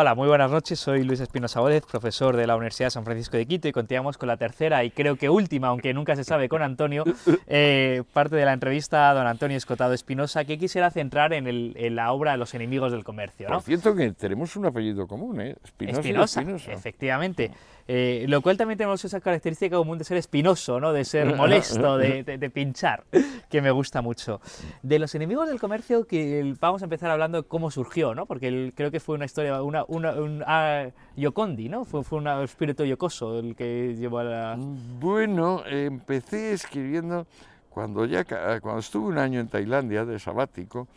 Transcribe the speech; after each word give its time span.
Hola, 0.00 0.14
muy 0.14 0.28
buenas 0.28 0.48
noches. 0.52 0.78
Soy 0.78 1.02
Luis 1.02 1.18
Espinosa 1.18 1.58
Bódez, 1.58 1.84
profesor 1.84 2.36
de 2.36 2.46
la 2.46 2.54
Universidad 2.54 2.86
de 2.86 2.90
San 2.92 3.04
Francisco 3.04 3.36
de 3.36 3.46
Quito 3.46 3.66
y 3.66 3.72
continuamos 3.72 4.16
con 4.16 4.28
la 4.28 4.36
tercera 4.36 4.84
y 4.84 4.92
creo 4.92 5.16
que 5.16 5.28
última, 5.28 5.66
aunque 5.66 5.92
nunca 5.92 6.14
se 6.14 6.22
sabe, 6.22 6.48
con 6.48 6.62
Antonio, 6.62 7.02
eh, 7.48 8.04
parte 8.12 8.36
de 8.36 8.44
la 8.44 8.52
entrevista 8.52 9.10
a 9.10 9.14
don 9.14 9.26
Antonio 9.26 9.56
Escotado 9.56 9.94
Espinosa, 9.94 10.44
que 10.44 10.56
quisiera 10.56 10.92
centrar 10.92 11.32
en, 11.32 11.48
el, 11.48 11.72
en, 11.76 11.96
la 11.96 12.12
obra 12.12 12.36
Los 12.36 12.54
enemigos 12.54 12.92
del 12.92 13.02
comercio. 13.02 13.48
¿no? 13.48 13.56
Por 13.56 13.64
cierto 13.64 13.96
que 13.96 14.12
tenemos 14.12 14.54
un 14.54 14.66
apellido 14.66 15.08
común, 15.08 15.40
¿eh? 15.40 15.56
Espinosa, 15.64 15.98
Espinosa, 15.98 16.40
Espinosa. 16.42 16.72
efectivamente. 16.72 17.50
Eh, 17.90 18.26
lo 18.28 18.42
cual 18.42 18.58
también 18.58 18.76
tenemos 18.76 19.02
esa 19.02 19.18
característica 19.18 19.74
común 19.74 19.96
de 19.96 20.04
ser 20.04 20.18
espinoso, 20.18 20.78
¿no? 20.78 20.92
de 20.92 21.06
ser 21.06 21.34
molesto, 21.36 21.96
de, 21.96 22.22
de, 22.22 22.36
de, 22.36 22.50
pinchar, 22.50 23.04
que 23.48 23.62
me 23.62 23.70
gusta 23.70 24.02
mucho. 24.02 24.42
De 24.82 24.98
los 24.98 25.14
enemigos 25.14 25.48
del 25.48 25.58
comercio, 25.58 26.06
que 26.06 26.54
vamos 26.60 26.82
a 26.82 26.84
empezar 26.84 27.10
hablando 27.10 27.40
de 27.42 27.48
cómo 27.48 27.70
surgió, 27.70 28.14
¿no? 28.14 28.26
porque 28.26 28.48
el, 28.48 28.72
creo 28.76 28.90
que 28.90 29.00
fue 29.00 29.14
una 29.14 29.24
historia, 29.24 29.62
una, 29.62 29.86
una, 29.88 30.12
un 30.12 30.44
ah, 30.46 30.88
Yocondi, 31.16 31.70
¿no? 31.70 31.86
Fue, 31.86 32.04
fue 32.04 32.18
un 32.18 32.28
espíritu 32.42 32.84
yocoso 32.84 33.38
el 33.38 33.56
que 33.56 33.96
llevó 33.96 34.18
a 34.18 34.24
la... 34.24 34.56
Bueno, 35.00 35.62
empecé 35.66 36.52
escribiendo 36.52 37.26
cuando, 37.70 38.04
ya, 38.04 38.24
cuando 38.24 38.80
estuve 38.80 39.08
un 39.08 39.18
año 39.18 39.40
en 39.40 39.48
Tailandia 39.48 40.04
de 40.04 40.18
sabático, 40.18 40.88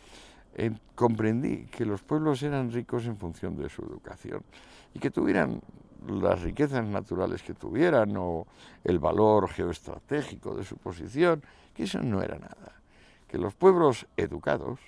eh, 0.54 0.70
comprendí 0.94 1.64
que 1.66 1.86
los 1.86 2.02
pueblos 2.02 2.42
eran 2.42 2.70
ricos 2.70 3.06
en 3.06 3.16
función 3.16 3.56
de 3.56 3.70
su 3.70 3.82
educación 3.82 4.42
y 4.92 4.98
que 4.98 5.10
tuvieran 5.10 5.62
las 6.08 6.42
riquezas 6.42 6.84
naturales 6.84 7.42
que 7.42 7.54
tuvieran 7.54 8.16
o 8.16 8.46
el 8.84 8.98
valor 8.98 9.48
geoestratégico 9.48 10.54
de 10.54 10.64
su 10.64 10.76
posición, 10.76 11.42
que 11.74 11.84
eso 11.84 12.00
no 12.00 12.22
era 12.22 12.38
nada. 12.38 12.80
Que 13.28 13.38
los 13.38 13.54
pueblos 13.54 14.06
educados, 14.16 14.80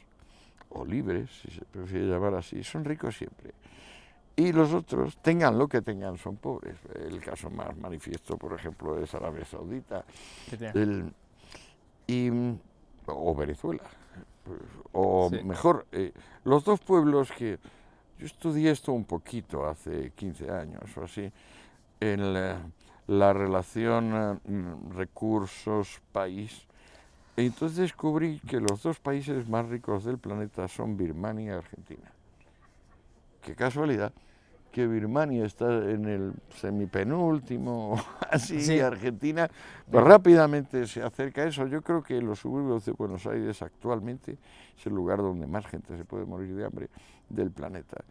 o 0.71 0.85
libres, 0.85 1.31
si 1.41 1.51
se 1.51 1.65
prefiere 1.65 2.07
llamar 2.07 2.35
así, 2.35 2.63
son 2.65 2.85
ricos 2.85 3.17
siempre. 3.17 3.53
Y 4.37 4.53
los 4.53 4.73
otros, 4.75 5.17
tengan 5.19 5.57
lo 5.57 5.69
que 5.69 5.81
tengan, 5.81 6.19
son 6.19 6.37
pobres. 6.37 6.77
El 6.95 7.21
caso 7.21 7.51
más 7.51 7.77
manifiesto, 7.77 8.37
por 8.37 8.53
ejemplo, 8.53 8.99
es 8.99 9.15
Arabia 9.15 9.45
Saudita 9.45 10.05
el, 10.75 11.13
y, 12.07 12.31
o 13.07 13.35
Venezuela. 13.35 13.85
O 14.93 15.31
mejor, 15.31 15.87
eh, 15.93 16.13
los 16.45 16.65
dos 16.65 16.81
pueblos 16.81 17.31
que 17.33 17.59
yo 18.19 18.27
estudié 18.27 18.71
esto 18.71 18.93
un 18.93 19.05
poquito 19.05 19.67
hace 19.67 20.13
15 20.15 20.51
años 20.51 20.97
o 20.97 21.05
así, 21.05 21.31
en 22.01 22.33
la, 22.33 23.33
relación 23.33 24.41
mm, 24.45 24.97
recursos-país. 24.97 26.67
E 27.37 27.45
entonces 27.45 27.79
descubrí 27.79 28.41
que 28.41 28.61
los 28.61 28.83
dos 28.83 29.01
países 29.01 29.49
más 29.49 29.69
ricos 29.69 30.05
del 30.05 30.19
planeta 30.19 30.69
son 30.69 30.97
Birmania 30.97 31.47
y 31.47 31.57
Argentina. 31.57 32.11
Qué 33.43 33.55
casualidad 33.55 34.13
que 34.75 34.89
Birmania 34.89 35.47
está 35.47 35.89
en 35.89 36.05
el 36.07 36.33
semipenúltimo, 36.57 37.97
así, 38.29 38.81
Argentina 38.81 39.49
pues 39.89 40.03
rápidamente 40.03 40.89
se 40.89 41.01
acerca 41.01 41.43
a 41.43 41.47
eso. 41.47 41.65
Yo 41.69 41.81
creo 41.81 42.03
que 42.03 42.21
los 42.21 42.41
suburbios 42.41 42.85
de 42.85 42.91
Buenos 42.91 43.25
Aires 43.25 43.63
actualmente 43.63 44.37
es 44.77 44.87
el 44.87 44.93
lugar 44.93 45.19
donde 45.19 45.47
más 45.47 45.65
gente 45.67 45.97
se 45.97 46.05
puede 46.05 46.25
morir 46.25 46.57
de 46.57 46.65
hambre 46.65 46.89
del 47.29 47.53
planeta. 47.53 48.03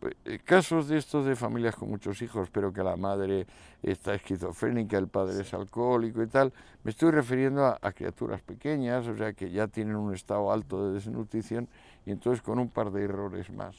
Pues, 0.00 0.14
eh, 0.26 0.38
casos 0.44 0.88
de 0.88 0.98
estos 0.98 1.24
de 1.24 1.34
familias 1.34 1.76
con 1.76 1.88
muchos 1.88 2.20
hijos, 2.20 2.50
pero 2.52 2.74
que 2.74 2.82
la 2.82 2.96
madre 2.96 3.46
está 3.82 4.12
esquizofrénica, 4.12 4.98
el 4.98 5.08
padre 5.08 5.40
es 5.40 5.54
alcohólico 5.54 6.22
y 6.22 6.26
tal, 6.26 6.52
me 6.84 6.90
estoy 6.90 7.10
refiriendo 7.10 7.64
a, 7.64 7.78
a 7.80 7.92
criaturas 7.92 8.42
pequeñas, 8.42 9.06
o 9.06 9.16
sea, 9.16 9.32
que 9.32 9.50
ya 9.50 9.66
tienen 9.66 9.96
un 9.96 10.12
estado 10.12 10.52
alto 10.52 10.88
de 10.88 10.94
desnutrición 10.94 11.68
y 12.06 12.10
entonces 12.10 12.42
con 12.42 12.58
un 12.58 12.68
par 12.68 12.90
de 12.90 13.04
errores 13.04 13.50
más. 13.50 13.76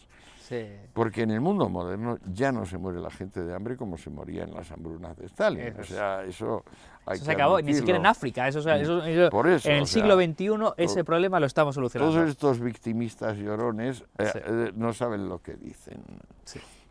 Porque 0.93 1.23
en 1.23 1.31
el 1.31 1.41
mundo 1.41 1.67
moderno 1.69 2.17
ya 2.31 2.52
no 2.52 2.65
se 2.65 2.77
muere 2.77 2.99
la 2.99 3.09
gente 3.09 3.43
de 3.43 3.55
hambre 3.55 3.75
como 3.75 3.97
se 3.97 4.09
moría 4.09 4.43
en 4.43 4.53
las 4.53 4.71
hambrunas 4.71 5.17
de 5.17 5.25
Stalin. 5.25 5.73
o 5.80 5.83
sea, 5.83 6.23
eso 6.23 6.63
hay 7.05 7.17
se 7.17 7.31
acabó, 7.31 7.59
ni 7.61 7.73
siquiera 7.73 7.99
en 7.99 8.05
África. 8.05 8.47
Eso, 8.47 8.59
en 8.69 9.71
el 9.71 9.87
siglo 9.87 10.15
XXI 10.15 10.48
ese 10.77 11.03
problema 11.03 11.39
lo 11.39 11.45
estamos 11.45 11.75
solucionando. 11.75 12.14
Todos 12.14 12.30
estos 12.30 12.59
victimistas 12.59 13.37
llorones 13.37 14.03
eh, 14.17 14.31
eh, 14.36 14.71
no 14.75 14.93
saben 14.93 15.27
lo 15.27 15.42
que 15.42 15.55
dicen. 15.55 16.03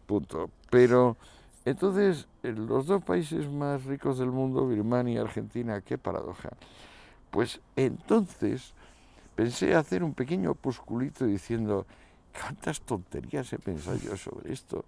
Punto. 0.07 0.51
Pero 0.71 1.17
entonces, 1.65 2.27
los 2.43 2.87
dos 2.87 3.03
países 3.05 3.49
más 3.49 3.85
ricos 3.85 4.19
del 4.19 4.31
mundo, 4.31 4.67
Birmania 4.67 5.15
y 5.15 5.19
Argentina, 5.19 5.81
qué 5.81 5.99
paradoja. 5.99 6.51
Pues 7.31 7.61
entonces 7.77 8.75
pensé 9.35 9.75
hacer 9.75 10.03
un 10.03 10.15
pequeño 10.15 10.51
opusculito 10.53 11.27
diciendo 11.27 11.87
¿Cuántas 12.33 12.81
tonterías 12.81 13.53
he 13.53 13.59
pensado 13.59 13.97
yo 13.99 14.17
sobre 14.17 14.53
esto? 14.53 14.85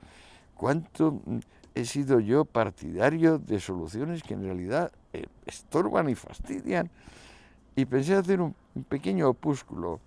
¿Cuánto 0.54 1.20
mm, 1.24 1.38
he 1.74 1.84
sido 1.84 2.20
yo 2.20 2.44
partidario 2.44 3.38
de 3.38 3.60
soluciones 3.60 4.22
que 4.22 4.34
en 4.34 4.44
realidad 4.44 4.92
eh, 5.12 5.26
estorban 5.46 6.08
y 6.08 6.14
fastidian? 6.14 6.90
Y 7.76 7.84
pensé 7.84 8.14
hacer 8.14 8.40
un, 8.40 8.54
pequeño 8.88 9.28
opúsculo 9.28 10.00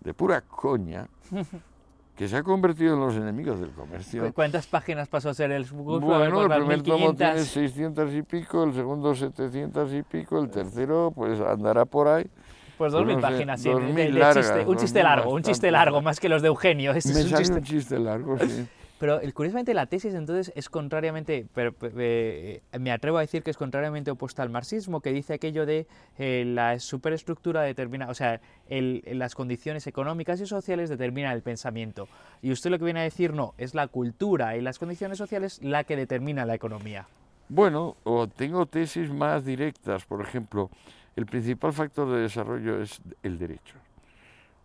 de 0.00 0.14
pura 0.14 0.40
coña 0.42 1.08
que 2.16 2.28
se 2.28 2.36
ha 2.36 2.42
convertido 2.42 2.94
en 2.94 3.00
los 3.00 3.14
enemigos 3.14 3.58
del 3.58 3.70
comercio. 3.70 4.32
¿Cuántas 4.34 4.66
páginas 4.66 5.08
pasó 5.08 5.30
a 5.30 5.34
ser 5.34 5.50
el 5.52 5.64
Bueno, 5.64 6.42
el 6.42 6.50
primer 6.50 6.82
tomo 6.82 7.14
tiene 7.14 7.42
600 7.42 8.12
y 8.12 8.22
pico, 8.22 8.64
el 8.64 8.74
segundo 8.74 9.14
700 9.14 9.94
y 9.94 10.02
pico, 10.02 10.38
el 10.38 10.50
tercero 10.50 11.12
pues 11.14 11.40
andará 11.40 11.84
por 11.84 12.08
ahí. 12.08 12.30
Pues 12.80 12.92
dos 12.92 13.04
mil 13.04 13.18
páginas, 13.18 13.60
sí, 13.60 13.68
de, 13.68 14.32
chiste, 14.32 14.64
un 14.64 14.78
chiste 14.78 15.02
largo, 15.02 15.34
un 15.34 15.42
chiste 15.42 15.70
largo, 15.70 16.00
más 16.00 16.18
que 16.18 16.30
los 16.30 16.40
de 16.40 16.48
Eugenio. 16.48 16.92
Este 16.92 17.12
Me 17.12 17.20
es 17.20 17.30
un, 17.30 17.36
chiste. 17.36 17.54
un 17.58 17.62
chiste 17.62 17.98
largo, 17.98 18.38
sí. 18.38 18.66
Pero 18.98 19.20
curiosamente 19.34 19.74
la 19.74 19.84
tesis 19.84 20.14
entonces 20.14 20.50
es 20.56 20.70
contrariamente, 20.70 21.46
pero, 21.52 21.74
eh, 21.82 22.62
me 22.78 22.90
atrevo 22.90 23.18
a 23.18 23.20
decir 23.20 23.42
que 23.42 23.50
es 23.50 23.58
contrariamente 23.58 24.10
opuesta 24.10 24.42
al 24.42 24.48
marxismo, 24.48 25.02
que 25.02 25.12
dice 25.12 25.34
aquello 25.34 25.66
de 25.66 25.86
eh, 26.18 26.44
la 26.46 26.78
superestructura 26.78 27.60
determina, 27.62 28.08
o 28.08 28.14
sea, 28.14 28.40
el, 28.70 29.02
las 29.12 29.34
condiciones 29.34 29.86
económicas 29.86 30.40
y 30.40 30.46
sociales 30.46 30.88
determinan 30.88 31.32
el 31.32 31.42
pensamiento. 31.42 32.08
Y 32.40 32.50
usted 32.50 32.70
lo 32.70 32.78
que 32.78 32.86
viene 32.86 33.00
a 33.00 33.04
decir 33.04 33.34
no, 33.34 33.52
es 33.58 33.74
la 33.74 33.88
cultura 33.88 34.56
y 34.56 34.62
las 34.62 34.78
condiciones 34.78 35.18
sociales 35.18 35.60
la 35.62 35.84
que 35.84 35.96
determina 35.96 36.46
la 36.46 36.54
economía. 36.54 37.06
Bueno, 37.50 37.96
o 38.04 38.28
tengo 38.28 38.64
tesis 38.66 39.10
más 39.10 39.44
directas, 39.44 40.04
por 40.04 40.22
ejemplo, 40.22 40.70
el 41.16 41.26
principal 41.26 41.72
factor 41.72 42.10
de 42.10 42.20
desarrollo 42.20 42.80
es 42.80 43.00
el 43.22 43.38
derecho. 43.38 43.76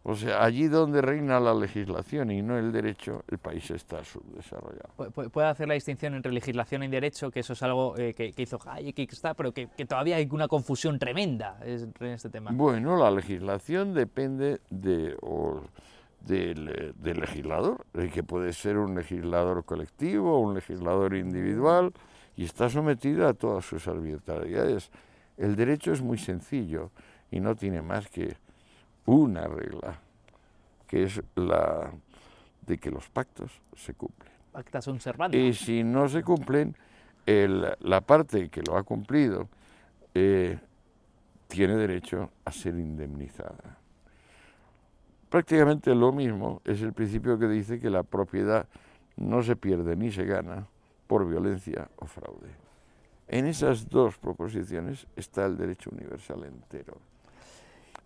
O 0.08 0.14
sea, 0.14 0.44
allí 0.44 0.68
donde 0.68 1.02
reina 1.02 1.40
la 1.40 1.56
legislación 1.56 2.30
y 2.30 2.44
no 2.44 2.60
el 2.60 2.72
derecho, 2.72 3.24
el 3.28 3.40
país 3.40 3.72
está 3.72 4.04
subdesarrollado. 4.04 5.12
¿Puede 5.32 5.48
hacer 5.48 5.68
la 5.68 5.74
distinción 5.74 6.14
entre 6.14 6.32
legislación 6.32 6.84
y 6.84 6.88
derecho? 6.90 7.32
Que 7.32 7.40
eso 7.40 7.54
es 7.54 7.64
algo 7.64 7.98
eh, 7.98 8.14
que, 8.14 8.32
hizo 8.38 8.60
Hayek 8.64 9.00
y 9.00 9.08
que 9.08 9.16
está, 9.16 9.34
pero 9.34 9.52
que, 9.52 9.66
todavía 9.88 10.18
hay 10.18 10.30
una 10.32 10.48
confusión 10.48 11.00
tremenda 11.00 11.58
en 11.66 11.92
este 12.06 12.30
tema. 12.30 12.52
Bueno, 12.54 12.98
la 12.98 13.10
legislación 13.10 13.96
depende 13.96 14.62
de, 14.70 15.18
del, 16.20 16.94
del, 16.96 17.20
legislador, 17.20 17.84
que 18.14 18.22
puede 18.22 18.54
ser 18.54 18.78
un 18.78 18.94
legislador 18.94 19.66
colectivo 19.66 20.36
o 20.36 20.40
un 20.40 20.54
legislador 20.54 21.16
individual, 21.16 21.92
y 22.38 22.44
está 22.44 22.70
sometida 22.70 23.30
a 23.30 23.34
todas 23.34 23.66
sus 23.66 23.88
arbitrariedades. 23.88 24.92
El 25.38 25.56
derecho 25.56 25.92
es 25.92 26.02
muy 26.02 26.18
sencillo 26.18 26.92
y 27.32 27.40
no 27.40 27.56
tiene 27.56 27.82
más 27.82 28.08
que 28.08 28.38
una 29.06 29.48
regla, 29.48 30.00
que 30.88 31.04
es 31.04 31.22
la 31.36 31.92
de 32.66 32.78
que 32.78 32.90
los 32.90 33.10
pactos 33.10 33.52
se 33.76 33.94
cumplen. 33.94 34.32
Pactas 34.52 34.88
un 34.88 35.00
Y 35.34 35.54
si 35.54 35.84
no 35.84 36.08
se 36.08 36.24
cumplen, 36.24 36.76
la 37.26 38.02
parte 38.02 38.50
que 38.50 38.62
lo 38.62 38.78
ha 38.78 38.84
cumplido 38.84 39.50
eh, 40.14 40.58
tiene 41.48 41.76
derecho 41.76 42.32
a 42.46 42.52
ser 42.52 42.76
indemnizada. 42.76 43.78
Prácticamente 45.30 45.94
lo 45.94 46.12
mismo 46.12 46.62
es 46.64 46.82
el 46.82 46.94
principio 46.94 47.38
que 47.38 47.48
dice 47.48 47.80
que 47.80 47.90
la 47.90 48.04
propiedad 48.04 48.68
no 49.18 49.44
se 49.44 49.56
pierde 49.56 49.96
ni 49.96 50.12
se 50.12 50.26
gana 50.26 50.68
por 51.08 51.28
violencia 51.28 51.90
o 51.98 52.06
fraude. 52.06 52.65
En 53.28 53.48
esas 53.48 53.90
dos 53.90 54.18
proposiciones 54.18 55.08
está 55.16 55.46
el 55.46 55.58
derecho 55.58 55.90
universal 55.92 56.44
entero. 56.44 56.98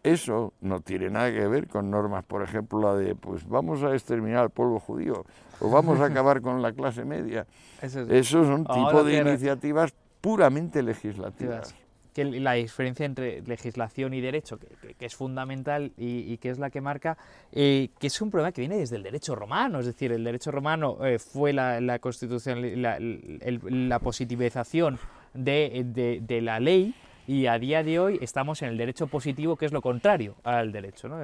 Eso 0.02 0.54
no 0.62 0.80
tiene 0.80 1.10
nada 1.10 1.30
que 1.32 1.46
ver 1.48 1.68
con 1.68 1.92
normas, 1.92 2.24
por 2.24 2.42
ejemplo, 2.42 2.80
la 2.80 2.96
de, 2.96 3.16
pues 3.16 3.48
vamos 3.48 3.84
a 3.84 3.94
exterminar 3.94 4.44
al 4.44 4.50
pueblo 4.50 4.80
judío 4.80 5.26
o 5.60 5.70
vamos 5.70 6.00
a 6.00 6.06
acabar 6.06 6.42
con 6.42 6.62
la 6.62 6.72
clase 6.72 7.04
media. 7.04 7.46
Eso 7.82 8.02
es, 8.02 8.10
Esos 8.10 8.48
son 8.48 8.66
tipo 8.66 9.04
de 9.04 9.18
iniciativas 9.18 9.94
puramente 10.22 10.82
legislativas 10.84 11.76
que 12.14 12.26
la 12.26 12.54
diferencia 12.54 13.06
entre 13.06 13.42
legislación 13.42 14.14
y 14.14 14.22
derecho, 14.22 14.60
que, 14.60 15.06
es 15.06 15.16
fundamental 15.16 15.92
y, 15.98 16.38
que 16.38 16.50
es 16.50 16.60
la 16.60 16.70
que 16.70 16.82
marca, 16.82 17.18
eh, 17.52 17.90
que 18.00 18.08
es 18.08 18.22
un 18.22 18.32
problema 18.32 18.52
que 18.52 18.62
viene 18.62 18.78
desde 18.78 18.96
el 18.96 19.04
derecho 19.04 19.36
romano, 19.36 19.80
es 19.80 19.86
decir, 19.86 20.12
el 20.12 20.24
derecho 20.24 20.52
romano 20.52 21.06
eh, 21.06 21.20
fue 21.20 21.54
la, 21.54 22.00
constitución, 22.00 22.82
la, 22.82 24.00
positivización 24.00 25.00
de, 25.34 26.20
de, 26.26 26.42
la 26.42 26.60
ley 26.60 26.96
y 27.28 27.46
a 27.46 27.60
día 27.60 27.84
de 27.84 28.00
hoy 28.00 28.18
estamos 28.22 28.62
en 28.64 28.70
el 28.70 28.78
derecho 28.78 29.08
positivo, 29.08 29.56
que 29.56 29.66
es 29.66 29.72
lo 29.72 29.82
contrario 29.82 30.36
al 30.44 30.72
derecho. 30.72 31.08
¿no? 31.08 31.22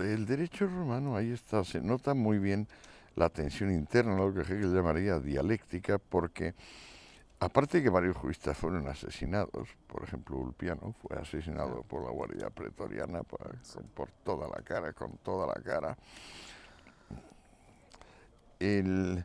el 0.00 0.26
derecho 0.26 0.66
romano, 0.66 1.16
ahí 1.16 1.32
está, 1.32 1.64
se 1.64 1.80
nota 1.80 2.14
muy 2.14 2.38
bien 2.38 2.66
la 3.14 3.28
tensión 3.28 3.72
interna, 3.72 4.16
lo 4.16 4.32
que 4.32 4.40
Hegel 4.40 4.72
llamaría 4.72 5.18
dialéctica, 5.18 5.98
porque 5.98 6.54
aparte 7.40 7.78
de 7.78 7.84
que 7.84 7.90
varios 7.90 8.16
juristas 8.16 8.56
fueron 8.56 8.88
asesinados, 8.88 9.68
por 9.86 10.02
ejemplo 10.02 10.36
Ulpiano 10.36 10.94
fue 11.00 11.16
asesinado 11.16 11.82
por 11.82 12.04
la 12.04 12.10
Guardia 12.10 12.50
Pretoriana 12.50 13.22
por, 13.22 13.56
por 13.94 14.10
toda 14.24 14.48
la 14.48 14.62
cara, 14.62 14.92
con 14.92 15.18
toda 15.18 15.46
la 15.46 15.62
cara. 15.62 15.96
El, 18.58 19.24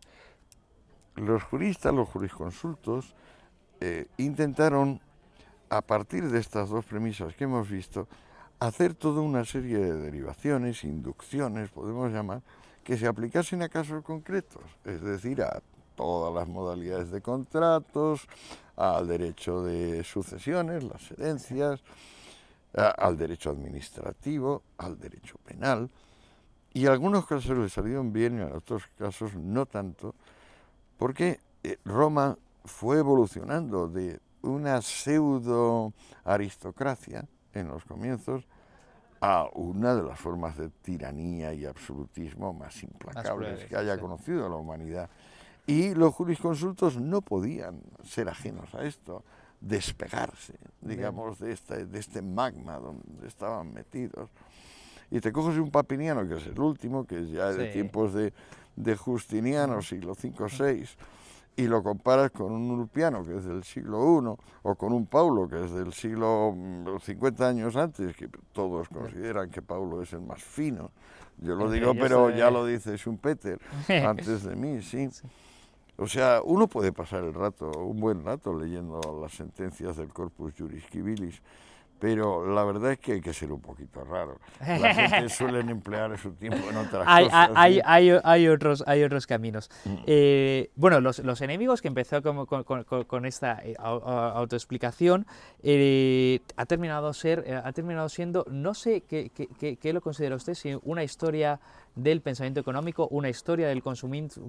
los 1.15 1.43
juristas, 1.43 1.93
los 1.93 2.07
jurisconsultos, 2.09 3.15
eh, 3.81 4.07
intentaron, 4.17 5.01
a 5.69 5.81
partir 5.81 6.29
de 6.29 6.39
estas 6.39 6.69
dos 6.69 6.85
premisas 6.85 7.35
que 7.35 7.45
hemos 7.45 7.67
visto, 7.67 8.07
hacer 8.59 8.93
toda 8.93 9.21
una 9.21 9.43
serie 9.43 9.77
de 9.77 9.93
derivaciones, 9.93 10.83
inducciones, 10.83 11.69
podemos 11.69 12.11
llamar, 12.11 12.41
que 12.83 12.97
se 12.97 13.07
aplicasen 13.07 13.61
a 13.63 13.69
casos 13.69 14.03
concretos, 14.03 14.63
es 14.85 15.01
decir, 15.01 15.41
a 15.41 15.61
todas 15.95 16.33
las 16.33 16.47
modalidades 16.47 17.11
de 17.11 17.21
contratos, 17.21 18.27
al 18.75 19.07
derecho 19.07 19.63
de 19.63 20.03
sucesiones, 20.03 20.83
las 20.83 21.11
herencias, 21.11 21.81
al 22.73 23.17
derecho 23.17 23.51
administrativo, 23.51 24.63
al 24.77 24.99
derecho 24.99 25.35
penal, 25.45 25.89
y 26.73 26.87
algunos 26.87 27.25
casos 27.27 27.57
le 27.57 27.69
salieron 27.69 28.11
bien 28.11 28.39
y 28.39 28.41
en 28.41 28.53
otros 28.53 28.83
casos 28.97 29.35
no 29.35 29.65
tanto, 29.67 30.15
porque 30.97 31.39
eh, 31.63 31.77
Roma 31.85 32.37
fue 32.65 32.97
evolucionando 32.97 33.87
de 33.87 34.19
una 34.41 34.81
pseudo 34.81 35.93
aristocracia 36.25 37.25
en 37.53 37.67
los 37.67 37.85
comienzos 37.85 38.45
a 39.21 39.47
una 39.53 39.95
de 39.95 40.03
las 40.03 40.19
formas 40.19 40.57
de 40.57 40.69
tiranía 40.69 41.53
y 41.53 41.65
absolutismo 41.65 42.51
más 42.53 42.83
implacables 42.83 43.65
que 43.65 43.77
haya 43.77 43.97
conocido 43.97 44.49
la 44.49 44.55
humanidad. 44.55 45.09
Y 45.65 45.93
los 45.95 46.13
jurisconsultos 46.13 46.97
no 46.97 47.21
podían 47.21 47.81
ser 48.03 48.27
ajenos 48.27 48.73
a 48.75 48.83
esto, 48.83 49.23
despegarse, 49.61 50.55
digamos, 50.81 51.39
de 51.39 51.53
este, 51.53 51.85
de 51.85 51.99
este 51.99 52.21
magma 52.21 52.79
donde 52.79 53.27
estaban 53.27 53.73
metidos. 53.73 54.29
Y 55.09 55.21
te 55.21 55.31
coges 55.31 55.57
un 55.57 55.71
papiniano, 55.71 56.27
que 56.27 56.35
es 56.35 56.47
el 56.47 56.59
último, 56.59 57.05
que 57.05 57.19
es 57.21 57.29
ya 57.29 57.51
de 57.51 57.69
tiempos 57.69 58.13
de, 58.13 58.33
de 58.75 58.95
Justiniano, 58.97 59.81
siglo 59.81 60.13
V 60.13 60.33
o 60.43 60.47
VI, 60.47 60.85
y 61.55 61.67
lo 61.67 61.83
comparas 61.83 62.31
con 62.31 62.51
un 62.51 62.71
Ulpiano, 62.71 63.23
que 63.23 63.37
es 63.37 63.45
del 63.45 63.63
siglo 63.63 64.19
I, 64.19 64.41
o 64.63 64.75
con 64.75 64.91
un 64.91 65.05
Paulo, 65.05 65.47
que 65.47 65.63
es 65.63 65.71
del 65.71 65.93
siglo 65.93 66.55
50 66.99 67.43
mm, 67.43 67.47
años 67.47 67.75
antes, 67.75 68.15
que 68.15 68.27
todos 68.51 68.89
consideran 68.89 69.49
que 69.49 69.61
Paulo 69.61 70.01
es 70.01 70.13
el 70.13 70.21
más 70.21 70.43
fino. 70.43 70.91
Yo 71.37 71.55
lo 71.55 71.69
digo, 71.69 71.93
pero 71.93 72.29
ya 72.31 72.49
lo 72.49 72.65
dice 72.65 72.97
Schumpeter 72.97 73.59
antes 74.07 74.43
de 74.43 74.55
mí, 74.55 74.81
sí. 74.81 75.09
O 75.97 76.07
sea, 76.07 76.41
uno 76.43 76.67
puede 76.67 76.91
pasar 76.91 77.23
el 77.23 77.33
rato, 77.33 77.69
un 77.71 77.99
buen 77.99 78.23
rato, 78.25 78.53
leyendo 78.57 78.99
las 79.21 79.33
sentencias 79.33 79.97
del 79.97 80.09
Corpus 80.09 80.53
Juris 80.57 80.83
Civilis, 80.89 81.41
pero 82.03 82.45
la 82.53 82.65
verdad 82.65 82.91
es 82.91 82.99
que 82.99 83.13
hay 83.13 83.21
que 83.21 83.33
ser 83.33 83.49
un 83.49 83.61
poquito 83.61 84.03
raro. 84.03 84.37
La 84.59 84.93
gente 84.93 85.29
suelen 85.33 85.69
emplear 85.69 86.17
su 86.17 86.33
tiempo 86.33 86.69
en 86.69 86.75
otras 86.75 87.05
hay, 87.07 87.23
cosas. 87.23 87.49
Hay, 87.55 87.79
hay, 87.85 88.19
hay, 88.21 88.47
otros, 88.49 88.83
hay 88.85 89.03
otros 89.03 89.25
caminos. 89.25 89.69
Mm. 89.85 89.95
Eh, 90.05 90.69
bueno, 90.75 90.99
los, 90.99 91.19
los, 91.19 91.39
enemigos 91.39 91.81
que 91.81 91.87
empezó 91.87 92.21
con, 92.21 92.45
con, 92.45 92.83
con, 92.83 93.25
esta 93.25 93.61
eh, 93.63 93.75
autoexplicación 93.79 95.25
eh, 95.61 96.41
ha, 96.57 96.65
terminado 96.65 97.13
ser, 97.13 97.61
ha 97.63 97.71
terminado 97.71 98.09
siendo, 98.09 98.45
no 98.49 98.73
sé 98.73 99.03
qué, 99.07 99.29
qué, 99.29 99.77
qué, 99.77 99.93
lo 99.93 100.01
considera 100.01 100.35
usted, 100.35 100.55
si 100.55 100.77
una 100.83 101.05
historia 101.05 101.61
del 101.95 102.21
pensamiento 102.21 102.59
económico, 102.59 103.07
una 103.09 103.29
historia 103.29 103.67
del, 103.67 103.83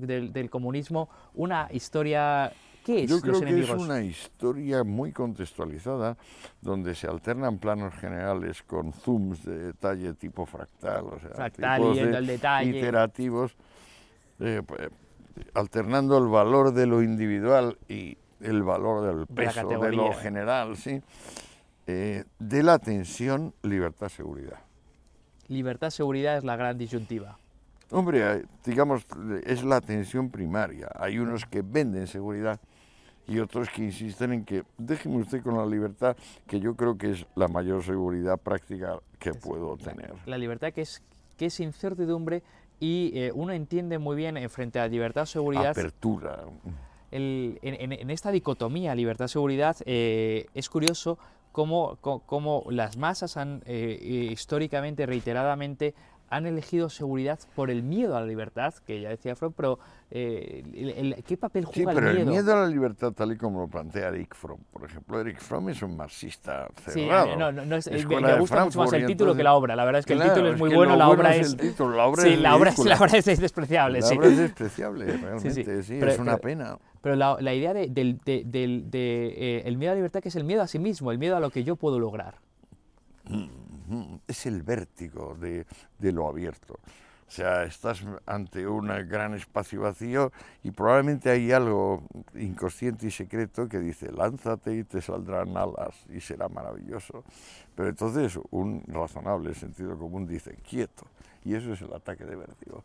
del, 0.01 0.33
del 0.33 0.51
comunismo, 0.51 1.09
una 1.35 1.69
historia 1.73 2.53
yo 2.87 3.21
creo 3.21 3.41
que 3.41 3.61
es 3.61 3.71
una 3.71 4.03
historia 4.03 4.85
muy 4.85 5.13
contextualizada, 5.13 6.17
donde 6.61 6.95
se 6.95 7.07
alternan 7.07 7.59
planos 7.59 7.95
generales 7.95 8.63
con 8.63 8.93
zooms 8.93 9.45
de 9.45 9.59
detalle 9.59 10.13
tipo 10.15 10.45
fractal, 10.45 11.07
o 11.07 11.19
sea, 11.19 11.31
fractal 11.31 11.95
tipos 11.95 12.27
detalle. 12.27 12.79
iterativos, 12.79 13.57
eh, 14.41 14.63
pues, 14.67 14.91
alternando 15.55 16.19
el 16.19 16.29
valor 16.29 16.73
de 16.73 16.87
lo 16.87 17.03
individual 17.03 17.79
y 17.89 18.19
el 18.41 18.63
valor 18.63 19.07
del 19.07 19.27
peso 19.27 19.67
de, 19.67 19.93
lo 19.93 20.13
general, 20.13 20.77
¿sí? 20.77 21.01
Eh, 21.87 22.25
de 22.39 22.63
la 22.63 22.79
tensión 22.79 23.55
libertad-seguridad. 23.63 24.61
Libertad-seguridad 25.49 26.39
es 26.39 26.45
la 26.45 26.57
gran 26.57 26.79
disyuntiva. 26.79 27.39
Hombre, 27.91 28.45
digamos, 28.65 29.07
es 29.45 29.63
la 29.63 29.81
tensión 29.81 30.31
primaria. 30.31 30.89
Hay 30.99 31.19
unos 31.19 31.45
que 31.45 31.63
venden 31.63 32.07
seguridad 32.07 32.61
y 33.27 33.39
otros 33.39 33.71
que 33.71 33.85
insisten 33.85 34.33
en 34.33 34.45
que 34.45 34.65
déjeme 34.77 35.17
usted 35.17 35.43
con 35.43 35.57
la 35.57 35.67
libertad, 35.67 36.17
que 36.47 36.61
yo 36.61 36.75
creo 36.75 36.97
que 36.99 37.13
es 37.13 37.27
la 37.35 37.49
mayor 37.49 37.83
seguridad 37.83 38.39
práctica 38.39 38.99
que 39.19 39.33
puedo 39.33 39.77
tener. 39.77 40.15
La 40.27 40.39
libertad 40.39 40.73
que 40.73 40.83
es, 40.83 41.03
que 41.37 41.47
es 41.47 41.61
incertidumbre 41.61 42.43
y 42.81 43.13
eh, 43.15 43.33
uno 43.35 43.53
entiende 43.53 43.99
muy 43.99 44.17
bien 44.17 44.37
eh, 44.37 44.49
frente 44.49 44.81
a 44.81 44.89
libertad 44.89 45.25
seguridad. 45.27 45.71
Apertura. 45.71 46.45
El, 47.11 47.59
en, 47.63 48.11
esta 48.11 48.33
dicotomía 48.33 48.95
libertad-seguridad 48.95 49.77
eh, 49.87 50.47
es 50.53 50.69
curioso 50.69 51.19
cómo, 51.55 51.97
cómo, 52.01 52.65
las 52.69 52.99
masas 52.99 53.37
han 53.37 53.63
históricamente, 53.67 55.07
reiteradamente, 55.07 55.95
han 56.35 56.47
elegido 56.47 56.91
seguridad 56.91 57.39
por 57.55 57.71
el 57.71 57.83
miedo 57.83 58.17
a 58.17 58.21
la 58.21 58.27
libertad, 58.27 58.75
que 58.87 59.01
ya 59.01 59.11
decía 59.11 59.37
Freud, 59.37 59.53
pero 59.57 59.79
eh, 60.11 61.23
¿qué 61.27 61.37
papel 61.37 61.65
juega 61.65 61.93
sí, 61.93 61.95
pero 61.95 62.11
el 62.11 62.17
miedo? 62.17 62.31
el 62.31 62.35
miedo 62.35 62.53
a 62.53 62.61
la 62.63 62.67
libertad, 62.67 63.13
tal 63.13 63.33
y 63.33 63.37
como 63.37 63.61
lo 63.61 63.69
plantea 63.69 64.09
Eric 64.09 64.35
Fromm, 64.35 64.61
por 64.73 64.85
ejemplo, 64.85 65.21
Eric 65.21 65.39
Fromm 65.39 65.69
es 65.69 65.83
un 65.83 65.97
marxista 65.97 66.69
cerrado. 66.83 67.27
Sí, 67.27 67.39
no, 67.39 67.53
no, 67.53 67.77
es, 67.77 67.87
me, 67.89 68.39
gusta 68.39 68.65
mucho 68.65 68.79
más 68.81 68.93
el 68.93 69.07
título 69.07 69.35
que 69.35 69.43
la 69.43 69.55
obra, 69.55 69.77
la 69.77 69.85
verdad 69.85 70.01
es 70.01 70.07
que 70.07 70.15
el 70.15 70.23
título 70.23 70.49
es 70.53 70.59
muy 70.59 70.75
bueno, 70.75 70.97
la 70.97 71.09
obra 71.09 71.37
es... 71.37 71.57
la 71.79 72.07
obra 72.07 72.23
sí, 72.23 72.31
es 72.31 72.41
la 72.41 72.57
obra, 72.57 72.71
es, 72.71 72.79
la 72.79 72.97
obra 72.97 73.19
es 73.19 73.25
despreciable, 73.41 74.01
la 74.01 74.07
sí. 74.07 74.17
obra 74.17 74.29
es 74.29 74.39
despreciable, 74.39 75.17
realmente, 75.17 75.83
sí, 75.83 75.99
es 76.01 76.19
una 76.19 76.39
pena. 76.39 76.79
Pero 77.05 77.17
la, 77.17 77.37
la 77.39 77.53
idea 77.53 77.75
del 77.75 77.93
de, 77.93 78.17
de, 78.25 78.83
de, 78.87 79.63
eh, 79.67 79.77
miedo 79.77 79.91
a 79.91 79.95
la 79.95 79.97
libertad 79.97 80.23
que 80.23 80.31
es 80.31 80.37
el 80.37 80.45
miedo 80.45 80.63
a 80.63 80.67
sí 80.67 80.79
mismo, 80.79 81.13
el 81.13 81.19
miedo 81.19 81.37
a 81.37 81.41
lo 81.41 81.51
que 81.51 81.63
yo 81.63 81.77
puedo 81.77 82.01
lograr. 82.01 82.37
Es 84.27 84.47
el 84.47 84.63
vértigo 84.63 85.37
de 85.39 85.67
lo 86.13 86.27
abierto. 86.27 86.79
O 87.27 87.31
sea, 87.31 87.65
estás 87.65 88.03
ante 88.25 88.67
un 88.67 88.87
gran 89.07 89.35
espacio 89.35 89.83
vacío 89.83 90.33
y 90.63 90.71
probablemente 90.71 91.29
hay 91.29 91.53
algo 91.53 92.05
inconsciente 92.37 93.09
y 93.09 93.11
secreto 93.11 93.69
que 93.69 93.81
dice, 93.81 94.11
lánzate 94.11 94.75
y 94.75 94.85
te 94.85 95.03
saldrán 95.03 95.55
alas 95.59 95.95
y 96.09 96.21
será 96.21 96.49
maravilloso. 96.49 97.23
Pero 97.75 97.91
entonces 97.91 98.39
un 98.51 98.83
razonable 98.87 99.53
sentido 99.53 99.99
común 99.99 100.27
dice, 100.27 100.57
quieto. 100.67 101.07
Y 101.45 101.55
eso 101.55 101.75
es 101.75 101.83
el 101.83 101.93
ataque 101.93 102.25
de 102.25 102.37
vértigo. 102.37 102.83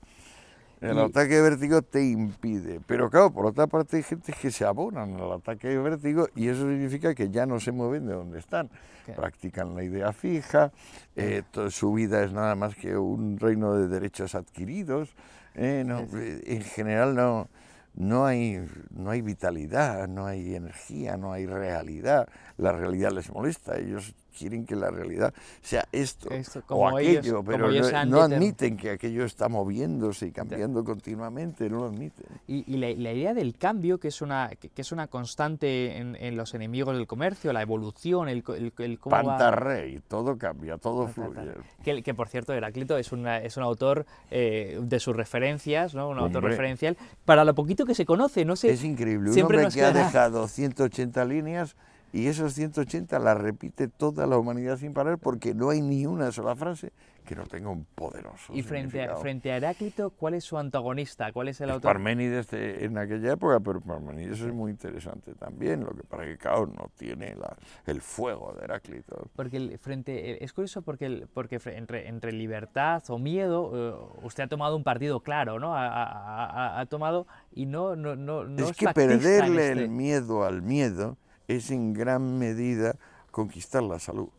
El 0.81 0.98
ataque 1.00 1.36
de 1.36 1.41
vértigo 1.41 1.81
te 1.81 2.03
impide. 2.03 2.79
Pero 2.86 3.09
claro, 3.09 3.31
por 3.31 3.45
otra 3.45 3.67
parte 3.67 3.98
hay 3.98 4.03
gente 4.03 4.33
que 4.33 4.50
se 4.50 4.63
abonan 4.63 5.15
al 5.19 5.33
ataque 5.33 5.67
de 5.67 5.77
vértigo 5.77 6.27
y 6.36 6.48
eso 6.48 6.62
significa 6.62 7.13
que 7.13 7.29
ya 7.29 7.45
no 7.45 7.59
se 7.59 7.71
mueven 7.71 8.07
de 8.07 8.13
donde 8.13 8.39
están. 8.39 8.69
Practican 9.15 9.75
la 9.75 9.83
idea 9.83 10.13
fija, 10.13 10.71
eh, 11.15 11.41
su 11.69 11.93
vida 11.93 12.24
es 12.24 12.31
nada 12.31 12.55
más 12.55 12.75
que 12.75 12.95
un 12.95 13.39
reino 13.39 13.74
de 13.74 13.88
derechos 13.88 14.36
adquiridos. 14.36 15.15
Eh, 15.55 15.83
eh, 15.88 16.41
en 16.45 16.62
general 16.62 17.15
no, 17.15 17.50
no, 17.95 18.25
hay, 18.25 18.63
no 18.91 19.09
hay 19.09 19.21
vitalidad, 19.21 20.07
no 20.07 20.27
hay 20.27 20.55
energía, 20.55 21.17
no 21.17 21.33
hay 21.33 21.45
realidad. 21.45 22.29
La 22.57 22.71
realidad 22.71 23.12
les 23.12 23.31
molesta. 23.31 23.77
Ellos 23.77 24.13
quieren 24.39 24.65
que 24.65 24.75
la 24.75 24.89
realidad 24.89 25.34
sea 25.62 25.86
esto, 25.91 26.29
o 26.69 26.88
aquello, 26.88 27.43
pero 27.43 27.69
no, 28.05 28.22
admiten 28.22 28.77
que 28.77 28.91
aquello 28.91 29.25
está 29.25 29.50
moviéndose 29.50 30.27
y 30.27 30.31
cambiando 30.31 30.84
continuamente, 30.86 31.69
no 31.69 31.79
lo 31.79 31.86
admiten. 31.88 32.25
Y, 32.48 32.77
la, 32.77 32.89
idea 32.89 33.34
del 33.34 33.58
cambio, 33.58 34.00
que 34.00 34.08
es 34.08 34.22
una, 34.22 34.50
que, 34.50 34.72
es 34.75 34.91
una 34.91 35.08
constante 35.08 35.98
en, 35.98 36.38
los 36.38 36.53
enemigos 36.53 36.96
del 36.96 37.05
comercio, 37.05 37.51
la 37.51 37.62
evolución, 37.62 38.29
el, 38.29 38.43
el, 38.55 38.74
el 38.77 39.00
cómo 39.00 39.15
Pantarrey, 39.15 40.00
todo 40.08 40.38
cambia, 40.38 40.77
todo 40.77 41.08
fluye. 41.08 41.51
Que, 41.84 42.01
que, 42.01 42.13
por 42.13 42.29
cierto, 42.29 42.53
Heráclito 42.53 42.98
es, 42.98 43.12
una, 43.12 43.39
es 43.39 43.58
un 43.58 43.63
autor 43.63 44.05
eh, 44.31 44.79
de 44.81 45.00
sus 45.00 45.15
referencias, 45.15 45.93
¿no? 45.93 46.10
un 46.10 46.19
autor 46.19 46.43
referencial, 46.43 46.98
para 47.25 47.43
lo 47.43 47.53
poquito 47.53 47.86
que 47.86 47.96
se 47.96 48.05
conoce, 48.05 48.46
no 48.46 48.55
sé. 48.55 48.72
Es 48.72 48.84
increíble, 48.84 49.31
un 49.31 49.41
hombre 49.41 49.67
que 49.74 49.84
ha 49.84 49.91
dejado 49.91 50.48
180 50.48 51.25
líneas 51.25 51.75
y 52.12 52.28
esos 52.28 52.54
180 52.54 53.20
las 53.20 53.38
repite 53.38 53.88
toda 53.88 54.25
la 54.25 54.38
humanidad 54.38 54.78
sin 54.78 54.94
parar 54.94 55.18
porque 55.18 55.54
no 55.54 55.70
hay 55.70 55.82
ni 55.82 56.06
una 56.06 56.32
sola 56.32 56.56
frase 56.56 56.92
que 57.25 57.36
no 57.36 57.44
tenga 57.46 57.70
un 57.70 57.86
poderoso 57.86 58.54
Y 58.56 58.63
frente 58.63 59.04
a, 59.04 59.16
frente 59.18 59.51
a 59.51 59.58
Heráclito, 59.58 60.10
¿cuál 60.10 60.34
es 60.34 60.44
su 60.44 60.58
antagonista? 60.58 61.32
¿Cuál 61.32 61.50
es 61.50 61.62
el 61.62 61.70
Es 61.70 61.75
autor? 61.75 61.92
Parménides 61.94 62.50
de- 62.50 62.86
en 62.86 62.98
aquella 62.98 63.34
época, 63.34 63.60
pero 63.60 63.80
Parménides 63.82 64.39
es 64.39 64.51
muy 64.51 64.72
interesante 64.72 65.36
también, 65.36 65.84
lo 65.84 65.92
que 65.92 66.01
para 66.04 66.25
que 66.25 66.38
claro, 66.38 66.66
no 66.66 66.89
tiene 66.98 67.36
la- 67.36 67.56
el 67.86 68.01
fuego 68.01 68.54
de 68.58 68.63
Heráclito. 68.66 69.30
Porque 69.36 69.58
el- 69.58 69.78
frente, 69.78 70.32
eh, 70.32 70.38
es 70.42 70.54
curioso 70.54 70.82
porque, 70.82 71.06
el- 71.06 71.28
porque 71.32 71.60
entre, 71.75 72.08
entre 72.08 72.32
libertad 72.32 73.04
o 73.10 73.20
miedo, 73.20 73.72
eh, 73.75 74.24
usted 74.24 74.46
ha 74.46 74.48
tomado 74.48 74.75
un 74.75 74.84
partido 74.84 75.20
claro, 75.20 75.60
¿no? 75.60 75.75
Ha, 75.75 75.86
ha- 75.88 76.46
ha- 76.46 76.80
ha 76.80 76.86
tomado 76.88 77.28
y 77.51 77.68
no, 77.68 77.96
no, 77.96 78.16
no, 78.16 78.44
no 78.46 78.70
es 78.70 78.75
que 78.75 78.86
factista 78.86 79.04
en 79.13 79.20
perderle 79.20 79.70
este- 79.70 79.84
el 79.84 79.89
miedo 79.89 80.44
al 80.46 80.63
miedo 80.63 81.18
es 81.50 81.72
en 81.72 81.94
gran 81.94 82.38
medida 82.39 82.96
conquistar 83.32 83.84
la 83.84 84.00
salud. 84.00 84.29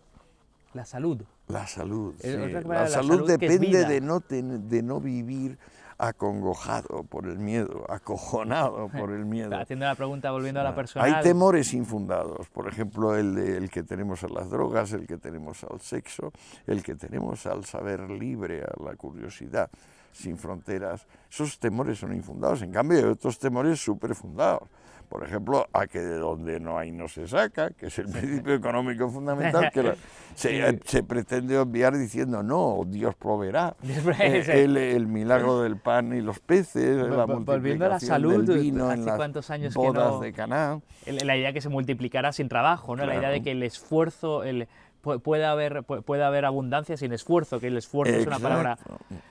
la 0.73 0.85
salud. 0.87 1.21
La 1.49 1.67
salud. 1.67 2.15
Sí. 2.21 2.29
otra 2.33 2.61
La, 2.63 2.87
salud, 2.89 3.27
depende 3.27 3.85
de 3.85 4.01
no, 4.01 4.21
ten- 4.21 4.69
de 4.69 4.83
no 4.83 5.01
vivir 5.01 5.59
acongojado 5.99 7.03
por 7.05 7.27
el 7.27 7.39
miedo, 7.39 7.85
acojonado 7.89 8.89
por 8.97 9.11
el 9.11 9.25
miedo. 9.27 9.57
Haciendo 9.59 9.85
la 9.87 9.95
pregunta, 9.97 10.31
volviendo 10.31 10.61
a 10.61 10.65
la 10.65 10.71
Ah, 10.71 10.75
personal. 10.75 11.13
Hay 11.15 11.23
temores 11.23 11.75
infundados, 11.75 12.49
por 12.49 12.69
ejemplo, 12.69 13.17
el, 13.17 13.35
de- 13.35 13.57
el 13.57 13.69
que 13.71 13.83
tenemos 13.83 14.23
a 14.25 14.29
las 14.29 14.49
drogas, 14.49 14.93
el 14.93 15.07
que 15.07 15.19
tenemos 15.19 15.65
al 15.65 15.81
sexo, 15.81 16.33
el 16.67 16.83
que 16.83 16.95
tenemos 16.95 17.45
al 17.47 17.65
saber 17.65 18.09
libre, 18.11 18.63
a 18.63 18.83
la 18.83 18.95
curiosidad 18.97 19.69
sin 20.13 20.37
fronteras. 20.37 21.07
Esos 21.31 21.59
temores 21.59 21.99
son 21.99 22.15
infundados, 22.15 22.63
en 22.63 22.73
cambio 22.73 22.99
hay 22.99 23.05
otros 23.05 23.39
temores 23.39 23.83
súper 23.83 24.15
fundados. 24.15 24.69
Por 25.09 25.25
ejemplo, 25.25 25.67
a 25.73 25.89
que 25.89 25.99
de 25.99 26.19
donde 26.19 26.61
no 26.61 26.79
hay 26.79 26.93
no 26.93 27.09
se 27.09 27.27
saca, 27.27 27.71
que 27.71 27.87
es 27.87 27.99
el 27.99 28.07
principio 28.07 28.55
económico 28.55 29.11
fundamental, 29.11 29.69
que 29.75 29.83
la- 29.83 29.97
se, 30.37 30.79
se 30.85 31.03
pretende 31.03 31.59
obviar 31.59 31.99
diciendo 31.99 32.45
no, 32.45 32.83
Dios 32.87 33.17
proveerá. 33.17 33.75
Eh, 34.21 34.63
el, 34.63 34.77
el 34.77 35.09
milagro 35.09 35.63
del 35.63 35.77
pan 35.79 36.13
y 36.13 36.21
los 36.21 36.39
peces, 36.39 36.97
Vol- 36.97 37.17
la 37.17 37.27
vol- 37.27 37.45
volviendo 37.45 37.87
a 37.87 37.89
la 37.89 37.99
salud, 37.99 38.45
del 38.47 38.59
vino 38.61 38.85
¿hace 38.89 39.01
en 39.01 39.07
las 39.07 39.17
cuántos 39.17 39.51
años 39.51 39.73
que 39.75 39.79
bodas 39.81 40.11
no- 40.13 40.21
de 40.21 40.33
Caná. 40.33 40.81
El- 41.07 41.27
la 41.27 41.37
idea 41.37 41.53
que 41.53 41.61
se 41.61 41.69
multiplicará 41.71 42.31
sin 42.33 42.49
trabajo, 42.49 42.95
¿no? 42.95 43.05
La 43.05 43.17
idea 43.17 43.31
de 43.31 43.39
Claro. 43.39 43.45
que 43.45 43.51
el 43.51 43.63
esfuerzo, 43.65 44.45
el, 44.45 44.69
puede, 45.01 45.45
haber, 45.45 45.83
pu- 45.83 46.03
puede 46.03 46.23
haber 46.25 46.45
abundancia 46.45 46.97
sin 46.97 47.13
esfuerzo, 47.13 47.59
que 47.61 47.69
el 47.69 47.77
esfuerzo 47.77 48.15
es 48.15 48.27
una 48.27 48.39
palabra... 48.39 48.79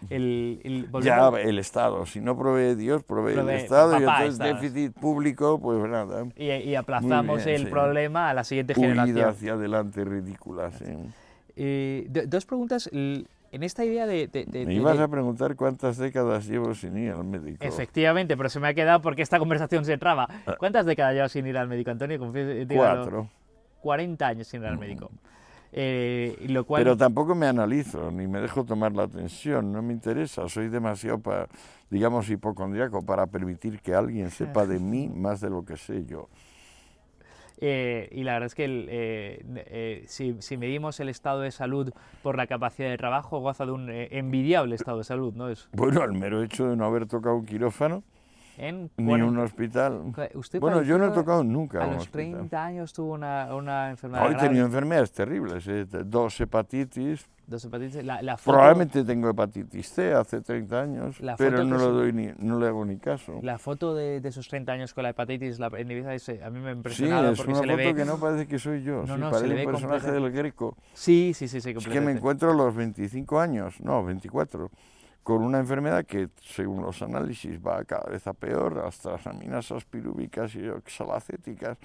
El, 0.09 0.59
el- 0.63 1.01
Ya 1.03 1.29
el 1.29 1.59
Estado, 1.59 2.05
si 2.05 2.19
no 2.21 2.37
provee 2.37 2.75
Dios, 2.75 3.03
provee, 3.03 3.35
Provee- 3.35 3.41
el 3.53 3.59
Estado 3.61 3.93
y 3.93 4.03
entonces 4.03 4.29
Estado. 4.33 4.53
déficit 4.55 4.93
público, 4.93 5.59
pues 5.59 5.87
nada, 5.89 6.25
y, 6.35 6.45
y 6.49 6.75
aplazamos 6.75 7.45
bien, 7.45 7.55
el 7.57 7.63
sí. 7.65 7.67
problema 7.71 8.29
a 8.29 8.33
la 8.33 8.43
siguiente 8.43 8.73
huida 8.77 8.89
generación. 9.05 9.29
hacia 9.29 9.53
adelante 9.53 10.03
ridícula. 10.05 10.71
sí. 10.71 10.85
Eh, 11.55 12.07
do- 12.09 12.25
dos 12.27 12.45
preguntas. 12.45 12.89
En 12.91 13.63
esta 13.63 13.83
idea 13.83 14.05
de... 14.05 14.27
de- 14.27 14.45
de- 14.45 14.65
Me 14.65 14.75
ibas 14.75 14.97
de- 14.97 15.03
a 15.03 15.07
preguntar 15.07 15.55
cuántas 15.55 15.97
décadas 15.97 16.45
llevo 16.47 16.73
sin 16.75 16.97
ir 16.97 17.11
al 17.11 17.23
médico. 17.23 17.65
Efectivamente, 17.65 18.37
pero 18.37 18.47
se 18.49 18.59
me 18.59 18.67
ha 18.67 18.73
quedado 18.73 19.01
porque 19.01 19.21
esta 19.23 19.39
conversación 19.39 19.85
se 19.85 19.97
traba. 19.97 20.27
¿Cuántas 20.59 20.85
décadas 20.85 21.15
llevas 21.15 21.31
sin 21.31 21.47
ir 21.47 21.57
al 21.57 21.67
médico, 21.67 21.89
Antonio? 21.91 22.17
Dígalo. 22.31 23.01
Cuatro. 23.01 23.29
40 23.81 24.27
años 24.27 24.47
sin 24.47 24.61
ir 24.61 24.67
al 24.67 24.77
médico. 24.77 25.09
Eh, 25.71 26.35
y 26.41 26.47
lo 26.47 26.65
cual... 26.65 26.83
Pero 26.83 26.97
tampoco 26.97 27.35
me 27.35 27.45
analizo, 27.47 28.11
ni 28.11 28.27
me 28.27 28.41
dejo 28.41 28.63
tomar 28.63 28.93
la 28.93 29.03
atención, 29.03 29.71
no 29.71 29.81
me 29.81 29.93
interesa. 29.93 30.47
Soy 30.49 30.69
demasiado, 30.69 31.19
pa- 31.19 31.47
digamos, 31.89 32.29
hipocondriaco 32.29 33.01
para 33.03 33.27
permitir 33.27 33.79
que 33.81 33.93
alguien 33.93 34.31
sepa 34.31 34.65
de 34.65 34.79
mí 34.79 35.09
más 35.09 35.41
de 35.41 35.49
lo 35.49 35.63
que 35.63 35.77
sé 35.77 36.05
yo. 36.05 36.27
Eh, 37.61 38.07
y 38.13 38.23
la 38.23 38.33
verdad 38.33 38.47
es 38.47 38.55
que 38.55 38.63
el, 38.65 38.87
eh, 38.89 39.43
eh, 39.67 40.03
si, 40.07 40.35
si 40.39 40.55
medimos 40.55 40.99
el 41.01 41.09
estado 41.09 41.41
de 41.41 41.51
salud 41.51 41.91
por 42.23 42.37
la 42.37 42.47
capacidad 42.47 42.89
de 42.89 42.97
trabajo, 42.97 43.39
goza 43.39 43.65
de 43.65 43.73
un 43.73 43.89
eh, 43.89 44.07
envidiable 44.11 44.75
estado 44.75 44.99
de 44.99 45.03
salud, 45.03 45.33
¿no? 45.33 45.49
Es 45.49 45.67
Bueno, 45.73 46.03
el 46.05 46.13
mero 46.13 46.41
hecho 46.41 46.69
de 46.69 46.77
no 46.77 46.85
haber 46.85 47.05
tocado 47.05 47.35
un 47.35 47.45
quirófano, 47.45 48.03
en 48.59 48.91
ni 48.97 49.05
40 49.07 49.25
un 49.25 49.37
hospital. 49.39 50.01
Usted 50.35 50.59
Bueno, 50.59 50.81
yo 50.81 50.97
no 50.97 51.07
he 51.07 51.11
tocado 51.11 51.43
nunca 51.43 51.81
A 51.83 51.87
un 51.87 51.93
los 51.93 52.03
hospital. 52.03 52.31
30 52.33 52.65
años 52.65 52.93
tuvo 52.93 53.13
una, 53.13 53.55
una 53.55 53.89
enfermedad 53.89 54.29
No, 54.29 54.31
he 54.31 54.35
tenido 54.39 54.65
enfermedades 54.65 55.11
terribles, 55.11 55.65
eh, 55.67 55.85
dos 56.05 56.39
hepatitis. 56.41 57.25
dos 57.47 57.63
hepatitis. 57.65 58.03
La, 58.03 58.21
la 58.21 58.37
foto, 58.37 58.51
Probablemente 58.57 59.03
tengo 59.03 59.29
hepatitis 59.29 59.89
C 59.91 60.13
hace 60.13 60.41
30 60.41 60.81
años, 60.81 61.19
La 61.21 61.35
pero 61.37 61.63
no, 61.63 61.77
lo 61.77 61.91
doy 61.91 62.11
ni, 62.13 62.29
no 62.37 62.59
le 62.59 62.67
hago 62.67 62.83
ni 62.85 62.97
caso. 62.97 63.39
la 63.41 63.57
foto 63.57 63.95
de, 63.95 64.19
de 64.21 64.31
sus 64.31 64.47
30 64.49 64.71
años 64.73 64.93
con 64.93 65.03
la 65.03 65.09
hepatitis 65.11 65.57
la, 65.59 65.71
en 65.77 65.89
Ibiza, 65.89 66.13
es, 66.13 66.29
a 66.29 66.49
mí 66.49 66.59
me 66.59 66.69
ha 66.69 66.73
Sí, 66.73 66.77
impresionado 66.77 67.31
es 67.31 67.37
porque 67.37 67.51
una 67.51 67.59
se 67.61 67.65
le 67.65 67.73
foto 67.77 67.85
ve... 67.87 67.95
que 67.95 68.05
no 68.05 68.19
parece 68.19 68.47
que 68.47 68.59
soy 68.59 68.83
yo, 68.83 69.03
No, 69.05 69.15
sí, 69.15 69.21
no, 69.21 69.31
parece 69.31 69.55
un 69.65 69.71
personaje 69.71 70.11
del 70.11 70.31
Greco. 70.31 70.75
Sí, 70.93 71.31
sí, 71.33 71.47
sí, 71.47 71.61
sí, 71.61 71.71
Es 71.77 71.87
que 71.87 72.01
me 72.01 72.11
encuentro 72.11 72.51
a 72.51 72.53
los 72.53 72.75
25 72.75 73.39
años, 73.39 73.79
no, 73.81 74.03
24, 74.03 74.69
con 75.23 75.43
una 75.43 75.59
enfermedad 75.59 76.05
que, 76.05 76.29
según 76.41 76.83
los 76.83 77.01
análisis, 77.01 77.59
va 77.59 77.83
cada 77.83 78.09
vez 78.09 78.25
a 78.27 78.33
peor, 78.33 78.79
hasta 78.85 79.11
las 79.11 79.27
aminasas 79.27 79.85
pirúvicas 79.85 80.55
y 80.55 80.67
oxalacéticas, 80.67 81.77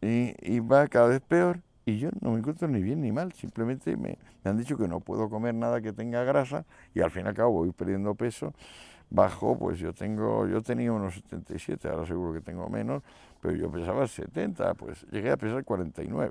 y, 0.00 0.34
y 0.40 0.60
va 0.60 0.86
cada 0.88 1.08
vez 1.08 1.20
peor, 1.20 1.60
y 1.84 1.98
yo 1.98 2.10
no 2.20 2.32
me 2.32 2.38
encuentro 2.38 2.68
ni 2.68 2.82
bien 2.82 3.00
ni 3.00 3.12
mal, 3.12 3.32
simplemente 3.32 3.96
me, 3.96 4.18
me 4.44 4.50
han 4.50 4.56
dicho 4.56 4.76
que 4.76 4.88
no 4.88 5.00
puedo 5.00 5.30
comer 5.30 5.54
nada 5.54 5.80
que 5.80 5.92
tenga 5.92 6.24
grasa, 6.24 6.64
y 6.94 7.00
al 7.00 7.10
fin 7.10 7.24
y 7.24 7.28
al 7.28 7.34
cabo 7.34 7.52
voy 7.52 7.72
perdiendo 7.72 8.14
peso, 8.14 8.52
bajo, 9.10 9.58
pues 9.58 9.78
yo 9.78 9.92
tengo, 9.92 10.46
yo 10.46 10.62
tenía 10.62 10.92
unos 10.92 11.14
77, 11.14 11.88
ahora 11.88 12.06
seguro 12.06 12.34
que 12.34 12.40
tengo 12.40 12.68
menos, 12.68 13.02
pero 13.40 13.54
yo 13.54 13.70
pesaba 13.70 14.06
70, 14.06 14.74
pues 14.74 15.06
llegué 15.10 15.30
a 15.30 15.36
pesar 15.36 15.64
49. 15.64 16.30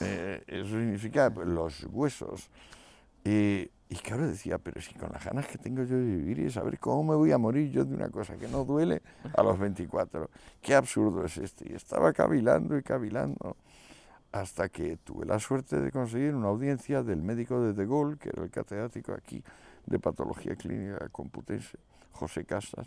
Eh, 0.00 0.42
eso 0.46 0.68
significa 0.70 1.30
pues, 1.30 1.48
los 1.48 1.84
huesos. 1.90 2.50
Y, 3.24 3.70
y 3.90 3.96
claro, 3.96 4.24
decía, 4.24 4.56
pero 4.58 4.80
si 4.80 4.94
con 4.94 5.10
las 5.10 5.24
ganas 5.24 5.48
que 5.48 5.58
tengo 5.58 5.82
yo 5.82 5.96
de 5.96 6.04
vivir 6.04 6.38
y 6.38 6.44
de 6.44 6.50
saber 6.50 6.78
cómo 6.78 7.02
me 7.02 7.16
voy 7.16 7.32
a 7.32 7.38
morir 7.38 7.72
yo 7.72 7.84
de 7.84 7.92
una 7.92 8.08
cosa 8.08 8.36
que 8.36 8.46
no 8.46 8.64
duele 8.64 9.02
a 9.36 9.42
los 9.42 9.58
24, 9.58 10.30
qué 10.62 10.76
absurdo 10.76 11.24
es 11.24 11.36
este. 11.38 11.72
Y 11.72 11.74
estaba 11.74 12.12
cavilando 12.12 12.78
y 12.78 12.84
cavilando 12.84 13.56
hasta 14.30 14.68
que 14.68 14.96
tuve 14.98 15.26
la 15.26 15.40
suerte 15.40 15.80
de 15.80 15.90
conseguir 15.90 16.36
una 16.36 16.46
audiencia 16.46 17.02
del 17.02 17.20
médico 17.20 17.60
de 17.60 17.72
De 17.72 17.84
Gaulle, 17.84 18.16
que 18.16 18.28
era 18.28 18.44
el 18.44 18.50
catedrático 18.50 19.12
aquí 19.12 19.42
de 19.86 19.98
patología 19.98 20.54
clínica 20.54 21.08
computense, 21.08 21.76
José 22.12 22.44
Casas. 22.44 22.86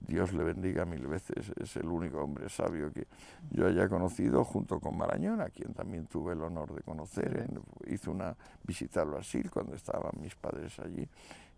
Dios 0.00 0.32
le 0.32 0.42
bendiga 0.42 0.84
mil 0.84 1.06
veces, 1.06 1.52
es 1.60 1.76
el 1.76 1.86
único 1.86 2.18
hombre 2.22 2.48
sabio 2.48 2.92
que 2.92 3.06
yo 3.50 3.66
haya 3.66 3.88
conocido, 3.88 4.44
junto 4.44 4.80
con 4.80 4.96
Marañón, 4.96 5.40
a 5.40 5.50
quien 5.50 5.72
también 5.74 6.06
tuve 6.06 6.32
el 6.32 6.42
honor 6.42 6.74
de 6.74 6.82
conocer. 6.82 7.48
Hice 7.86 8.10
una 8.10 8.34
visita 8.64 9.02
al 9.02 9.10
Brasil 9.10 9.50
cuando 9.50 9.74
estaban 9.74 10.12
mis 10.20 10.34
padres 10.34 10.78
allí 10.80 11.06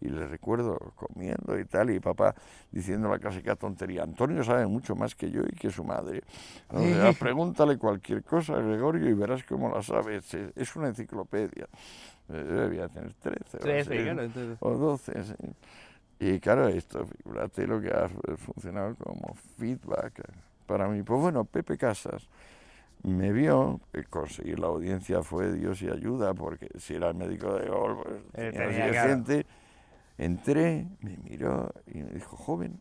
y 0.03 0.09
le 0.09 0.27
recuerdo 0.27 0.77
comiendo 0.97 1.59
y 1.59 1.65
tal, 1.65 1.91
y 1.91 2.01
papá 2.01 2.35
diciendo 2.73 3.09
la 3.09 3.19
clásica 3.19 3.55
tontería, 3.55 4.03
Antonio 4.03 4.43
sabe 4.43 4.67
mucho 4.67 4.97
más 4.97 5.15
que 5.15 5.31
yo 5.31 5.43
y 5.43 5.55
que 5.55 5.71
su 5.71 5.85
madre. 5.85 6.23
O 6.69 6.81
sea, 6.81 7.13
pregúntale 7.19 7.79
cualquier 7.79 8.25
cosa 8.25 8.55
a 8.55 8.61
Gregorio 8.61 9.09
y 9.09 9.15
verás 9.15 9.45
cómo 9.45 9.73
la 9.73 9.83
sabe, 9.83 10.17
es, 10.17 10.77
una 10.77 10.89
enciclopedia. 10.89 11.69
Eh, 12.29 12.47
Yo 12.49 12.55
debía 12.63 12.89
tener 12.89 13.15
13 13.15 13.57
o 13.57 13.61
13, 13.61 13.81
así, 13.95 14.03
claro, 14.03 14.23
entonces- 14.23 14.57
o 14.61 14.71
12, 14.77 15.25
sí. 15.25 15.35
Y 16.25 16.39
claro, 16.39 16.69
esto, 16.69 17.05
figúrate 17.05 17.67
lo 17.67 17.81
que 17.81 17.89
ha 17.89 18.09
fu- 18.09 18.37
funcionado 18.37 18.95
como 18.95 19.35
feedback 19.59 20.21
eh, 20.21 20.33
para 20.67 20.87
mí. 20.87 21.03
Pues 21.03 21.21
bueno, 21.21 21.45
Pepe 21.45 21.77
Casas 21.77 22.29
me 23.03 23.33
vio, 23.33 23.81
eh, 23.93 24.05
conseguir 24.09 24.61
la 24.61 24.69
audiencia 24.69 25.23
fue 25.25 25.53
Dios 25.53 25.83
y 25.83 25.89
ayuda, 25.91 26.33
porque 26.35 26.69
si 26.79 26.95
era 26.95 27.09
el 27.09 27.17
médico 27.17 27.55
de 27.55 27.69
gol, 27.69 27.99
pues 28.05 28.23
Eh, 28.35 28.53
tenía 28.53 28.93
tenía 28.93 29.03
gente. 29.03 29.47
Entré, 30.19 30.87
me 31.01 31.17
miró 31.17 31.73
y 31.93 31.99
me 32.05 32.13
dijo, 32.13 32.37
joven, 32.37 32.79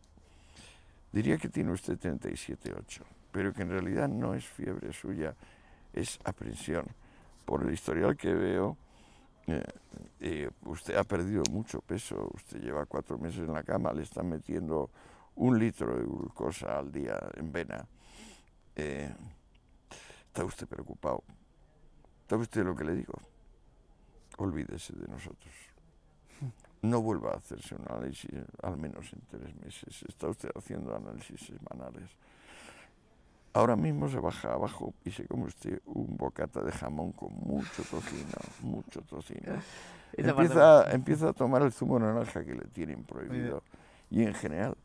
diría 1.12 1.36
que 1.38 1.48
tiene 1.48 1.72
usted 1.72 1.98
37,8, 1.98 3.02
pero 3.32 3.52
que 3.52 3.62
en 3.62 3.70
realidad 3.70 4.08
no 4.08 4.34
es 4.34 4.44
fiebre 4.46 4.92
suya, 4.92 5.34
es 5.92 6.18
aprensión. 6.24 6.86
Por 7.44 7.64
el 7.64 7.72
historial 7.72 8.16
que 8.16 8.32
veo, 8.32 8.76
eh, 9.46 9.62
eh, 10.20 10.50
usted 10.66 10.94
ha 10.96 11.04
perdido 11.04 11.42
mucho 11.50 11.80
peso, 11.80 12.30
usted 12.34 12.60
lleva 12.60 12.86
cuatro 12.86 13.18
meses 13.18 13.40
en 13.40 13.52
la 13.52 13.62
cama, 13.62 13.92
le 13.92 14.02
están 14.02 14.28
metiendo 14.28 14.90
un 15.36 15.58
litro 15.58 15.96
de 15.96 16.04
glucosa 16.04 16.78
al 16.78 16.92
día 16.92 17.18
en 17.34 17.52
vena. 17.52 17.86
Eh, 18.76 19.12
está 20.26 20.44
usted 20.44 20.66
preocupado. 20.66 21.22
¿Sabe 22.28 22.42
usted 22.42 22.64
lo 22.64 22.74
que 22.74 22.84
le 22.84 22.94
digo? 22.94 23.14
Olvídese 24.38 24.94
de 24.94 25.06
nosotros. 25.06 25.52
No 26.80 27.02
vuelva 27.02 27.32
a 27.32 27.36
hacerse 27.36 27.74
un 27.74 27.84
análisis, 27.88 28.30
al 28.62 28.76
menos 28.76 29.12
en 29.12 29.20
tres 29.30 29.54
meses. 29.56 30.02
Está 30.08 30.28
usted 30.28 30.50
haciendo 30.56 30.96
análisis 30.96 31.40
semanales. 31.40 32.10
Ahora 33.54 33.76
mismo 33.76 34.08
se 34.08 34.18
baja 34.18 34.54
abajo 34.54 34.94
y 35.04 35.10
se 35.10 35.26
come 35.26 35.44
usted 35.44 35.80
un 35.84 36.16
bocata 36.16 36.62
de 36.62 36.72
jamón 36.72 37.12
con 37.12 37.34
mucho 37.34 37.82
tocino, 37.82 38.38
mucho 38.62 39.02
tocino. 39.02 39.52
Empieza, 40.14 40.92
empieza 40.92 41.30
a 41.30 41.32
tomar 41.32 41.62
el 41.62 41.72
zumo 41.72 41.98
de 41.98 42.04
naranja 42.04 42.44
que 42.44 42.54
le 42.54 42.66
tienen 42.66 43.02
prohibido. 43.02 43.62
Y 44.10 44.22
en 44.24 44.34
general 44.34 44.76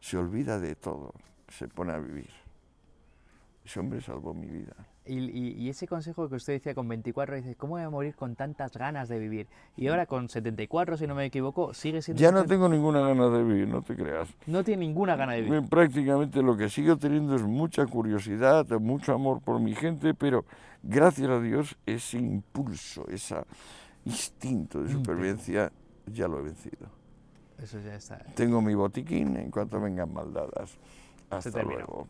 se 0.00 0.16
olvida 0.16 0.60
de 0.60 0.76
todo, 0.76 1.12
se 1.48 1.66
pone 1.66 1.92
a 1.92 1.98
vivir. 1.98 2.30
ese 3.64 3.80
hombre 3.80 4.00
salvó 4.00 4.32
mi 4.32 4.46
vida. 4.46 4.76
Y, 5.06 5.18
y- 5.18 5.52
y 5.56 5.68
ese 5.68 5.86
consejo 5.86 6.28
que 6.28 6.36
usted 6.36 6.54
decía 6.54 6.74
con 6.74 6.88
24, 6.88 7.36
dice, 7.36 7.54
¿cómo 7.54 7.74
voy 7.74 7.82
a 7.82 7.90
morir 7.90 8.14
con 8.16 8.34
tantas 8.34 8.72
ganas 8.76 9.08
de 9.08 9.18
vivir? 9.18 9.46
Y 9.76 9.88
ahora 9.88 10.06
con 10.06 10.28
74, 10.28 10.96
si 10.96 11.06
no 11.06 11.14
me 11.14 11.24
equivoco, 11.24 11.72
sigue 11.74 12.02
siendo... 12.02 12.20
Ya 12.20 12.32
no 12.32 12.38
usted- 12.40 12.48
tengo 12.54 12.68
ninguna 12.68 13.00
gana 13.00 13.28
de 13.28 13.44
vivir, 13.44 13.68
no 13.68 13.82
te 13.82 13.94
creas. 13.94 14.28
no 14.46 14.64
tiene 14.64 14.86
ninguna 14.86 15.16
gana 15.16 15.34
de 15.34 15.42
vivir. 15.42 15.68
Prácticamente 15.68 16.42
lo 16.42 16.56
que 16.56 16.68
sigo 16.68 16.96
teniendo 16.96 17.36
es 17.36 17.42
mucha 17.42 17.86
curiosidad, 17.86 18.66
mucho 18.80 19.12
amor 19.14 19.40
por 19.40 19.60
mi 19.60 19.74
gente, 19.74 20.14
pero 20.14 20.44
gracias 20.82 21.28
a 21.30 21.40
Dios 21.40 21.76
ese 21.86 22.18
impulso, 22.18 23.06
ese 23.08 23.36
instinto 24.04 24.82
de 24.82 24.90
supervivencia 24.92 25.72
ya 26.06 26.28
lo 26.28 26.38
he 26.40 26.42
vencido. 26.42 26.88
Eso 27.58 27.80
ya 27.80 27.94
está. 27.94 28.18
Tengo 28.34 28.60
mi 28.60 28.74
botiquín 28.74 29.36
en 29.36 29.50
cuanto 29.50 29.80
vengan 29.80 30.12
maldadas. 30.12 30.76
Hasta 31.30 31.62
luego. 31.62 32.06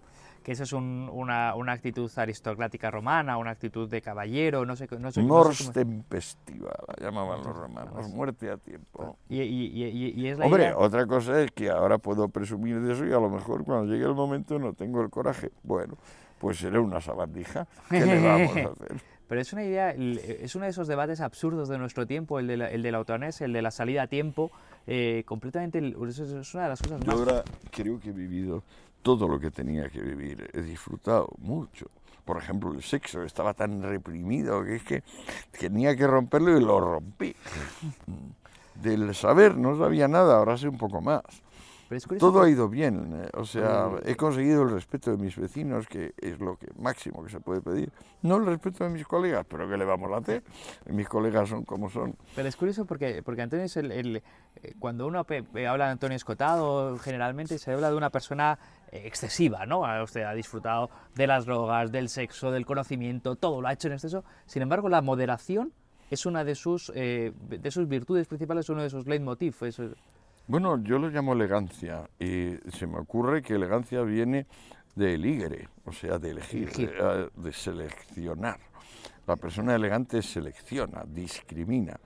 Que 0.46 0.52
eso 0.52 0.62
es 0.62 0.72
un- 0.72 1.10
una, 1.12 1.56
una 1.56 1.72
actitud 1.72 2.08
aristocrática 2.14 2.88
romana, 2.88 3.36
una 3.36 3.50
actitud 3.50 3.90
de 3.90 4.00
caballero, 4.00 4.64
no 4.64 4.76
sé, 4.76 4.86
no 4.92 4.96
sé, 4.96 5.00
no 5.00 5.10
sé 5.10 5.22
Mors 5.22 5.72
tempestiva, 5.72 6.70
la 6.86 6.94
llamaban 7.04 7.42
los 7.42 7.56
romanos, 7.56 8.08
muerte 8.10 8.48
a 8.52 8.56
tiempo. 8.56 9.16
Y, 9.28 9.42
y- 9.42 9.66
y- 9.74 9.84
y- 9.86 10.10
y 10.20 10.26
es 10.28 10.38
la 10.38 10.44
Hombre, 10.46 10.62
idea- 10.66 10.78
otra 10.78 11.04
cosa 11.04 11.42
es 11.42 11.50
que 11.50 11.68
ahora 11.68 11.98
puedo 11.98 12.28
presumir 12.28 12.80
de 12.80 12.92
eso 12.92 13.04
y 13.04 13.08
a 13.12 13.18
lo 13.18 13.28
mejor 13.28 13.64
cuando 13.64 13.92
llegue 13.92 14.04
el 14.04 14.14
momento 14.14 14.56
no 14.60 14.72
tengo 14.72 15.02
el 15.02 15.10
coraje. 15.10 15.50
Bueno, 15.64 15.94
pues 16.38 16.58
seré 16.58 16.78
una 16.78 17.00
sabandija. 17.00 17.66
¿Qué 17.90 18.06
le 18.06 18.20
vamos 18.20 18.56
a 18.56 18.60
hacer? 18.70 19.02
Pero 19.26 19.40
es 19.40 19.52
una 19.52 19.64
idea, 19.64 19.90
es 19.90 20.54
uno 20.54 20.66
de 20.66 20.70
esos 20.70 20.86
debates 20.86 21.20
absurdos 21.20 21.68
de 21.68 21.76
nuestro 21.78 22.06
tiempo, 22.06 22.38
el 22.38 22.46
de 22.46 22.56
la, 22.56 22.70
el 22.70 22.84
de 22.84 22.92
la 22.92 22.98
eutanasia, 22.98 23.46
el 23.46 23.52
de 23.52 23.62
la 23.62 23.72
salida 23.72 24.02
a 24.02 24.06
tiempo, 24.06 24.52
eh, 24.86 25.24
completamente, 25.26 25.78
es 25.80 26.54
una 26.54 26.62
de 26.62 26.68
las 26.68 26.80
cosas 26.80 27.00
Yo 27.00 27.06
más... 27.10 27.18
ahora 27.18 27.42
creo 27.72 27.98
que 27.98 28.10
he 28.10 28.12
vivido 28.12 28.62
todo 29.06 29.28
lo 29.28 29.38
que 29.38 29.52
tenía 29.52 29.88
que 29.88 30.00
vivir. 30.00 30.50
He 30.52 30.62
disfrutado 30.62 31.28
mucho. 31.38 31.86
Por 32.24 32.38
ejemplo, 32.38 32.72
el 32.72 32.82
sexo 32.82 33.22
estaba 33.22 33.54
tan 33.54 33.80
reprimido 33.80 34.64
que 34.64 34.74
es 34.74 34.82
que 34.82 35.04
tenía 35.60 35.94
que 35.94 36.08
romperlo 36.08 36.58
y 36.58 36.60
lo 36.60 36.80
rompí. 36.80 37.32
Del 38.74 39.14
saber 39.14 39.56
no 39.56 39.78
sabía 39.78 40.08
nada, 40.08 40.38
ahora 40.38 40.58
sé 40.58 40.66
un 40.66 40.76
poco 40.76 41.00
más. 41.00 41.22
Todo 42.18 42.42
ha 42.42 42.50
ido 42.50 42.68
bien, 42.68 43.12
eh, 43.24 43.28
o 43.34 43.44
sea, 43.44 43.90
he 44.04 44.16
conseguido 44.16 44.62
el 44.64 44.70
respeto 44.70 45.10
de 45.10 45.16
mis 45.16 45.36
vecinos, 45.36 45.86
que 45.86 46.14
es 46.18 46.38
lo 46.40 46.56
que 46.56 46.66
máximo 46.78 47.22
que 47.24 47.30
se 47.30 47.40
puede 47.40 47.60
pedir. 47.60 47.92
No 48.22 48.36
el 48.36 48.46
respeto 48.46 48.84
de 48.84 48.90
mis 48.90 49.06
colegas, 49.06 49.46
pero 49.48 49.68
¿qué 49.68 49.76
le 49.76 49.84
vamos 49.84 50.10
a 50.12 50.16
hacer? 50.16 50.42
Mis 50.90 51.08
colegas 51.08 51.48
son 51.48 51.64
como 51.64 51.88
son. 51.88 52.16
Pero 52.34 52.48
es 52.48 52.56
curioso 52.56 52.84
porque, 52.86 53.22
porque 53.22 53.42
Antonio 53.42 53.64
es 53.66 53.76
el, 53.76 53.92
el- 53.92 54.16
eh, 54.16 54.74
cuando 54.78 55.06
uno 55.06 55.20
habla 55.68 55.84
de 55.86 55.90
Antonio 55.92 56.16
Escotado, 56.16 56.98
generalmente 56.98 57.58
se 57.58 57.72
habla 57.72 57.90
de 57.90 57.96
una 57.96 58.10
persona 58.10 58.58
eh, 58.90 59.02
excesiva, 59.04 59.64
¿no? 59.66 59.82
Usted 60.02 60.22
ha 60.22 60.34
disfrutado 60.34 60.90
de 61.14 61.26
las 61.26 61.46
drogas, 61.46 61.92
del 61.92 62.08
sexo, 62.08 62.50
del 62.50 62.66
conocimiento, 62.66 63.36
todo 63.36 63.60
lo 63.60 63.68
ha 63.68 63.72
hecho 63.72 63.88
en 63.88 63.94
exceso. 63.94 64.24
Sin 64.46 64.62
embargo, 64.62 64.88
la 64.88 65.02
moderación 65.02 65.72
es 66.10 66.24
una 66.26 66.44
de 66.44 66.54
sus, 66.54 66.90
eh, 66.94 67.32
de 67.48 67.70
sus 67.70 67.88
virtudes 67.88 68.26
principales, 68.28 68.68
uno 68.68 68.82
de 68.82 68.90
sus 68.90 69.06
leitmotiv. 69.06 69.54
Bueno, 70.48 70.80
yo 70.82 70.98
lo 70.98 71.08
llamo 71.08 71.32
elegancia 71.32 72.08
y 72.20 72.54
se 72.72 72.86
me 72.86 72.98
ocurre 72.98 73.42
que 73.42 73.54
elegancia 73.54 74.02
viene 74.02 74.46
de 74.94 75.14
eligere, 75.14 75.68
o 75.84 75.92
sea, 75.92 76.18
de 76.18 76.30
elegir, 76.30 76.62
Elegir. 76.68 76.90
De, 76.90 77.24
eh, 77.24 77.28
de 77.34 77.52
seleccionar. 77.52 78.60
La 79.26 79.34
persona 79.34 79.74
elegante 79.74 80.22
selecciona, 80.22 81.02
discrimina. 81.04 81.98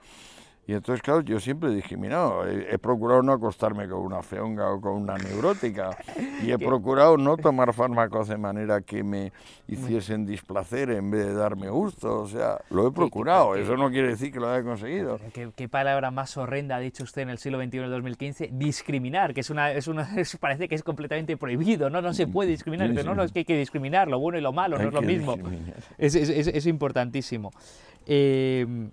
Y 0.67 0.73
entonces, 0.73 1.01
claro, 1.01 1.21
yo 1.21 1.39
siempre 1.39 1.69
he 1.69 1.75
discriminado. 1.75 2.47
He, 2.47 2.75
he 2.75 2.77
procurado 2.77 3.23
no 3.23 3.33
acostarme 3.33 3.89
con 3.89 3.99
una 3.99 4.21
feonga 4.21 4.69
o 4.71 4.79
con 4.79 4.93
una 4.93 5.17
neurótica. 5.17 5.97
Y 6.43 6.51
he 6.51 6.57
procurado 6.59 7.17
no 7.17 7.35
tomar 7.37 7.73
fármacos 7.73 8.27
de 8.27 8.37
manera 8.37 8.79
que 8.81 9.03
me 9.03 9.33
hiciesen 9.67 10.25
displacer 10.25 10.91
en 10.91 11.09
vez 11.09 11.25
de 11.25 11.33
darme 11.33 11.67
gusto. 11.69 12.21
O 12.21 12.27
sea, 12.27 12.59
lo 12.69 12.87
he 12.87 12.91
procurado. 12.91 13.55
Eso 13.55 13.75
no 13.75 13.89
quiere 13.89 14.09
decir 14.09 14.31
que 14.31 14.39
lo 14.39 14.49
haya 14.49 14.63
conseguido. 14.63 15.19
¿Qué, 15.33 15.49
qué 15.55 15.67
palabra 15.67 16.11
más 16.11 16.37
horrenda 16.37 16.75
ha 16.75 16.79
dicho 16.79 17.03
usted 17.03 17.23
en 17.23 17.31
el 17.31 17.39
siglo 17.39 17.57
XXI, 17.61 17.77
en 17.79 17.89
2015? 17.89 18.49
Discriminar, 18.53 19.33
que 19.33 19.41
es 19.41 19.49
una, 19.49 19.71
es 19.71 19.87
una, 19.87 20.07
parece 20.39 20.67
que 20.69 20.75
es 20.75 20.83
completamente 20.83 21.37
prohibido, 21.37 21.89
¿no? 21.89 22.01
No 22.03 22.13
se 22.13 22.27
puede 22.27 22.51
discriminar. 22.51 22.87
Sí, 22.87 22.93
Pero 22.95 23.07
no, 23.07 23.11
sí. 23.13 23.17
no, 23.17 23.23
es 23.23 23.31
que 23.31 23.39
hay 23.39 23.45
que 23.45 23.57
discriminar, 23.57 24.07
lo 24.07 24.19
bueno 24.19 24.37
y 24.37 24.41
lo 24.41 24.53
malo, 24.53 24.77
no 24.77 24.87
es 24.87 24.93
lo 24.93 25.01
mismo. 25.01 25.33
discriminar. 25.35 25.75
Es, 25.97 26.13
es- 26.15 26.29
es- 26.29 26.47
es 26.47 26.65
importantísimo. 26.67 27.51
Eh, 28.05 28.89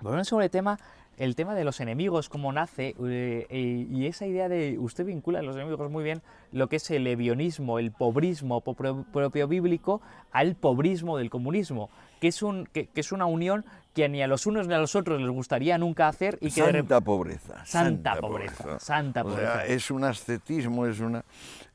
volviendo 0.00 0.24
sobre 0.24 0.46
el 0.46 0.50
tema, 0.50 0.78
el 1.16 1.34
tema 1.36 1.54
de 1.54 1.64
los 1.64 1.80
enemigos, 1.80 2.28
cómo 2.28 2.50
nace, 2.52 2.94
eh, 3.04 3.46
eh, 3.50 3.86
y 3.90 4.06
esa 4.06 4.26
idea 4.26 4.48
de, 4.48 4.78
usted 4.78 5.04
vincula 5.04 5.40
a 5.40 5.42
los 5.42 5.54
enemigos 5.56 5.90
muy 5.90 6.02
bien, 6.02 6.22
lo 6.52 6.68
que 6.68 6.76
es 6.76 6.90
el 6.90 7.06
evionismo, 7.06 7.78
el 7.78 7.92
pobrismo 7.92 8.62
po- 8.62 8.74
pro- 8.74 9.04
propio 9.12 9.46
bíblico, 9.46 10.00
al 10.32 10.54
pobrismo 10.54 11.18
del 11.18 11.28
comunismo, 11.28 11.90
que 12.20 12.28
es, 12.28 12.42
un, 12.42 12.66
que, 12.72 12.86
que 12.86 13.00
es 13.00 13.12
una 13.12 13.26
unión 13.26 13.64
que 13.94 14.08
ni 14.08 14.22
a 14.22 14.28
los 14.28 14.46
unos 14.46 14.68
ni 14.68 14.74
a 14.74 14.78
los 14.78 14.94
otros 14.94 15.20
les 15.20 15.30
gustaría 15.30 15.76
nunca 15.76 16.06
hacer 16.08 16.38
y 16.40 16.50
que 16.52 16.62
de 16.62 16.72
Santa 16.72 17.00
pobreza. 17.00 17.66
Santa 17.66 18.16
pobreza, 18.20 18.78
santa 18.78 19.22
O 19.22 19.30
sea, 19.30 19.34
pobreza. 19.54 19.66
es 19.66 19.90
un 19.90 20.04
ascetismo, 20.04 20.86
es, 20.86 21.00
una, 21.00 21.24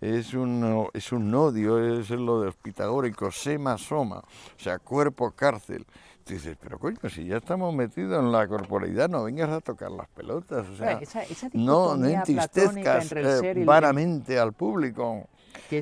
es, 0.02 0.34
un, 0.34 0.88
es 0.94 1.12
un 1.12 1.34
odio, 1.36 2.00
es 2.00 2.10
lo 2.10 2.40
de 2.40 2.46
los 2.48 2.56
pitagóricos, 2.56 3.36
sema 3.38 3.78
soma, 3.78 4.20
o 4.20 4.24
sea, 4.60 4.80
cuerpo 4.80 5.32
cárcel. 5.32 5.86
Dices, 6.28 6.58
pero 6.60 6.80
coño, 6.80 6.98
si 7.08 7.26
ya 7.28 7.38
estamos 7.38 7.72
metidos 7.76 8.20
en 8.20 8.32
la 8.32 8.48
corporalidad, 8.48 9.08
no 9.08 9.24
vengas 9.26 9.50
a 9.50 9.62
tocar 9.62 9.92
las 9.92 10.08
pelotas. 10.08 10.68
O 10.68 10.76
sea, 10.76 10.94
esa, 10.94 11.22
esa 11.22 11.50
no, 11.54 11.96
no 11.96 12.08
entristezcas 12.08 13.12
eh, 13.44 13.52
el- 13.52 13.66
vanamente 13.66 14.40
al 14.40 14.54
público. 14.54 15.28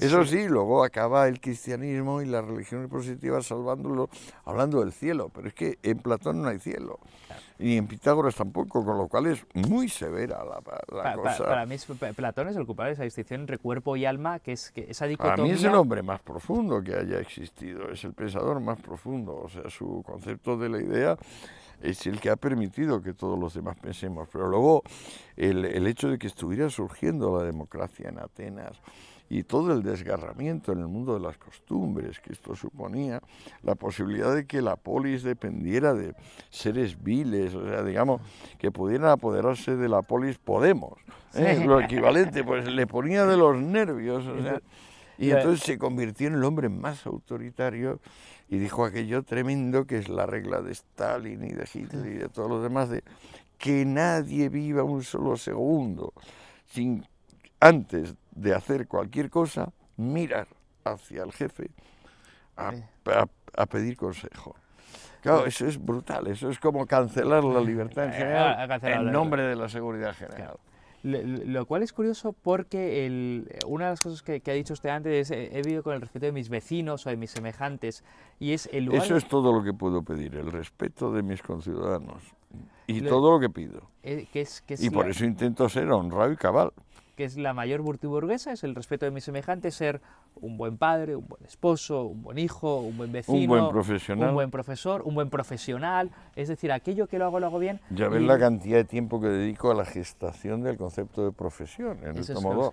Eso 0.06 0.26
sí, 0.26 0.48
luego 0.50 0.84
acaba 0.84 1.28
el 1.30 1.40
cristianismo 1.40 2.22
y 2.22 2.26
las 2.26 2.44
religiones 2.44 2.90
positivas 2.90 3.46
salvándolo, 3.46 4.10
hablando 4.44 4.82
del 4.82 4.92
cielo, 4.92 5.30
pero 5.34 5.48
es 5.48 5.54
que 5.54 5.80
en 5.82 5.98
Platón 6.00 6.42
no 6.42 6.50
hay 6.50 6.60
cielo, 6.60 7.00
y 7.60 7.78
en 7.78 7.88
Pitágoras 7.88 8.36
tampoco, 8.36 8.84
con 8.84 8.98
lo 8.98 9.08
cual 9.08 9.28
es 9.28 9.46
muy 9.54 9.88
severa 9.90 10.40
la, 10.44 10.56
la 10.56 10.62
Pa- 10.62 10.80
pa- 10.88 11.16
cosa. 11.16 11.46
para 11.46 11.66
mí 11.66 11.76
es- 11.76 11.86
Platón 12.16 12.48
es 12.50 12.56
el 12.56 12.66
culpable 12.66 12.90
de 12.90 12.94
esa 12.96 13.04
distinción 13.04 13.42
entre 13.42 13.58
cuerpo 13.58 13.96
y 13.96 14.06
alma, 14.06 14.40
que 14.40 14.54
es 14.54 14.72
que 14.72 14.82
esa 14.90 15.02
Para 15.02 15.10
dicotomía... 15.10 15.44
mí 15.44 15.52
es 15.52 15.64
el 15.64 15.76
hombre 15.76 16.02
más 16.02 16.22
profundo 16.22 16.82
que 16.84 16.96
haya 16.96 17.20
existido, 17.20 17.90
es 17.92 18.04
el 18.04 18.14
pensador 18.14 18.60
más 18.60 18.80
profundo, 18.80 19.36
o 19.36 19.50
sea, 19.50 19.70
su 19.70 20.02
concepto 20.06 20.58
de 20.58 20.70
la 20.70 20.82
idea 20.82 21.18
es 21.82 22.08
el 22.08 22.20
que 22.20 22.30
ha 22.30 22.36
permitido 22.38 23.02
que 23.02 23.14
todos 23.14 23.38
los 23.38 23.54
demás 23.54 23.76
pensemos. 23.78 24.30
Pero 24.32 24.48
luego 24.48 24.84
el, 25.36 25.66
el 25.66 25.86
hecho 25.86 26.08
de 26.10 26.18
que 26.18 26.28
estuviera 26.28 26.70
surgiendo 26.70 27.38
la 27.38 27.44
democracia 27.44 28.08
en 28.10 28.20
Atenas 28.20 28.80
y 29.30 29.44
todo 29.44 29.74
el 29.74 29.82
desgarramiento 29.82 30.72
en 30.74 30.80
el 30.80 30.88
mundo 30.88 31.14
de 31.16 31.20
las 31.20 31.38
costumbres 31.38 32.20
que 32.20 32.34
esto 32.34 32.56
suponía, 32.56 33.22
la 33.64 33.76
posibilidad 33.76 34.36
de 34.36 34.46
que 34.46 34.62
la 34.62 34.76
polis 34.76 35.24
dependiera 35.24 35.94
de 35.94 36.14
seres 36.50 37.02
viles, 37.02 37.56
o 37.56 37.68
sea, 37.68 37.84
digamos, 37.84 38.22
que 38.60 38.72
pudieran 38.72 39.10
apoderarse 39.10 39.76
de 39.76 39.90
la 39.90 40.02
polis 40.02 40.38
Podemos, 40.38 40.94
¿eh? 41.34 41.58
Sí. 41.58 41.64
lo 41.64 41.82
equivalente, 41.82 42.44
pues 42.44 42.68
le 42.68 42.86
ponía 42.86 43.26
de 43.26 43.38
los 43.38 43.58
nervios, 43.58 44.26
o 44.28 44.42
sea, 44.42 44.62
y 45.18 45.32
entonces 45.32 45.64
se 45.64 45.78
convirtió 45.78 46.28
en 46.28 46.36
el 46.36 46.44
hombre 46.44 46.70
más 46.70 47.06
autoritario 47.06 48.00
y 48.50 48.58
dijo 48.58 48.86
aquello 48.86 49.24
tremendo 49.24 49.86
que 49.86 49.98
es 49.98 50.10
la 50.10 50.26
regla 50.26 50.62
de 50.62 50.72
Stalin 50.74 51.44
y 51.44 51.54
de 51.54 51.68
Hitler 51.72 52.06
y 52.06 52.18
de 52.18 52.30
todos 52.30 52.50
los 52.50 52.62
demás, 52.62 52.90
de 52.90 53.04
que 53.58 53.86
nadie 53.86 54.50
viva 54.50 54.84
un 54.84 55.04
solo 55.04 55.38
segundo 55.38 56.14
sin 56.66 57.06
antes 57.60 58.16
de 58.36 58.54
hacer 58.54 58.88
cualquier 58.88 59.30
cosa, 59.30 59.72
mirar 59.98 60.48
hacia 60.84 61.24
el 61.24 61.32
jefe 61.32 61.70
a, 62.58 62.70
a- 63.06 63.26
a 63.56 63.66
pedir 63.66 63.96
consejo. 63.98 64.56
Claro, 65.22 65.46
eso 65.46 65.66
es 65.66 65.84
brutal, 65.84 66.28
eso 66.28 66.50
es 66.50 66.60
como 66.60 66.86
cancelar 66.86 67.44
la 67.44 67.62
libertad 67.62 68.06
en 68.06 68.12
general 68.14 68.70
en 68.84 69.12
nombre 69.12 69.44
de 69.44 69.56
la 69.56 69.70
seguridad 69.70 70.14
general. 70.16 70.58
Lo, 71.04 71.22
lo 71.22 71.66
cual 71.66 71.84
es 71.84 71.92
curioso 71.92 72.32
porque 72.34 73.06
el- 73.06 73.48
una 73.68 73.86
de 73.86 73.92
las 73.92 74.02
cosas 74.02 74.22
que, 74.24 74.40
que 74.42 74.52
ha 74.52 74.54
dicho 74.54 74.74
usted 74.74 74.90
antes 74.90 75.30
es 75.30 75.32
he 75.54 75.62
vivido 75.62 75.84
con 75.84 75.94
el 75.94 76.02
respeto 76.02 76.26
de 76.26 76.32
mis 76.32 76.48
vecinos 76.50 77.06
o 77.06 77.10
de 77.10 77.18
mis 77.18 77.32
semejantes 77.32 78.04
y 78.40 78.54
es 78.54 78.70
el 78.72 78.86
lugar 78.86 79.04
Eso 79.04 79.18
es 79.18 79.28
todo 79.28 79.52
lo 79.54 79.64
que 79.64 79.74
puedo 79.74 80.02
pedir, 80.04 80.36
el 80.36 80.52
respeto 80.52 81.12
de 81.12 81.22
mis 81.22 81.42
conciudadanos 81.42 82.24
y 82.88 83.02
Le- 83.02 83.10
todo 83.10 83.32
lo 83.32 83.40
que 83.40 83.50
pido. 83.50 83.82
eh, 84.02 84.28
que 84.32 84.42
es, 84.42 84.62
que 84.62 84.76
es 84.76 84.84
Y 84.84 84.90
por 84.90 85.06
la- 85.06 85.12
eso 85.12 85.26
intento 85.26 85.68
ser 85.70 85.90
honrado 85.92 86.32
y 86.32 86.38
cabal. 86.38 86.72
Que 87.16 87.26
es 87.26 87.38
la 87.38 87.54
mayor 87.54 87.84
virtud 87.84 88.10
burguesa, 88.10 88.52
es 88.52 88.64
el 88.64 88.74
respeto 88.76 89.06
de 89.06 89.12
mis 89.12 89.24
semejantes, 89.24 89.76
ser 89.76 90.02
un 90.42 90.58
buen 90.58 90.78
padre, 90.78 91.16
un 91.16 91.28
buen 91.28 91.44
esposo, 91.46 92.06
un 92.06 92.24
buen 92.24 92.40
hijo, 92.40 92.80
un 92.80 92.98
buen 92.98 93.12
vecino, 93.12 93.48
buen 93.48 93.70
profesional. 93.70 94.30
un 94.30 94.34
buen 94.36 94.50
profesor, 94.50 95.04
un 95.06 95.14
buen 95.14 95.30
profesional, 95.30 96.10
es 96.36 96.48
decir, 96.48 96.72
aquello 96.72 97.06
que 97.08 97.20
lo 97.20 97.26
hago, 97.26 97.40
lo 97.40 97.46
hago 97.48 97.60
bien. 97.60 97.80
Ya 97.92 98.08
ves 98.10 98.22
y- 98.24 98.26
la 98.26 98.40
cantidad 98.40 98.78
de 98.78 98.84
tiempo 98.86 99.22
que 99.22 99.28
dedico 99.28 99.70
a 99.70 99.76
la 99.76 99.86
gestación 99.86 100.64
del 100.64 100.78
concepto 100.78 101.24
de 101.24 101.32
profesión 101.32 102.00
en 102.02 102.10
el 102.16 102.18
Eso 102.18 102.34
es 102.34 102.72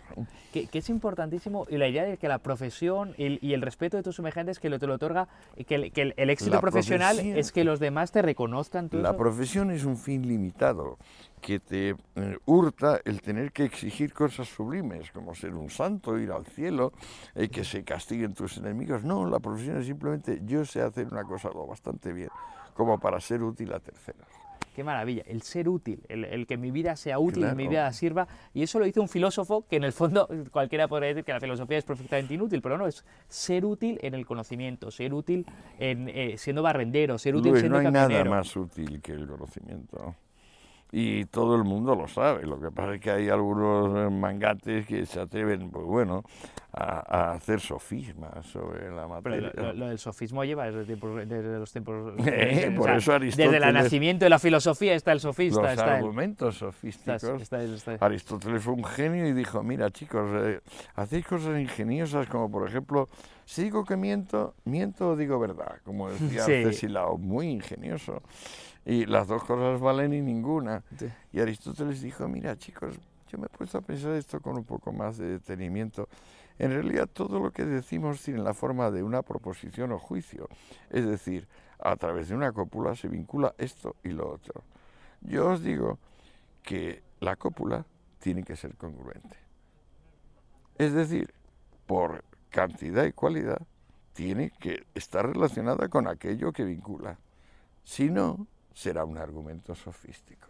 que, 0.52 0.66
que 0.68 0.78
es 0.78 0.88
importantísimo 0.88 1.66
y 1.68 1.76
la 1.76 1.86
idea 1.88 2.04
de 2.04 2.16
que 2.16 2.26
la 2.26 2.38
profesión 2.38 3.14
y, 3.18 3.24
el- 3.24 3.38
y 3.42 3.52
el 3.52 3.60
respeto 3.62 3.96
de 3.98 4.02
tus 4.02 4.16
semejantes 4.16 4.58
que 4.58 4.70
lo, 4.70 4.78
te 4.78 4.86
lo 4.86 4.94
otorga 4.94 5.28
que 5.66 5.74
el, 5.74 5.92
que 5.92 6.02
el- 6.02 6.14
el 6.16 6.30
éxito 6.30 6.54
La 6.54 6.60
profesional 6.62 7.18
es 7.20 7.52
que 7.52 7.62
los 7.64 7.78
demás 7.78 8.10
te 8.10 8.22
reconozcan 8.22 8.88
todo 8.88 9.02
La 9.02 9.10
eso. 9.10 9.18
profesión 9.18 9.70
es 9.70 9.84
un 9.84 9.96
fin 9.98 10.26
limitado 10.26 10.96
que 11.40 11.58
te 11.60 11.90
eh, 11.90 12.38
hurta 12.46 13.00
el 13.04 13.20
tener 13.20 13.52
que 13.52 13.64
exigir 13.64 14.12
cosas 14.12 14.48
sublimes, 14.48 15.10
como 15.10 15.34
ser 15.34 15.54
un 15.54 15.70
santo, 15.70 16.18
ir 16.18 16.30
al 16.30 16.46
cielo, 16.46 16.92
y 17.34 17.48
que 17.48 17.64
se 17.64 17.82
castiguen 17.82 18.34
tus 18.34 18.58
enemigos. 18.58 19.04
No, 19.04 19.26
la 19.26 19.40
profesión 19.40 19.78
es 19.78 19.86
simplemente 19.86 20.40
yo 20.44 20.64
sé 20.64 20.82
hacer 20.82 21.08
una 21.08 21.24
cosa 21.24 21.48
lo 21.48 21.66
bastante 21.66 22.12
bien, 22.12 22.30
como 22.74 22.98
para 22.98 23.20
ser 23.20 23.42
útil 23.42 23.72
a 23.72 23.80
terceros. 23.80 24.26
Qué 24.74 24.84
maravilla, 24.84 25.24
el 25.26 25.42
ser 25.42 25.68
útil, 25.68 26.04
el, 26.08 26.46
que 26.46 26.56
mi 26.56 26.70
vida 26.70 26.94
sea 26.94 27.18
útil, 27.18 27.44
que 27.44 27.54
mi 27.56 27.66
vida 27.66 27.92
sirva. 27.92 28.28
Y 28.54 28.62
eso 28.62 28.78
lo 28.78 28.86
hizo 28.86 29.02
un 29.02 29.08
filósofo 29.08 29.66
que 29.68 29.76
en 29.76 29.84
el 29.84 29.92
fondo 29.92 30.28
cualquiera 30.52 30.86
podría 30.86 31.08
decir 31.08 31.24
que 31.24 31.32
la 31.32 31.40
filosofía 31.40 31.78
es 31.78 31.84
perfectamente 31.84 32.34
inútil, 32.34 32.62
pero 32.62 32.78
no, 32.78 32.86
es 32.86 33.04
ser 33.28 33.64
útil 33.64 33.98
en 34.00 34.14
el 34.14 34.24
conocimiento, 34.24 34.92
ser 34.92 35.12
útil 35.12 35.44
en, 35.80 36.08
eh, 36.08 36.36
siendo 36.38 36.62
barrendero, 36.62 37.18
ser 37.18 37.34
útil 37.34 37.58
siendo 37.58 37.80
no 37.82 37.88
hay 37.88 37.92
nada 37.92 38.24
más 38.24 38.56
útil 38.56 39.02
que 39.02 39.12
el 39.12 39.26
conocimiento 39.26 40.14
y 40.92 41.24
todo 41.26 41.56
el 41.56 41.64
mundo 41.64 41.94
lo 41.94 42.08
sabe. 42.08 42.46
Lo 42.46 42.60
que 42.60 42.70
pasa 42.70 42.94
es 42.94 43.00
que 43.00 43.10
hay 43.10 43.28
algunos 43.28 43.96
eh, 43.96 44.10
mangates 44.10 44.86
que 44.86 45.06
se 45.06 45.20
atreven, 45.20 45.70
pues 45.70 45.84
bueno, 45.84 46.24
a, 46.72 47.32
hacer 47.32 47.60
sofismas 47.60 48.46
sobre 48.46 48.90
la 48.90 49.06
materia. 49.06 49.52
Pero 49.54 49.72
lo, 49.72 49.88
del 49.88 49.98
sofismo 49.98 50.44
lleva 50.44 50.70
desde, 50.70 50.96
desde 50.96 51.58
los 51.58 51.72
tiempos... 51.72 52.14
Eh, 52.30 52.72
por 52.76 52.90
eso 52.90 53.18
Desde 53.18 53.56
el 53.56 53.72
nacimiento 53.72 54.24
de 54.24 54.30
la 54.30 54.38
filosofía 54.38 54.94
está 54.94 55.12
el 55.12 55.20
sofista. 55.20 55.62
Los 55.62 55.70
está 55.72 55.96
argumentos 55.96 56.56
sofísticos. 56.58 57.50
Aristóteles 58.00 58.62
fue 58.62 58.74
un 58.74 58.84
genio 58.84 59.26
y 59.26 59.32
dijo, 59.32 59.62
mira 59.62 59.90
chicos, 59.90 60.28
eh, 60.32 60.60
hacéis 60.94 61.26
cosas 61.26 61.58
ingeniosas 61.60 62.28
como 62.28 62.50
por 62.50 62.68
ejemplo, 62.68 63.08
si 63.44 63.64
digo 63.64 63.84
que 63.84 63.96
miento, 63.96 64.54
miento 64.64 65.10
o 65.10 65.16
digo 65.16 65.38
verdad, 65.38 65.78
como 65.84 66.10
decía 66.10 66.44
sí. 66.72 66.88
muy 67.18 67.48
ingenioso 67.48 68.22
y 68.84 69.06
las 69.06 69.28
dos 69.28 69.44
cosas 69.44 69.80
valen 69.80 70.12
y 70.12 70.20
ninguna. 70.20 70.82
Y 71.32 71.40
Aristóteles 71.40 72.02
dijo, 72.02 72.28
mira 72.28 72.56
chicos, 72.56 72.96
yo 73.28 73.38
me 73.38 73.46
he 73.46 73.48
puesto 73.48 73.78
a 73.78 73.80
pensar 73.80 74.12
esto 74.12 74.40
con 74.40 74.56
un 74.56 74.64
poco 74.64 74.92
más 74.92 75.18
de 75.18 75.28
detenimiento. 75.28 76.08
En 76.58 76.72
realidad 76.72 77.08
todo 77.12 77.38
lo 77.40 77.52
que 77.52 77.64
decimos 77.64 78.22
tiene 78.22 78.42
la 78.42 78.54
forma 78.54 78.90
de 78.90 79.02
una 79.02 79.22
proposición 79.22 79.92
o 79.92 79.98
juicio. 79.98 80.48
Es 80.90 81.06
decir, 81.06 81.48
a 81.78 81.96
través 81.96 82.28
de 82.28 82.34
una 82.34 82.52
cópula 82.52 82.94
se 82.94 83.08
vincula 83.08 83.54
esto 83.58 83.96
y 84.02 84.10
lo 84.10 84.30
otro. 84.30 84.62
Yo 85.22 85.50
os 85.50 85.62
digo 85.62 85.98
que 86.62 87.02
la 87.20 87.36
cópula 87.36 87.86
tiene 88.18 88.42
que 88.42 88.56
ser 88.56 88.76
congruente. 88.76 89.36
Es 90.76 90.92
decir, 90.92 91.32
por 91.86 92.24
cantidad 92.50 93.04
y 93.04 93.12
cualidad, 93.12 93.62
tiene 94.12 94.50
que 94.50 94.84
estar 94.94 95.26
relacionada 95.26 95.88
con 95.88 96.08
aquello 96.08 96.52
que 96.52 96.64
vincula. 96.64 97.18
Si 97.84 98.10
no, 98.10 98.46
será 98.72 99.04
un 99.04 99.18
argumento 99.18 99.74
sofístico. 99.74 100.48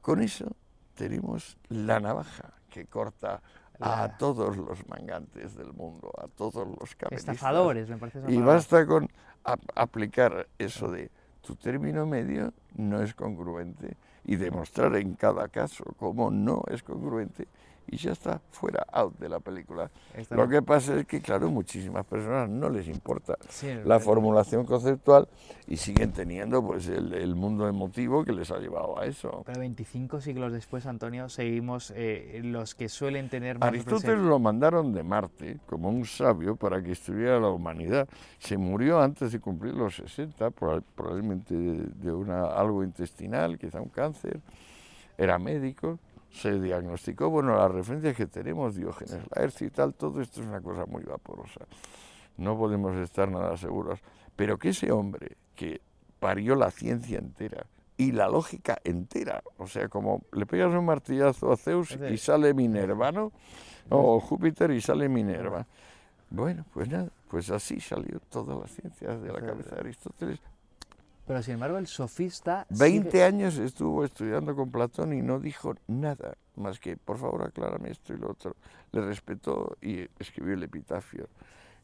Con 0.00 0.22
eso 0.22 0.54
tenemos 0.94 1.56
la 1.68 2.00
navaja 2.00 2.54
que 2.70 2.86
corta 2.86 3.42
a 3.80 4.16
todos 4.16 4.56
los 4.56 4.86
mangantes 4.88 5.54
del 5.56 5.72
mundo, 5.72 6.12
a 6.18 6.28
todos 6.28 6.66
los 6.66 6.94
capitalistas. 6.94 7.34
Estafadores, 7.34 7.88
me 7.88 7.96
parece. 7.96 8.20
Y 8.28 8.38
basta 8.38 8.86
con 8.86 9.08
aplicar 9.74 10.48
eso 10.58 10.90
de 10.90 11.10
tu 11.40 11.54
término 11.56 12.06
medio 12.06 12.52
no 12.74 13.02
es 13.02 13.14
congruente 13.14 13.96
y 14.24 14.36
demostrar 14.36 14.96
en 14.96 15.14
cada 15.14 15.48
caso 15.48 15.84
cómo 15.96 16.30
no 16.30 16.62
es 16.68 16.82
congruente 16.82 17.46
y 17.88 17.96
ya 17.96 18.12
está 18.12 18.40
fuera, 18.50 18.84
out 18.92 19.18
de 19.18 19.28
la 19.28 19.40
película. 19.40 19.90
Lo 20.30 20.48
que 20.48 20.62
pasa 20.62 20.98
es 20.98 21.06
que, 21.06 21.20
claro, 21.20 21.50
muchísimas 21.50 22.04
personas 22.04 22.48
no 22.48 22.68
les 22.68 22.88
importa 22.88 23.36
la 23.84 24.00
formulación 24.00 24.66
conceptual 24.66 25.28
y 25.66 25.76
siguen 25.76 26.12
teniendo 26.12 26.64
pues 26.64 26.88
el, 26.88 27.34
mundo 27.36 27.68
emotivo 27.68 28.24
que 28.24 28.32
les 28.32 28.50
ha 28.50 28.58
llevado 28.58 28.98
a 28.98 29.04
eso. 29.04 29.42
Pero 29.44 29.60
25 29.60 30.20
siglos 30.20 30.52
después, 30.52 30.86
Antonio, 30.86 31.28
seguimos 31.28 31.92
eh, 31.94 32.40
los 32.42 32.74
que 32.74 32.88
suelen 32.88 33.28
tener 33.28 33.58
más 33.58 33.68
Aristóteles 33.68 34.18
lo 34.18 34.38
mandaron 34.38 34.92
de 34.92 35.02
Marte 35.02 35.58
como 35.66 35.88
un 35.88 36.06
sabio 36.06 36.56
para 36.56 36.82
que 36.82 36.92
estudiara 36.92 37.38
la 37.38 37.48
humanidad. 37.48 38.08
Se 38.38 38.56
murió 38.56 39.00
antes 39.00 39.32
de 39.32 39.40
cumplir 39.40 39.74
los 39.74 39.96
60, 39.96 40.50
probablemente 40.50 41.54
de 41.54 42.12
una, 42.12 42.46
algo 42.46 42.82
intestinal, 42.82 43.58
quizá 43.58 43.80
un 43.80 43.88
cáncer. 43.88 44.40
Era 45.18 45.38
médico 45.38 45.98
se 46.36 46.60
diagnosticó, 46.60 47.30
bueno, 47.30 47.56
las 47.56 47.70
referencias 47.70 48.14
que 48.14 48.26
tenemos, 48.26 48.76
Diógenes 48.76 49.20
Laercio 49.34 49.66
y 49.66 49.70
tal, 49.70 49.94
todo 49.94 50.20
esto 50.20 50.42
es 50.42 50.46
una 50.46 50.60
cosa 50.60 50.84
muy 50.84 51.02
vaporosa. 51.02 51.66
No 52.36 52.58
podemos 52.58 52.94
estar 52.96 53.30
nada 53.30 53.56
seguros. 53.56 54.00
Pero 54.36 54.58
que 54.58 54.68
ese 54.68 54.92
hombre 54.92 55.36
que 55.54 55.80
parió 56.20 56.54
la 56.54 56.70
ciencia 56.70 57.18
entera 57.18 57.64
y 57.96 58.12
la 58.12 58.28
lógica 58.28 58.78
entera, 58.84 59.42
o 59.56 59.66
sea, 59.66 59.88
como 59.88 60.22
le 60.32 60.44
pegas 60.44 60.74
un 60.74 60.84
martillazo 60.84 61.50
a 61.50 61.56
Zeus 61.56 61.96
y 62.10 62.18
sale 62.18 62.52
Minerva, 62.52 63.10
¿no? 63.12 63.32
O 63.88 64.20
Júpiter 64.20 64.70
y 64.72 64.82
sale 64.82 65.08
Minerva. 65.08 65.66
Bueno, 66.28 66.66
pues 66.74 66.90
nada, 66.90 67.08
pues 67.28 67.50
así 67.50 67.80
salió 67.80 68.20
todas 68.28 68.58
las 68.58 68.70
ciencias 68.72 69.22
de 69.22 69.32
la 69.32 69.40
cabeza 69.40 69.76
de 69.76 69.80
Aristóteles 69.80 70.40
pero 71.26 71.42
sin 71.42 71.54
embargo 71.54 71.78
el 71.78 71.86
sofista... 71.86 72.66
Veinte 72.70 73.24
años 73.24 73.58
estuvo 73.58 74.04
estudiando 74.04 74.54
con 74.54 74.70
Platón 74.70 75.12
y 75.12 75.22
no 75.22 75.40
dijo 75.40 75.74
nada 75.88 76.36
más 76.56 76.78
que, 76.78 76.96
por 76.96 77.18
favor, 77.18 77.42
aclárame 77.42 77.90
esto 77.90 78.14
y 78.14 78.18
lo 78.18 78.30
otro. 78.30 78.56
Le 78.92 79.02
respetó 79.02 79.76
y 79.80 80.08
escribió 80.18 80.54
el 80.54 80.62
epitafio. 80.62 81.28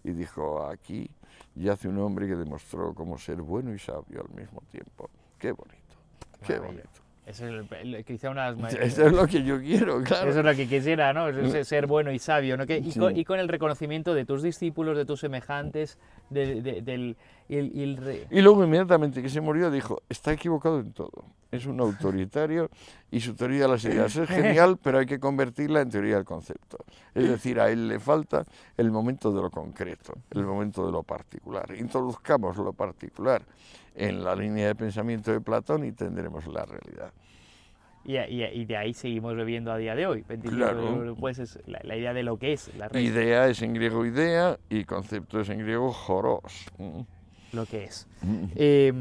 Y 0.05 0.13
dijo, 0.13 0.65
aquí 0.67 1.11
yace 1.55 1.89
un 1.89 1.99
hombre 1.99 2.27
que 2.27 2.35
demostró 2.35 2.95
cómo 2.95 3.19
ser 3.19 3.43
bueno 3.43 3.73
y 3.75 3.79
sabio 3.79 4.25
al 4.29 4.35
mismo 4.35 4.63
tiempo. 4.71 5.11
Qué 5.39 5.53
bonito, 5.53 5.97
qué 6.47 6.59
bonito. 6.59 7.02
Eso 7.25 7.47
es, 7.47 8.25
unas... 8.25 8.75
Eso 8.75 9.07
es 9.07 9.13
lo 9.13 9.27
que 9.29 9.45
yo 9.45 9.61
quiero, 9.61 10.03
claro. 10.03 10.31
Eso 10.31 10.41
es 10.41 10.45
lo 10.45 10.55
que 10.57 10.67
quisiera, 10.67 11.13
¿no? 11.13 11.29
ser 11.65 11.87
bueno 11.87 12.11
y 12.11 12.19
sabio, 12.19 12.57
¿no? 12.57 12.65
y, 12.65 12.93
con, 12.93 13.17
y, 13.17 13.25
con, 13.25 13.39
el 13.39 13.49
reconocimiento 13.49 14.13
de 14.13 14.25
tus 14.25 14.43
discípulos, 14.43 14.97
de 14.97 15.05
tus 15.05 15.21
semejantes, 15.21 15.99
del... 16.31 17.17
Y 17.49 18.41
luego 18.41 18.65
inmediatamente 18.65 19.21
que 19.21 19.29
se 19.29 19.41
murió 19.43 19.71
dijo, 19.71 20.03
está 20.09 20.33
equivocado 20.33 20.81
en 20.81 20.93
todo. 20.93 21.25
Es 21.51 21.67
un 21.67 21.79
autoritario 21.81 22.71
y 23.11 23.21
su 23.21 23.35
teoría 23.35 23.63
de 23.63 23.69
las 23.69 23.85
ideas 23.85 24.17
es 24.17 24.27
genial, 24.27 24.79
pero 24.83 24.99
hay 24.99 25.07
que 25.07 25.21
convertirla 25.21 25.83
en 25.83 25.91
teoría 25.91 26.17
del 26.17 26.25
concepto. 26.25 26.79
Es 27.15 27.29
decir, 27.29 27.61
a 27.61 27.71
él 27.71 27.89
le 27.89 28.01
falta 28.01 28.45
el 28.77 28.91
momento 28.91 29.31
de 29.33 29.43
lo 29.43 29.51
concreto, 29.51 30.15
el 30.31 30.45
momento 30.45 30.87
de 30.87 30.93
lo 30.93 31.03
particular. 31.03 31.75
Introduzcamos 31.77 32.57
lo 32.57 32.73
particular 32.73 33.43
en 33.95 34.25
la 34.25 34.35
línea 34.35 34.69
de 34.69 34.75
pensamiento 34.75 35.33
de 35.33 35.41
Platón 35.41 35.85
y 35.85 35.93
tendremos 35.93 36.47
la 36.47 36.65
realidad. 36.65 37.13
Y, 38.05 38.17
y, 38.17 38.65
de 38.65 38.77
ahí 38.77 38.95
seguimos 38.95 39.37
bebiendo 39.37 39.71
a 39.71 39.77
día 39.77 39.95
de 39.95 40.07
hoy. 40.07 40.25
Claro. 40.25 41.15
Pues 41.21 41.39
es 41.39 41.61
la, 41.67 41.97
idea 41.97 42.13
de 42.13 42.25
lo 42.25 42.37
que 42.37 42.53
es 42.53 42.75
la 42.77 42.89
Idea 42.99 43.47
es 43.47 43.63
en 43.63 43.75
griego 43.75 44.05
idea 44.05 44.59
y 44.69 44.85
concepto 44.85 45.39
es 45.41 45.49
en 45.49 45.61
griego 45.61 45.93
joros. 45.93 46.67
Lo 47.53 47.65
que 47.67 47.85
es. 47.85 48.09
eh, 48.57 48.93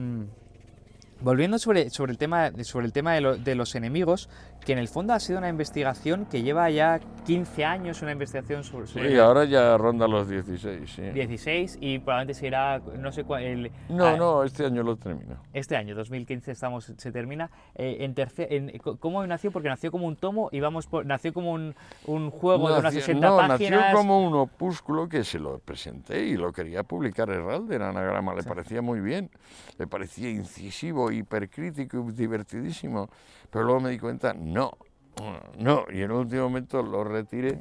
Volviendo 1.21 1.59
sobre, 1.59 1.91
sobre 1.91 2.11
el 2.11 2.17
tema, 2.17 2.51
sobre 2.63 2.87
el 2.87 2.93
tema 2.93 3.13
de, 3.13 3.37
de, 3.37 3.53
los 3.53 3.75
enemigos, 3.75 4.27
que 4.65 4.73
en 4.73 4.79
el 4.79 4.87
fondo 4.87 5.13
ha 5.13 5.19
sido 5.19 5.39
una 5.39 5.49
investigación 5.49 6.25
que 6.25 6.43
lleva 6.43 6.69
ya 6.69 6.99
15 7.25 7.65
años, 7.65 8.01
una 8.01 8.11
investigación 8.11 8.63
sobre... 8.63 8.87
sí, 8.87 9.17
ahora 9.17 9.45
ya 9.45 9.77
ronda 9.77 10.07
los 10.07 10.29
16, 10.29 10.89
sí. 10.89 11.01
16 11.01 11.77
y 11.81 11.99
probablemente 11.99 12.33
será, 12.33 12.79
no 12.79 13.11
sé 13.11 13.23
cuál... 13.23 13.71
no, 13.89 14.05
ah, 14.05 14.15
no, 14.17 14.43
este 14.43 14.65
año 14.65 14.83
lo 14.83 14.95
termina. 14.97 15.41
Este 15.53 15.75
año, 15.75 15.95
2015, 15.95 16.51
estamos, 16.51 16.93
se 16.95 17.11
termina. 17.11 17.49
Eh, 17.75 17.97
en 18.01 18.13
tercer, 18.13 18.47
en, 18.51 18.77
¿Cómo 18.79 19.25
nació? 19.25 19.51
Porque 19.51 19.69
nació 19.69 19.91
como 19.91 20.07
un 20.07 20.15
tomo 20.15 20.49
y 20.51 20.59
vamos 20.59 20.87
por, 20.87 21.05
nació 21.05 21.33
como 21.33 21.51
un, 21.51 21.75
un 22.05 22.29
juego 22.29 22.71
de 22.71 22.79
unas 22.79 22.93
60 22.93 23.27
no, 23.27 23.37
páginas. 23.37 23.71
nació 23.71 23.97
como 23.97 24.25
un 24.25 24.33
opúsculo 24.35 25.09
que 25.09 25.23
se 25.23 25.39
lo 25.39 25.59
presenté 25.59 26.25
y 26.25 26.37
lo 26.37 26.51
quería 26.51 26.83
publicar 26.83 27.29
Herralde 27.29 27.75
en 27.75 27.81
anagrama, 27.81 28.33
le 28.35 28.43
parecía 28.43 28.81
muy 28.81 28.99
bien, 28.99 29.29
le 29.77 29.87
parecía 29.87 30.29
incisivo 30.29 31.11
hipercrítico 31.11 32.05
y 32.09 32.11
divertidísimo, 32.11 33.09
pero 33.51 33.65
luego 33.65 33.81
me 33.81 33.89
di 33.91 33.99
cuenta, 33.99 34.33
no, 34.33 34.71
no, 35.59 35.85
y 35.91 35.97
en 35.97 36.03
el 36.03 36.11
último 36.11 36.43
momento 36.43 36.81
lo 36.81 37.03
retiré 37.03 37.59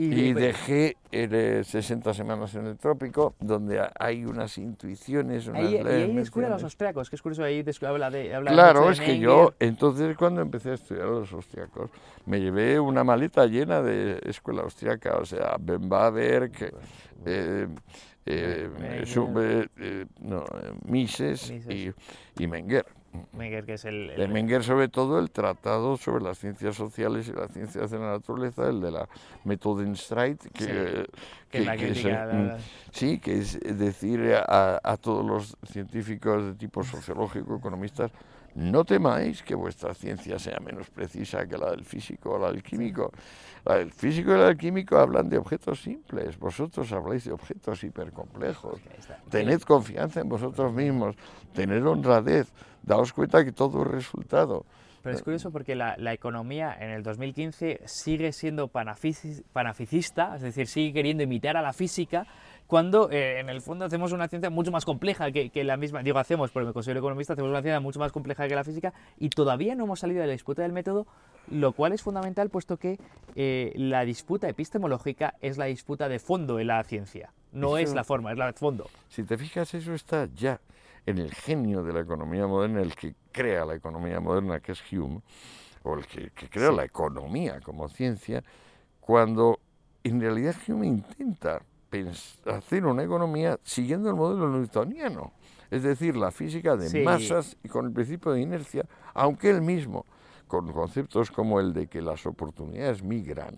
y, 0.00 0.32
dejé 0.32 0.96
60 1.10 2.14
semanas 2.14 2.54
en 2.54 2.66
el 2.66 2.76
trópico, 2.76 3.34
donde 3.40 3.84
hay 3.98 4.24
unas 4.24 4.56
intuiciones, 4.56 5.48
unas 5.48 5.64
ahí, 5.64 5.74
Y 5.74 5.78
ahí 5.78 6.14
descubre 6.14 6.48
los 6.48 6.62
austriacos, 6.62 7.10
que 7.10 7.16
es 7.16 7.22
curioso, 7.22 7.42
ahí 7.42 7.64
habla 7.82 8.08
de... 8.08 8.32
Habla 8.32 8.52
claro, 8.52 8.90
es 8.90 9.00
que 9.00 9.18
yo, 9.18 9.54
entonces 9.58 10.16
cuando 10.16 10.40
empecé 10.40 10.70
a 10.70 10.74
estudiar 10.74 11.06
los 11.06 11.32
austriacos, 11.32 11.90
me 12.26 12.40
llevé 12.40 12.78
una 12.78 13.02
maleta 13.02 13.46
llena 13.46 13.82
de 13.82 14.20
escuela 14.24 14.62
austriaca, 14.62 15.16
o 15.16 15.24
sea, 15.24 15.56
Ben 15.58 15.88
Baber, 15.88 16.52
eh, 17.26 17.66
eh, 18.24 18.70
eh, 18.76 20.06
no, 20.20 20.44
Mises, 20.84 21.50
Y, 21.50 21.90
y 22.38 22.46
Menger. 22.46 22.86
Menger, 23.32 23.64
que 23.64 23.74
es 23.74 23.84
el, 23.84 24.14
De 24.16 24.28
Menger, 24.28 24.62
sobre 24.62 24.88
todo, 24.88 25.18
el 25.18 25.30
tratado 25.30 25.96
sobre 25.96 26.24
las 26.24 26.38
ciencias 26.38 26.76
sociales 26.76 27.28
y 27.28 27.32
las 27.32 27.50
ciencias 27.52 27.90
de 27.90 27.98
la 27.98 28.12
naturaleza, 28.12 28.68
el 28.68 28.80
de 28.80 28.90
la 28.90 29.08
Methodenstreit, 29.44 30.40
que, 30.52 31.06
que, 31.50 31.64
que, 31.64 31.88
es, 31.90 32.04
mm, 32.04 32.50
sí, 32.92 33.18
que 33.18 33.38
es 33.38 33.58
decir 33.78 34.34
a, 34.34 34.80
a, 34.82 34.96
todos 34.96 35.24
los 35.24 35.56
científicos 35.70 36.44
de 36.44 36.54
tipo 36.54 36.84
sociológico, 36.84 37.56
economistas, 37.56 38.12
no 38.54 38.84
temáis 38.84 39.42
que 39.42 39.54
vuestra 39.54 39.94
ciencia 39.94 40.38
sea 40.38 40.58
menos 40.58 40.90
precisa 40.90 41.46
que 41.46 41.56
la 41.56 41.70
del 41.70 41.84
físico 41.84 42.32
o 42.32 42.38
la 42.38 42.50
del 42.50 42.62
químico. 42.62 43.12
La 43.64 43.76
del 43.76 43.92
físico 43.92 44.34
y 44.34 44.38
la 44.38 44.46
del 44.46 44.56
químico 44.56 44.98
hablan 44.98 45.28
de 45.28 45.38
objetos 45.38 45.80
simples, 45.80 46.38
vosotros 46.38 46.90
habláis 46.92 47.24
de 47.24 47.32
objetos 47.32 47.84
hipercomplejos. 47.84 48.80
Tened 49.30 49.60
confianza 49.62 50.20
en 50.20 50.28
vosotros 50.28 50.72
mismos, 50.72 51.14
tened 51.52 51.86
honradez, 51.86 52.52
daos 52.88 53.12
cuenta 53.12 53.44
que 53.44 53.52
todo 53.52 53.82
es 53.82 53.88
resultado. 53.88 54.64
Pero 55.02 55.16
es 55.16 55.22
curioso 55.22 55.50
porque 55.50 55.76
la, 55.76 56.12
economía 56.12 56.76
en 56.78 56.90
el 56.90 57.02
2015 57.02 57.82
sigue 57.84 58.32
siendo 58.32 58.68
panaficista, 58.68 60.34
es 60.36 60.42
decir, 60.42 60.66
sigue 60.66 60.92
queriendo 60.92 61.22
imitar 61.22 61.56
a 61.56 61.62
la 61.62 61.72
física, 61.72 62.26
cuando 62.66 63.10
eh, 63.10 63.40
en 63.40 63.48
el 63.48 63.62
fondo 63.62 63.84
hacemos 63.84 64.12
una 64.12 64.28
ciencia 64.28 64.50
mucho 64.50 64.70
más 64.70 64.84
compleja 64.84 65.30
que, 65.30 65.64
la 65.64 65.76
misma, 65.76 66.02
digo 66.02 66.18
hacemos 66.18 66.50
porque 66.50 66.66
me 66.66 66.72
considero 66.72 66.98
economista, 66.98 67.32
hacemos 67.34 67.50
una 67.50 67.62
ciencia 67.62 67.80
mucho 67.80 67.98
más 67.98 68.12
compleja 68.12 68.46
que 68.48 68.54
la 68.54 68.64
física 68.64 68.92
y 69.18 69.30
todavía 69.30 69.74
no 69.74 69.84
hemos 69.84 70.00
salido 70.00 70.20
de 70.20 70.26
la 70.26 70.32
disputa 70.32 70.62
del 70.62 70.72
método, 70.72 71.06
lo 71.50 71.72
cual 71.72 71.92
es 71.92 72.02
fundamental 72.02 72.50
puesto 72.50 72.76
que 72.76 72.98
eh, 73.36 73.72
la 73.76 74.04
disputa 74.04 74.48
epistemológica 74.48 75.34
es 75.40 75.56
la 75.56 75.66
disputa 75.66 76.08
de 76.08 76.18
fondo 76.18 76.58
en 76.58 76.66
la 76.66 76.82
ciencia, 76.84 77.32
no 77.52 77.78
es 77.78 77.94
la 77.94 78.04
forma, 78.04 78.32
es 78.32 78.38
la 78.38 78.46
de 78.46 78.52
fondo. 78.52 78.90
Si 79.08 79.22
te 79.22 79.38
fijas, 79.38 79.72
eso 79.72 79.94
está 79.94 80.28
ya 80.34 80.60
en 81.08 81.16
el 81.16 81.34
genio 81.34 81.82
de 81.82 81.94
la 81.94 82.00
economía 82.00 82.46
moderna, 82.46 82.82
el 82.82 82.94
que 82.94 83.14
crea 83.32 83.64
la 83.64 83.74
economía 83.74 84.20
moderna, 84.20 84.60
que 84.60 84.72
es 84.72 84.92
Hume, 84.92 85.22
o 85.82 85.94
el 85.94 86.06
que, 86.06 86.30
crea 86.50 86.70
la 86.70 86.84
economía 86.84 87.62
como 87.62 87.88
ciencia, 87.88 88.44
cuando 89.00 89.58
en 90.04 90.20
realidad 90.20 90.54
Hume 90.66 90.86
intenta 90.86 91.62
hacer 92.44 92.84
una 92.84 93.02
economía 93.02 93.58
siguiendo 93.62 94.10
el 94.10 94.16
modelo 94.16 94.50
newtoniano, 94.50 95.32
es 95.70 95.82
decir, 95.82 96.14
la 96.14 96.30
física 96.30 96.76
de 96.76 97.02
masas 97.02 97.56
y 97.64 97.68
con 97.68 97.86
el 97.86 97.92
principio 97.92 98.32
de 98.32 98.42
inercia, 98.42 98.84
aunque 99.14 99.48
él 99.48 99.62
mismo, 99.62 100.04
con 100.46 100.70
conceptos 100.72 101.30
como 101.30 101.58
el 101.58 101.72
de 101.72 101.86
que 101.86 102.02
las 102.02 102.26
oportunidades 102.26 103.02
migran, 103.02 103.56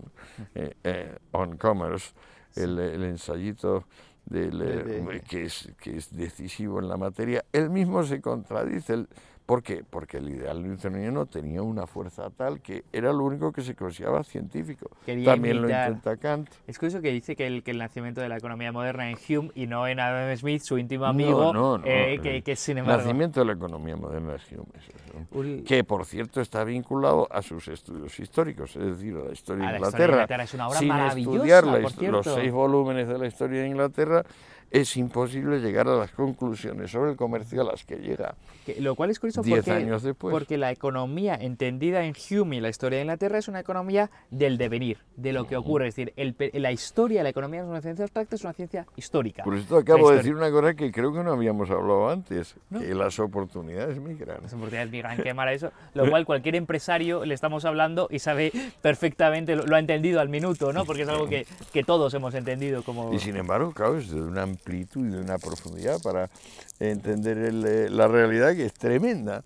eh, 0.54 0.74
eh, 0.84 1.18
on 1.32 1.56
commerce, 1.56 2.12
el, 2.54 2.78
el 2.78 3.02
ensayito 3.02 3.86
eh, 4.32 5.22
que, 5.28 5.44
es, 5.44 5.70
que 5.80 5.96
es 5.96 6.14
decisivo 6.16 6.78
en 6.78 6.88
la 6.88 6.96
materia, 6.96 7.44
él 7.52 7.70
mismo 7.70 8.02
se 8.04 8.20
contradice. 8.20 9.06
¿Por 9.50 9.64
qué? 9.64 9.82
Porque 9.82 10.18
el 10.18 10.28
ideal 10.28 10.62
newtoniano 10.62 11.26
tenía 11.26 11.60
una 11.60 11.84
fuerza 11.84 12.30
tal 12.30 12.60
que 12.60 12.84
era 12.92 13.12
lo 13.12 13.24
único 13.24 13.50
que 13.50 13.62
se 13.62 13.74
consideraba 13.74 14.22
científico. 14.22 14.88
También 15.24 15.60
lo 15.60 15.68
intenta 15.68 16.16
Kant. 16.18 16.48
Es 16.68 16.78
curioso 16.78 17.00
que 17.00 17.10
dice 17.10 17.34
que 17.34 17.48
el, 17.48 17.64
que 17.64 17.72
el 17.72 17.78
nacimiento 17.78 18.20
de 18.20 18.28
la 18.28 18.36
economía 18.36 18.70
moderna 18.70 19.10
en 19.10 19.16
Hume 19.16 19.50
y 19.56 19.66
no 19.66 19.88
en 19.88 19.98
Adam 19.98 20.36
Smith, 20.36 20.62
su 20.62 20.78
íntimo 20.78 21.04
amigo, 21.04 21.52
no, 21.52 21.78
no, 21.78 21.84
eh, 21.84 22.20
que, 22.22 22.42
que, 22.42 22.54
sin 22.54 22.78
embargo... 22.78 23.02
Nacimiento 23.02 23.40
de 23.40 23.46
la 23.46 23.54
economía 23.54 23.96
moderna 23.96 24.36
es 24.36 24.42
Hume, 24.52 25.64
que 25.64 25.82
por 25.82 26.04
cierto 26.04 26.40
está 26.40 26.62
vinculado 26.62 27.26
a 27.28 27.42
sus 27.42 27.66
estudios 27.66 28.20
históricos, 28.20 28.76
es 28.76 28.98
decir, 28.98 29.16
a 29.16 29.24
la 29.24 29.32
historia 29.32 29.68
de 29.68 29.76
Inglaterra. 29.78 30.44
es 30.44 30.54
una 30.54 30.68
obra 30.68 30.78
sin 30.78 30.92
estudiar 30.92 31.64
los 31.66 32.24
seis 32.24 32.52
volúmenes 32.52 33.08
de 33.08 33.18
la 33.18 33.26
historia 33.26 33.62
de 33.62 33.66
Inglaterra, 33.66 34.24
es 34.70 34.96
imposible 34.96 35.58
llegar 35.58 35.88
a 35.88 35.96
las 35.96 36.12
conclusiones 36.12 36.90
sobre 36.90 37.10
el 37.10 37.16
comercio 37.16 37.60
a 37.62 37.64
las 37.64 37.84
que 37.84 37.96
llega. 37.96 38.36
lo 38.78 38.94
cual 38.94 39.10
es 39.10 39.18
curioso 39.18 39.42
porque, 39.42 39.70
años 39.70 40.02
después. 40.02 40.32
porque 40.32 40.56
la 40.58 40.70
economía 40.70 41.34
entendida 41.34 42.04
en 42.04 42.14
Hume 42.30 42.56
y 42.56 42.60
la 42.60 42.68
historia 42.68 42.98
de 42.98 43.04
Inglaterra 43.04 43.38
es 43.38 43.48
una 43.48 43.60
economía 43.60 44.10
del 44.30 44.58
devenir, 44.58 44.98
de 45.16 45.32
lo 45.32 45.46
que 45.46 45.56
ocurre. 45.56 45.88
Es 45.88 45.96
decir, 45.96 46.12
el, 46.16 46.36
la 46.54 46.70
historia, 46.70 47.22
la 47.22 47.30
economía 47.30 47.62
es 47.62 47.66
una 47.66 47.80
ciencia 47.80 48.04
abstracta, 48.04 48.36
es 48.36 48.44
una 48.44 48.52
ciencia 48.52 48.86
histórica. 48.96 49.42
Por 49.42 49.56
esto 49.56 49.76
acabo 49.76 50.10
de 50.10 50.18
decir 50.18 50.34
una 50.34 50.50
cosa 50.50 50.74
que 50.74 50.92
creo 50.92 51.12
que 51.12 51.24
no 51.24 51.32
habíamos 51.32 51.70
hablado 51.70 52.08
antes, 52.08 52.54
que 52.70 52.94
las 52.94 53.18
oportunidades 53.18 53.98
migran. 54.00 54.42
Las 54.42 54.52
oportunidades 54.52 54.90
migran, 54.90 55.16
qué 55.16 55.34
eso. 55.52 55.72
Lo 55.94 56.08
cual 56.08 56.24
cualquier 56.24 56.54
empresario 56.54 57.24
le 57.24 57.34
estamos 57.34 57.64
hablando 57.64 58.08
y 58.10 58.20
sabe 58.20 58.52
perfectamente, 58.82 59.56
lo, 59.56 59.74
ha 59.74 59.78
entendido 59.78 60.20
al 60.20 60.28
minuto, 60.28 60.72
¿no? 60.72 60.84
Porque 60.84 61.02
es 61.02 61.08
algo 61.08 61.26
que, 61.26 61.46
que 61.72 61.82
todos 61.82 62.14
hemos 62.14 62.34
entendido 62.34 62.82
como... 62.82 63.12
Y 63.12 63.18
sin 63.18 63.36
embargo, 63.36 63.72
claro, 63.72 63.98
es 63.98 64.10
de 64.10 64.22
una 64.22 64.42
amplitud 64.60 65.06
y 65.06 65.10
de 65.10 65.20
una 65.20 65.38
profundidad 65.38 66.00
para 66.02 66.30
entender 66.78 67.38
eh, 67.38 67.90
la 67.90 68.08
realidad 68.08 68.54
que 68.54 68.66
es 68.66 68.74
tremenda. 68.74 69.42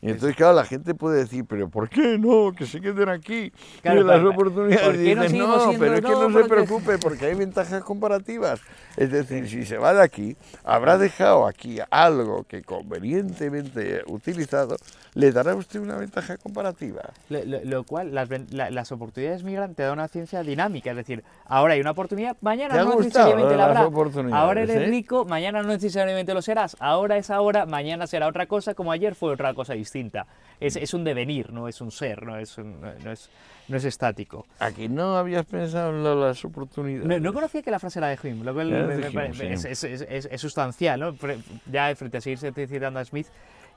Y 0.00 0.10
entonces, 0.10 0.36
claro, 0.36 0.54
la 0.54 0.64
gente 0.64 0.94
puede 0.94 1.18
decir, 1.18 1.44
pero 1.48 1.68
¿por 1.68 1.88
qué 1.88 2.18
no? 2.18 2.52
Que 2.56 2.66
se 2.66 2.80
queden 2.80 3.08
aquí. 3.08 3.52
Claro, 3.82 4.04
las 4.04 4.22
oportunidades. 4.22 5.32
no, 5.32 5.72
pero 5.76 5.94
es 5.94 6.02
que 6.02 6.08
no, 6.08 6.32
se 6.32 6.44
preocupe 6.44 6.98
porque 6.98 7.26
hay 7.26 7.34
ventajas 7.34 7.82
comparativas. 7.82 8.60
Es 8.96 9.10
decir, 9.10 9.48
si 9.48 9.64
se 9.66 9.76
va 9.76 9.94
de 9.94 10.02
aquí, 10.02 10.36
habrá 10.62 10.98
dejado 10.98 11.48
aquí 11.48 11.78
algo 11.90 12.44
que 12.44 12.62
convenientemente 12.62 14.02
utilizado, 14.06 14.76
le 15.14 15.32
dará 15.32 15.52
a 15.52 15.56
usted 15.56 15.80
una 15.80 15.96
ventaja 15.96 16.36
comparativa. 16.36 17.02
Lo, 17.28 17.82
cual, 17.82 18.14
las, 18.14 18.28
las, 18.50 18.92
oportunidades 18.92 19.42
migran 19.42 19.74
te 19.74 19.82
da 19.82 19.92
una 19.92 20.06
ciencia 20.06 20.44
dinámica. 20.44 20.90
Es 20.90 20.96
decir, 20.96 21.24
ahora 21.44 21.74
hay 21.74 21.80
una 21.80 21.90
oportunidad, 21.90 22.36
mañana 22.40 22.84
no 22.84 23.00
necesariamente 23.00 23.56
la 23.56 23.64
habrá. 23.64 23.80
Ahora 24.32 24.62
eres 24.62 24.76
eh? 24.76 24.86
rico, 24.86 25.24
mañana 25.24 25.60
no 25.62 25.68
necesariamente 25.68 26.34
lo 26.34 26.42
serás. 26.42 26.76
Ahora 26.78 27.16
es 27.16 27.30
ahora, 27.30 27.66
mañana 27.66 28.06
será 28.06 28.28
otra 28.28 28.46
cosa, 28.46 28.74
como 28.74 28.92
ayer 28.92 29.16
fue 29.16 29.32
otra 29.32 29.54
cosa 29.54 29.74
distinta 29.74 29.87
distinta. 29.88 30.26
Es, 30.60 30.76
es 30.76 30.92
un 30.92 31.04
devenir, 31.04 31.52
no 31.52 31.68
es 31.68 31.80
un 31.80 31.90
ser, 31.90 32.24
no 32.24 32.36
es, 32.36 32.58
no 32.58 33.12
es, 33.12 33.30
no 33.68 33.76
es 33.76 33.84
estático. 33.84 34.46
Aquí 34.58 34.88
no 34.88 35.16
habías 35.16 35.46
pensado 35.46 35.90
en 35.90 36.20
las 36.20 36.44
oportunidades. 36.44 37.22
No, 37.22 37.32
conocía 37.32 37.62
que 37.62 37.70
la 37.70 37.78
frase 37.78 38.00
era 38.00 38.08
de 38.08 38.18
Hume, 38.22 38.44
lo 38.44 38.52
cual 38.52 38.72
es, 39.40 39.64
es, 39.64 39.84
es, 39.84 40.40
sustancial, 40.40 41.00
¿no? 41.00 41.14
Ya 41.70 41.94
frente 41.94 42.18
a 42.18 42.20
seguirse 42.20 42.52
citando 42.52 42.98
a 42.98 43.04
Smith. 43.04 43.28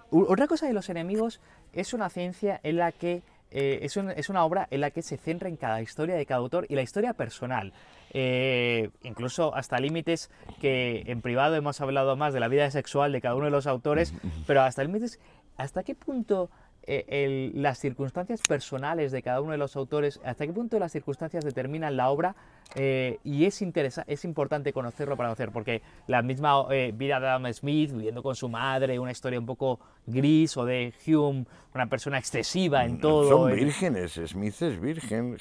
Otra 0.10 0.47
cosa 0.47 0.65
de 0.65 0.74
los 0.74 0.89
enemigos 0.89 1.39
es 1.71 1.93
una 1.93 2.10
ciencia 2.10 2.60
en 2.63 2.78
la 2.78 2.91
que 2.91 3.21
eh, 3.52 3.80
es, 3.84 3.95
es, 3.97 4.30
una 4.30 4.43
obra 4.43 4.67
en 4.71 4.82
la 4.82 4.91
que 4.91 5.02
se 5.02 5.17
centra 5.17 5.50
en 5.50 5.58
cada 5.58 5.82
historia 5.82 6.15
de 6.15 6.26
cada 6.26 6.39
autor 6.39 6.65
y 6.69 6.76
la 6.76 6.82
historia 6.82 7.13
personal. 7.13 7.74
Eh, 8.13 8.89
incluso 9.04 9.56
hasta 9.56 9.80
límites 9.80 10.30
que 10.60 11.04
en 11.08 11.21
privado 11.21 11.56
hemos 11.56 11.80
hablado 11.80 12.17
más 12.17 12.34
de 12.34 12.41
la 12.41 12.50
vida 12.50 12.69
sexual 12.71 13.13
de 13.13 13.21
cada 13.21 13.36
uno 13.36 13.45
de 13.45 13.52
los 13.52 13.67
autores, 13.67 14.13
pero 14.47 14.62
hasta 14.62 14.84
límites 14.84 15.19
¿hasta 15.58 15.84
qué 15.84 15.96
punto 15.96 16.50
eh, 16.84 17.52
las 17.54 17.78
circunstancias 17.78 18.42
personales 18.42 19.12
de 19.12 19.22
cada 19.22 19.40
uno 19.40 19.52
de 19.52 19.58
los 19.58 19.76
autores, 19.76 20.20
hasta 20.24 20.48
qué 20.48 20.54
punto 20.54 20.80
las 20.80 20.92
circunstancias 20.92 21.46
determinan 21.46 21.96
la 21.96 22.10
obra? 22.10 22.36
Eh, 22.76 23.20
y 23.24 23.46
es, 23.46 23.62
es 24.08 24.26
importante 24.26 24.74
conocerlo 24.74 25.16
para 25.16 25.30
conocer, 25.30 25.52
porque 25.52 25.82
la 26.08 26.22
misma 26.22 26.66
eh, 26.72 26.92
vida 26.96 27.20
de 27.20 27.28
Adam 27.28 27.54
Smith, 27.54 27.92
viviendo 27.92 28.24
con 28.24 28.36
su 28.36 28.50
madre, 28.50 28.98
una 28.98 29.12
historia 29.12 29.40
un 29.40 29.46
poco 29.46 29.80
gris, 30.08 30.58
o 30.58 30.66
de 30.66 30.94
Hume, 31.06 31.46
una 31.76 31.88
persona 31.88 32.18
excesiva 32.18 32.84
en 32.84 33.00
todo. 33.00 33.30
Son 33.30 33.56
vírgenes, 33.56 34.20
Smith 34.26 34.62
es 34.62 34.80
virgen, 34.80 35.38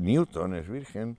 Newton 0.00 0.54
es 0.54 0.68
virgen. 0.68 1.16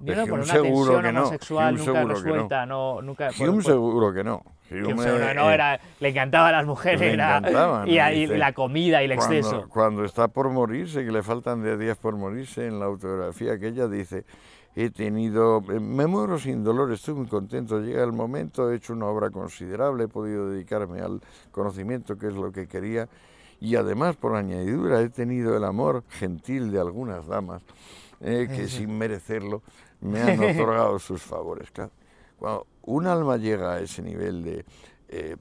Yo 0.00 0.26
por 0.26 0.40
una 0.40 0.44
seguro 0.44 0.94
tensión 0.94 1.16
homosexual 1.16 1.76
nunca 1.76 2.04
resuelta, 2.04 2.66
no. 2.66 3.02
nunca, 3.02 3.30
Hume 3.38 3.62
seguro 3.62 4.12
que 4.12 4.24
no. 4.24 4.42
Hume, 4.70 5.34
no, 5.34 5.50
era, 5.50 5.78
le 6.00 6.08
encantaban 6.08 6.52
las 6.52 6.64
mujeres 6.64 7.12
y, 7.12 7.16
la 7.16 8.52
comida 8.54 9.02
y 9.02 9.04
el 9.04 9.12
exceso. 9.12 9.68
Cuando 9.68 10.04
está 10.04 10.28
por 10.28 10.48
morirse, 10.48 11.04
que 11.04 11.12
le 11.12 11.22
faltan 11.22 11.62
de 11.62 11.76
días 11.76 11.98
por 11.98 12.16
morirse, 12.16 12.66
en 12.66 12.80
la 12.80 12.86
autografía 12.86 13.58
que 13.58 13.68
ella 13.68 13.86
dice, 13.86 14.24
he 14.74 14.90
tenido, 14.90 15.62
eh, 15.70 15.80
me 15.80 16.06
muero 16.06 16.38
sin 16.38 16.64
dolor, 16.64 16.92
estoy 16.92 17.14
muy 17.14 17.26
contento, 17.26 17.80
llega 17.80 18.02
el 18.02 18.12
momento, 18.12 18.70
he 18.70 18.76
hecho 18.76 18.92
una 18.94 19.06
obra 19.06 19.30
considerable, 19.30 20.04
he 20.04 20.08
podido 20.08 20.48
dedicarme 20.48 21.00
al 21.00 21.20
conocimiento, 21.50 22.16
que 22.16 22.28
es 22.28 22.34
lo 22.34 22.50
que 22.52 22.66
quería, 22.66 23.08
y 23.60 23.76
además, 23.76 24.16
por 24.16 24.34
añadidura, 24.34 25.00
he 25.02 25.08
tenido 25.08 25.56
el 25.56 25.64
amor 25.64 26.02
gentil 26.08 26.72
de 26.72 26.80
algunas 26.80 27.26
damas, 27.26 27.62
eh, 28.22 28.48
que 28.48 28.68
sin 28.68 28.96
merecerlo 28.96 29.62
me 30.00 30.20
han 30.22 30.42
otorgado 30.42 30.98
sus 30.98 31.22
favores. 31.22 31.70
Cuando 32.38 32.66
un 32.82 33.06
alma 33.06 33.36
llega 33.36 33.74
a 33.74 33.80
ese 33.80 34.02
nivel 34.02 34.42
de 34.42 34.64
eh, 35.08 35.36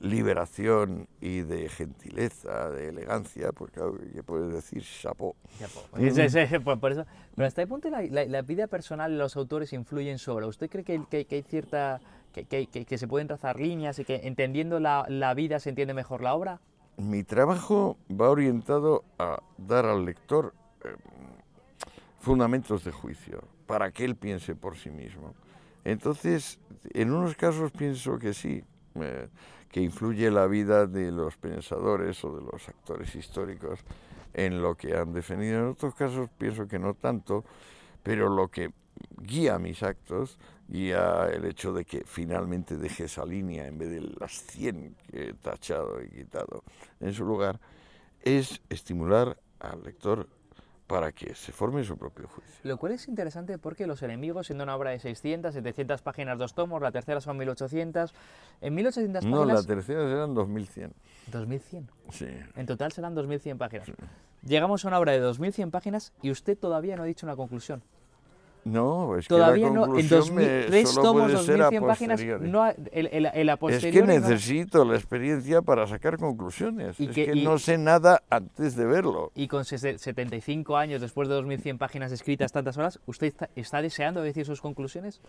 liberación 0.00 1.08
y 1.20 1.40
de 1.40 1.68
gentileza, 1.68 2.70
de 2.70 2.88
elegancia, 2.88 3.52
pues 3.52 3.70
claro, 3.70 3.94
que 4.12 4.22
puedes 4.22 4.52
decir 4.52 4.82
chapeau. 4.82 5.34
Pues 5.94 6.78
por 6.78 6.92
eso. 6.92 7.04
Pero 7.34 7.46
hasta 7.46 7.62
el 7.62 7.68
punto 7.68 7.88
la, 7.90 8.02
la, 8.02 8.42
vida 8.42 8.66
personal 8.66 9.12
de 9.12 9.18
los 9.18 9.36
autores 9.36 9.72
influyen 9.72 10.18
sobre. 10.18 10.46
¿Usted 10.46 10.68
cree 10.68 10.84
que, 10.84 11.04
que, 11.06 11.26
hay 11.30 11.42
cierta... 11.42 12.00
Que, 12.32 12.44
que, 12.66 12.98
se 12.98 13.08
pueden 13.08 13.28
trazar 13.28 13.58
líneas 13.58 13.98
y 13.98 14.04
que 14.04 14.20
entendiendo 14.24 14.78
la, 14.78 15.06
la 15.08 15.32
vida 15.32 15.58
se 15.58 15.70
entiende 15.70 15.94
mejor 15.94 16.20
la 16.20 16.34
obra? 16.34 16.60
Mi 16.98 17.24
trabajo 17.24 17.96
va 18.10 18.28
orientado 18.28 19.04
a 19.18 19.42
dar 19.56 19.86
al 19.86 20.04
lector 20.04 20.52
eh, 20.84 20.88
fundamentos 22.26 22.82
de 22.82 22.90
juicio, 22.90 23.40
para 23.68 23.92
que 23.92 24.04
él 24.04 24.16
piense 24.16 24.56
por 24.56 24.76
sí 24.76 24.90
mismo. 24.90 25.36
Entonces, 25.84 26.58
en 26.92 27.12
unos 27.12 27.36
casos 27.36 27.70
pienso 27.70 28.18
que 28.18 28.34
sí, 28.34 28.64
eh, 28.96 29.28
que 29.70 29.80
influye 29.80 30.28
la 30.32 30.48
vida 30.48 30.88
de 30.88 31.12
los 31.12 31.36
pensadores 31.36 32.24
o 32.24 32.36
de 32.36 32.42
los 32.42 32.68
actores 32.68 33.14
históricos 33.14 33.78
en 34.34 34.60
lo 34.60 34.74
que 34.74 34.96
han 34.96 35.12
defendido. 35.12 35.60
En 35.60 35.66
otros 35.66 35.94
casos 35.94 36.28
pienso 36.36 36.66
que 36.66 36.80
no 36.80 36.94
tanto, 36.94 37.44
pero 38.02 38.28
lo 38.28 38.48
que 38.48 38.72
guía 39.22 39.60
mis 39.60 39.84
actos, 39.84 40.36
guía 40.66 41.28
el 41.32 41.44
hecho 41.44 41.72
de 41.72 41.84
que 41.84 42.02
finalmente 42.04 42.76
deje 42.76 43.04
esa 43.04 43.24
línea 43.24 43.68
en 43.68 43.78
vez 43.78 43.90
de 43.90 44.00
las 44.00 44.32
100 44.46 44.96
que 45.12 45.28
he 45.28 45.32
tachado 45.34 46.02
y 46.02 46.08
quitado 46.08 46.64
en 46.98 47.14
su 47.14 47.24
lugar, 47.24 47.60
es 48.20 48.60
estimular 48.68 49.38
al 49.60 49.84
lector 49.84 50.28
para 50.86 51.12
que 51.12 51.34
se 51.34 51.52
forme 51.52 51.82
su 51.84 51.96
propio 51.96 52.28
juicio. 52.28 52.54
Lo 52.62 52.76
cual 52.76 52.92
es 52.92 53.08
interesante 53.08 53.58
porque 53.58 53.86
Los 53.86 54.02
enemigos, 54.02 54.46
siendo 54.46 54.64
una 54.64 54.76
obra 54.76 54.90
de 54.90 54.98
600, 54.98 55.52
700 55.54 56.02
páginas, 56.02 56.38
dos 56.38 56.54
tomos, 56.54 56.80
la 56.80 56.92
tercera 56.92 57.20
son 57.20 57.36
1800, 57.36 58.14
en 58.60 58.74
1800 58.74 59.24
No, 59.24 59.38
páginas... 59.38 59.60
la 59.62 59.66
tercera 59.66 60.08
serán 60.08 60.34
2100. 60.34 60.92
2100. 61.32 61.88
Sí. 62.10 62.26
En 62.56 62.66
total 62.66 62.92
serán 62.92 63.14
2100 63.14 63.58
páginas. 63.58 63.90
Llegamos 64.42 64.84
a 64.84 64.88
una 64.88 64.98
obra 64.98 65.12
de 65.12 65.20
2100 65.20 65.70
páginas 65.70 66.12
y 66.22 66.30
usted 66.30 66.56
todavía 66.56 66.96
no 66.96 67.02
ha 67.02 67.06
dicho 67.06 67.26
una 67.26 67.36
conclusión. 67.36 67.82
No, 68.66 69.16
es 69.16 69.28
Todavía 69.28 69.68
que 69.68 69.70
la 69.70 69.76
no, 69.76 69.84
en 69.84 69.90
conclusión 70.08 70.20
2000, 70.20 70.34
me- 70.44 70.62
tres 70.64 70.88
solo 70.90 71.02
tomos, 71.02 71.22
puede 71.32 71.44
ser 71.44 71.62
a 71.62 71.70
2100 71.70 71.86
páginas, 71.86 72.24
no 72.40 72.66
el, 72.66 73.06
el, 73.12 73.26
el 73.32 73.48
a 73.48 73.58
Es 73.68 73.84
que 73.86 74.00
no- 74.00 74.06
necesito 74.08 74.84
la 74.84 74.96
experiencia 74.96 75.62
para 75.62 75.86
sacar 75.86 76.16
conclusiones. 76.18 76.98
Y 76.98 77.04
es 77.06 77.14
que- 77.14 77.26
que 77.26 77.36
y- 77.36 77.44
no 77.44 77.58
sé 77.58 77.78
nada 77.78 78.22
antes 78.28 78.74
de 78.74 78.84
verlo. 78.84 79.30
Y 79.36 79.46
con 79.46 79.62
ses- 79.62 79.98
75 79.98 80.76
años, 80.76 81.00
después 81.00 81.28
de 81.28 81.34
2100 81.34 81.78
páginas 81.78 82.10
escritas 82.10 82.50
tantas 82.50 82.76
horas, 82.76 82.98
¿usted 83.06 83.28
está, 83.28 83.48
está 83.54 83.80
deseando 83.82 84.20
decir 84.22 84.44
sus 84.44 84.60
conclusiones? 84.60 85.20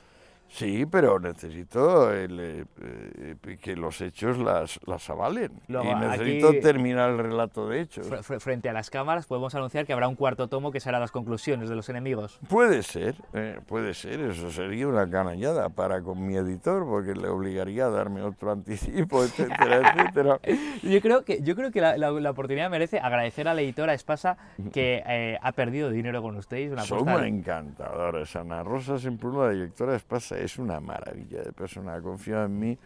Sí, 0.49 0.85
pero 0.85 1.19
necesito 1.19 2.13
el, 2.13 2.39
eh, 2.39 2.65
eh, 2.81 3.57
que 3.61 3.75
los 3.75 3.99
hechos 3.99 4.37
las, 4.37 4.79
las 4.87 5.09
avalen. 5.09 5.51
Luego, 5.67 5.91
y 5.91 5.95
necesito 5.95 6.47
aquí- 6.49 6.61
terminar 6.61 7.09
el 7.09 7.17
relato 7.17 7.67
de 7.67 7.81
hechos. 7.81 8.09
Fr- 8.09 8.21
fr- 8.23 8.39
frente 8.39 8.69
a 8.69 8.73
las 8.73 8.89
cámaras 8.89 9.25
podemos 9.27 9.53
anunciar 9.55 9.85
que 9.85 9.91
habrá 9.91 10.07
un 10.07 10.15
cuarto 10.15 10.47
tomo 10.47 10.71
que 10.71 10.79
será 10.79 10.99
las 11.01 11.11
conclusiones 11.11 11.67
de 11.67 11.75
los 11.75 11.89
enemigos. 11.89 12.39
Puede 12.47 12.81
ser, 12.83 13.15
eh, 13.33 13.59
puede 13.67 13.93
ser, 13.93 14.19
eso 14.21 14.49
sería 14.51 14.87
una 14.87 15.09
canallada 15.09 15.69
para 15.69 16.01
con 16.01 16.25
mi 16.25 16.35
editor, 16.37 16.85
porque 16.85 17.13
le 17.13 17.27
obligaría 17.27 17.85
a 17.85 17.89
darme 17.89 18.21
otro 18.21 18.51
anticipo, 18.51 19.23
etcétera, 19.23 19.93
etcétera. 19.95 20.39
Yo 20.83 21.01
creo 21.01 21.23
que, 21.25 21.41
yo 21.41 21.55
creo 21.55 21.71
que 21.71 21.81
la, 21.81 21.97
la- 21.97 22.11
la 22.11 22.31
oportunidad 22.31 22.69
merece 22.69 22.99
agradecer 22.99 23.47
a 23.47 23.53
la 23.53 23.61
editora 23.61 23.93
Espasa 23.93 24.37
que 24.71 25.03
eh, 25.05 25.37
ha 25.41 25.51
perdido 25.51 25.89
dinero 25.89 26.21
con 26.21 26.35
usted. 26.37 26.57
Es 26.57 26.71
una 26.71 26.83
Son 26.83 27.03
muy 27.05 27.27
encantadoras. 27.27 28.35
Ana 28.35 28.63
Rosa 28.63 28.97
Semprún, 28.97 29.37
la 29.39 29.49
directora 29.51 29.91
de 29.91 29.97
Espasa, 29.97 30.37
es 30.39 30.57
una 30.57 30.79
maravilla 30.79 31.41
de 31.43 31.51
persona, 31.51 31.99
confía 32.01 32.43
en 32.45 32.57
mí. 32.59 32.77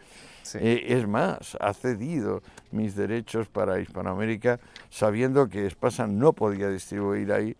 Sí. 0.42 0.58
Eh, 0.60 0.84
es 0.88 1.06
más, 1.06 1.56
ha 1.60 1.72
cedido 1.72 2.42
mis 2.72 2.96
derechos 2.96 3.48
para 3.48 3.78
Hispanoamérica 3.78 4.58
sabiendo 4.90 5.48
que 5.48 5.66
Espasa 5.66 6.06
no 6.08 6.32
podía 6.32 6.68
distribuir 6.68 7.32
ahí. 7.32 7.56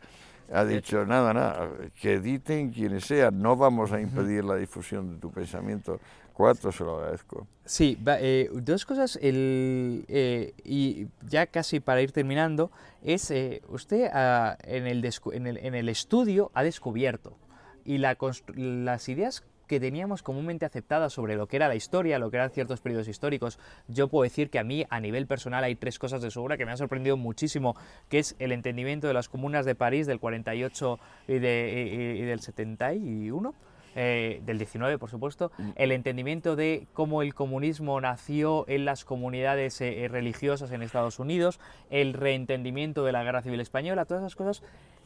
Ha 0.52 0.64
dicho, 0.64 1.06
nada, 1.06 1.32
nada, 1.32 1.70
que 2.00 2.14
editen 2.14 2.70
quienes 2.70 3.06
sean, 3.06 3.40
no 3.40 3.56
vamos 3.56 3.90
a 3.92 4.00
impedir 4.00 4.44
la 4.44 4.56
difusión 4.56 5.14
de 5.14 5.16
tu 5.18 5.30
pensamiento. 5.30 5.98
Cuatro, 6.34 6.72
se 6.72 6.84
lo 6.84 6.98
agradezco. 6.98 7.46
Sí, 7.64 7.98
eh, 8.06 8.50
dos 8.52 8.84
cosas, 8.84 9.18
el, 9.22 10.04
eh, 10.08 10.52
y 10.64 11.06
ya 11.28 11.46
casi 11.46 11.80
para 11.80 12.02
ir 12.02 12.12
terminando, 12.12 12.70
es 13.02 13.30
eh, 13.30 13.62
usted 13.68 14.10
ah, 14.12 14.56
en, 14.64 14.86
el 14.86 15.08
en, 15.32 15.46
el, 15.46 15.56
en 15.58 15.74
el 15.74 15.88
estudio 15.88 16.50
ha 16.54 16.62
descubierto 16.62 17.36
y 17.84 17.98
la 17.98 18.16
las 18.54 19.08
ideas 19.08 19.44
que 19.72 19.80
teníamos 19.80 20.22
comúnmente 20.22 20.66
aceptadas 20.66 21.14
sobre 21.14 21.34
lo 21.34 21.46
que 21.46 21.56
era 21.56 21.66
la 21.66 21.74
historia, 21.74 22.18
lo 22.18 22.30
que 22.30 22.36
eran 22.36 22.50
ciertos 22.50 22.82
periodos 22.82 23.08
históricos, 23.08 23.58
yo 23.88 24.08
puedo 24.08 24.24
decir 24.24 24.50
que 24.50 24.58
a 24.58 24.64
mí 24.64 24.84
a 24.90 25.00
nivel 25.00 25.26
personal 25.26 25.64
hay 25.64 25.76
tres 25.76 25.98
cosas 25.98 26.20
de 26.20 26.30
su 26.30 26.42
obra 26.42 26.58
que 26.58 26.66
me 26.66 26.72
han 26.72 26.76
sorprendido 26.76 27.16
muchísimo, 27.16 27.74
que 28.10 28.18
es 28.18 28.36
el 28.38 28.52
entendimiento 28.52 29.06
de 29.08 29.14
las 29.14 29.30
comunas 29.30 29.64
de 29.64 29.74
París 29.74 30.06
del 30.06 30.20
48 30.20 30.98
y, 31.26 31.38
de, 31.38 32.16
y- 32.18 32.20
y 32.20 32.24
del 32.26 32.40
71, 32.40 33.54
eh, 33.94 34.42
del 34.44 34.58
19 34.58 34.98
por 34.98 35.08
supuesto, 35.08 35.52
el 35.76 35.90
entendimiento 35.92 36.54
de 36.54 36.86
cómo 36.92 37.22
el 37.22 37.32
comunismo 37.34 37.98
nació 38.00 38.66
en 38.68 38.84
las 38.84 39.06
comunidades 39.06 39.80
eh, 39.80 40.04
eh, 40.04 40.08
religiosas 40.08 40.70
en 40.72 40.82
Estados 40.82 41.18
Unidos, 41.18 41.60
el 41.88 42.12
reentendimiento 42.12 43.04
de 43.04 43.12
la 43.12 43.24
Guerra 43.24 43.40
Civil 43.40 43.60
Española, 43.60 44.04
todas 44.04 44.22
esas 44.22 44.36
cosas. 44.36 44.62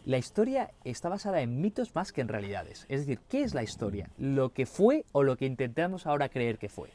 La 0.06 0.18
historia 0.18 0.70
está 0.84 1.08
basada 1.08 1.40
en 1.40 1.60
mitos 1.60 1.92
más 1.96 2.12
que 2.12 2.20
en 2.20 2.28
realidades. 2.28 2.86
Es 2.88 3.00
decir, 3.00 3.18
¿qué 3.28 3.42
es 3.42 3.54
la 3.54 3.64
historia? 3.64 4.08
¿Lo 4.18 4.50
que 4.50 4.64
fue 4.64 5.04
o 5.10 5.24
lo 5.24 5.36
que 5.36 5.46
intentamos 5.46 6.06
ahora 6.06 6.28
creer 6.28 6.58
que 6.58 6.68
fue? 6.68 6.90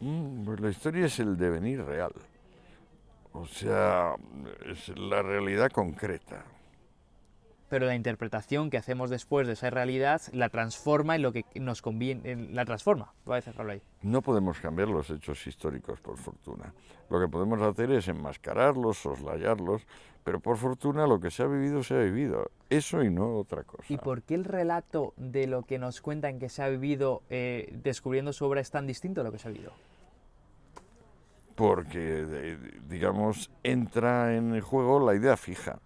Mm, 0.00 0.44
Pues 0.44 0.60
la 0.60 0.68
historia 0.68 1.06
es 1.06 1.18
el 1.18 1.38
devenir 1.38 1.82
real. 1.82 2.12
O 3.32 3.46
sea, 3.46 4.16
es 4.66 4.88
la 4.98 5.22
realidad 5.22 5.70
concreta. 5.70 6.44
Pero 7.70 7.86
la 7.86 7.94
interpretación 7.94 8.68
que 8.70 8.76
hacemos 8.78 9.08
después 9.08 9.46
de 9.46 9.52
esa 9.54 9.70
realidad 9.70 10.20
la 10.32 10.48
transforma 10.50 11.16
en 11.16 11.22
lo 11.22 11.32
que 11.32 11.44
nos 11.54 11.80
conviene, 11.82 12.30
en- 12.32 12.54
la 12.54 12.64
transforma. 12.66 13.12
Voy 13.24 13.38
a 13.38 13.40
dejarlo 13.40 13.72
ahí. 13.72 13.82
No 14.02 14.20
podemos 14.22 14.58
cambiar 14.58 14.88
los 14.88 15.08
hechos 15.10 15.46
históricos, 15.46 16.00
por 16.00 16.18
fortuna. 16.18 16.72
Lo 17.10 17.18
que 17.20 17.28
podemos 17.28 17.60
hacer 17.62 17.90
es 17.92 18.08
enmascararlos, 18.08 18.98
soslayarlos, 18.98 19.86
pero 20.28 20.40
por 20.40 20.58
fortuna 20.58 21.06
lo 21.06 21.18
que 21.20 21.30
se 21.30 21.42
ha 21.42 21.46
vivido 21.46 21.82
se 21.82 21.94
ha 21.94 22.00
vivido. 22.00 22.50
Eso 22.68 23.02
y 23.02 23.08
no 23.08 23.34
otra 23.36 23.62
cosa. 23.64 23.84
¿Y 23.88 23.96
por 23.96 24.20
qué 24.20 24.34
el 24.34 24.44
relato 24.44 25.14
de 25.16 25.46
lo 25.46 25.62
que 25.62 25.78
nos 25.78 26.02
cuentan 26.02 26.38
que 26.38 26.50
se 26.50 26.62
ha 26.62 26.68
vivido 26.68 27.22
eh, 27.30 27.72
descubriendo 27.82 28.34
su 28.34 28.44
obra 28.44 28.60
es 28.60 28.70
tan 28.70 28.86
distinto 28.86 29.22
a 29.22 29.24
lo 29.24 29.32
que 29.32 29.38
se 29.38 29.48
ha 29.48 29.52
vivido? 29.52 29.72
Porque, 31.54 32.58
digamos, 32.90 33.50
entra 33.62 34.36
en 34.36 34.60
juego 34.60 35.00
la 35.00 35.14
idea 35.14 35.38
fija. 35.38 35.78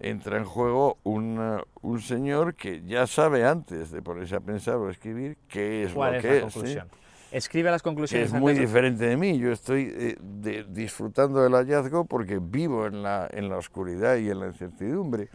Entra 0.00 0.38
en 0.38 0.44
juego 0.44 0.96
un, 1.02 1.60
un 1.82 2.00
señor 2.00 2.54
que 2.54 2.82
ya 2.86 3.06
sabe 3.06 3.44
antes 3.44 3.90
de 3.90 4.00
ponerse 4.00 4.36
a 4.36 4.40
pensar 4.40 4.76
o 4.76 4.88
escribir 4.88 5.36
qué 5.46 5.82
es 5.82 5.92
¿Cuál 5.92 6.12
lo 6.12 6.18
es 6.20 6.22
que 6.24 6.40
la 6.40 6.46
es. 6.46 6.54
¿sí? 6.54 6.78
Escribe 7.34 7.70
las 7.70 7.82
conclusiones. 7.82 8.32
es 8.32 8.40
muy 8.40 8.54
diferente 8.54 9.04
de 9.06 9.16
mí. 9.16 9.38
Yo 9.38 9.50
estoy 9.52 9.92
eh, 9.94 10.16
de- 10.20 10.64
disfrutando 10.68 11.42
del 11.42 11.52
hallazgo 11.52 12.04
porque 12.04 12.38
vivo 12.40 12.86
en 12.86 13.02
la, 13.02 13.28
en 13.30 13.48
la 13.48 13.56
oscuridad 13.56 14.16
y 14.16 14.30
en 14.30 14.38
la 14.40 14.46
incertidumbre. 14.46 15.28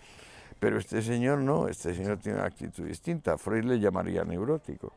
Pero 0.60 0.78
este 0.78 1.02
señor 1.02 1.40
no, 1.40 1.70
este 1.70 1.94
señor 1.94 2.18
tiene 2.18 2.40
una 2.40 2.48
actitud 2.48 2.84
distinta. 2.86 3.38
Freud 3.38 3.64
le 3.64 3.80
llamaría 3.80 4.26
neurótico. 4.26 4.92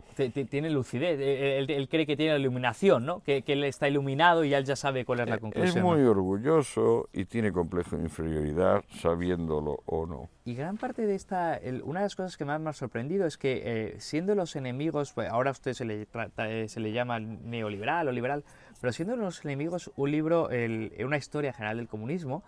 Tiene 0.51 0.70
lucidez, 0.70 1.20
eh, 1.20 1.59
él, 1.59 1.70
él 1.70 1.88
cree 1.88 2.05
que 2.05 2.16
tiene 2.16 2.33
la 2.33 2.38
iluminación, 2.40 3.07
¿no? 3.07 3.20
Que, 3.22 3.42
que 3.42 3.53
él 3.53 3.62
está 3.62 3.88
iluminado 3.88 4.44
y 4.44 4.53
él 4.53 4.64
ya 4.64 4.75
sabe 4.75 5.05
cuál 5.05 5.20
es 5.20 5.29
la 5.29 5.37
Eh, 5.37 5.38
conclusión. 5.40 5.68
Es 5.68 5.77
¿no? 5.77 5.92
muy 5.94 6.03
orgulloso 6.03 7.09
y 7.12 7.27
tiene 7.27 7.53
complejo 7.53 7.96
de 7.96 8.03
inferioridad, 8.03 8.83
sabiéndolo 8.90 9.79
o 9.87 10.05
no. 10.07 10.29
Y 10.44 10.55
gran 10.55 10.77
parte 10.79 11.07
de 11.07 11.14
esta, 11.14 11.55
el- 11.57 11.83
una 11.85 12.01
de 12.01 12.07
las 12.07 12.16
cosas 12.16 12.37
que 12.37 12.44
más 12.44 12.61
me 12.61 12.70
ha 12.70 12.72
sorprendido 12.72 13.25
es 13.27 13.38
que 13.38 13.62
eh, 13.64 13.94
siendo 14.01 14.35
los 14.35 14.57
enemigos, 14.57 15.12
pues, 15.12 15.29
ahora 15.31 15.51
a 15.51 15.53
usted 15.53 15.75
se 15.75 15.85
le, 15.85 16.07
trata- 16.07 16.51
eh, 16.51 16.68
se 16.68 16.81
le 16.81 16.90
llama 16.92 17.20
neoliberal 17.20 18.09
o 18.09 18.12
liberal, 18.12 18.42
pero 18.81 18.92
siendo 18.92 19.14
los 19.14 19.44
enemigos 19.44 19.92
un 19.94 20.11
libro, 20.11 20.51
el- 20.51 20.92
una 21.05 21.18
historia 21.18 21.53
general 21.53 21.77
del 21.77 21.87
comunismo, 21.87 22.42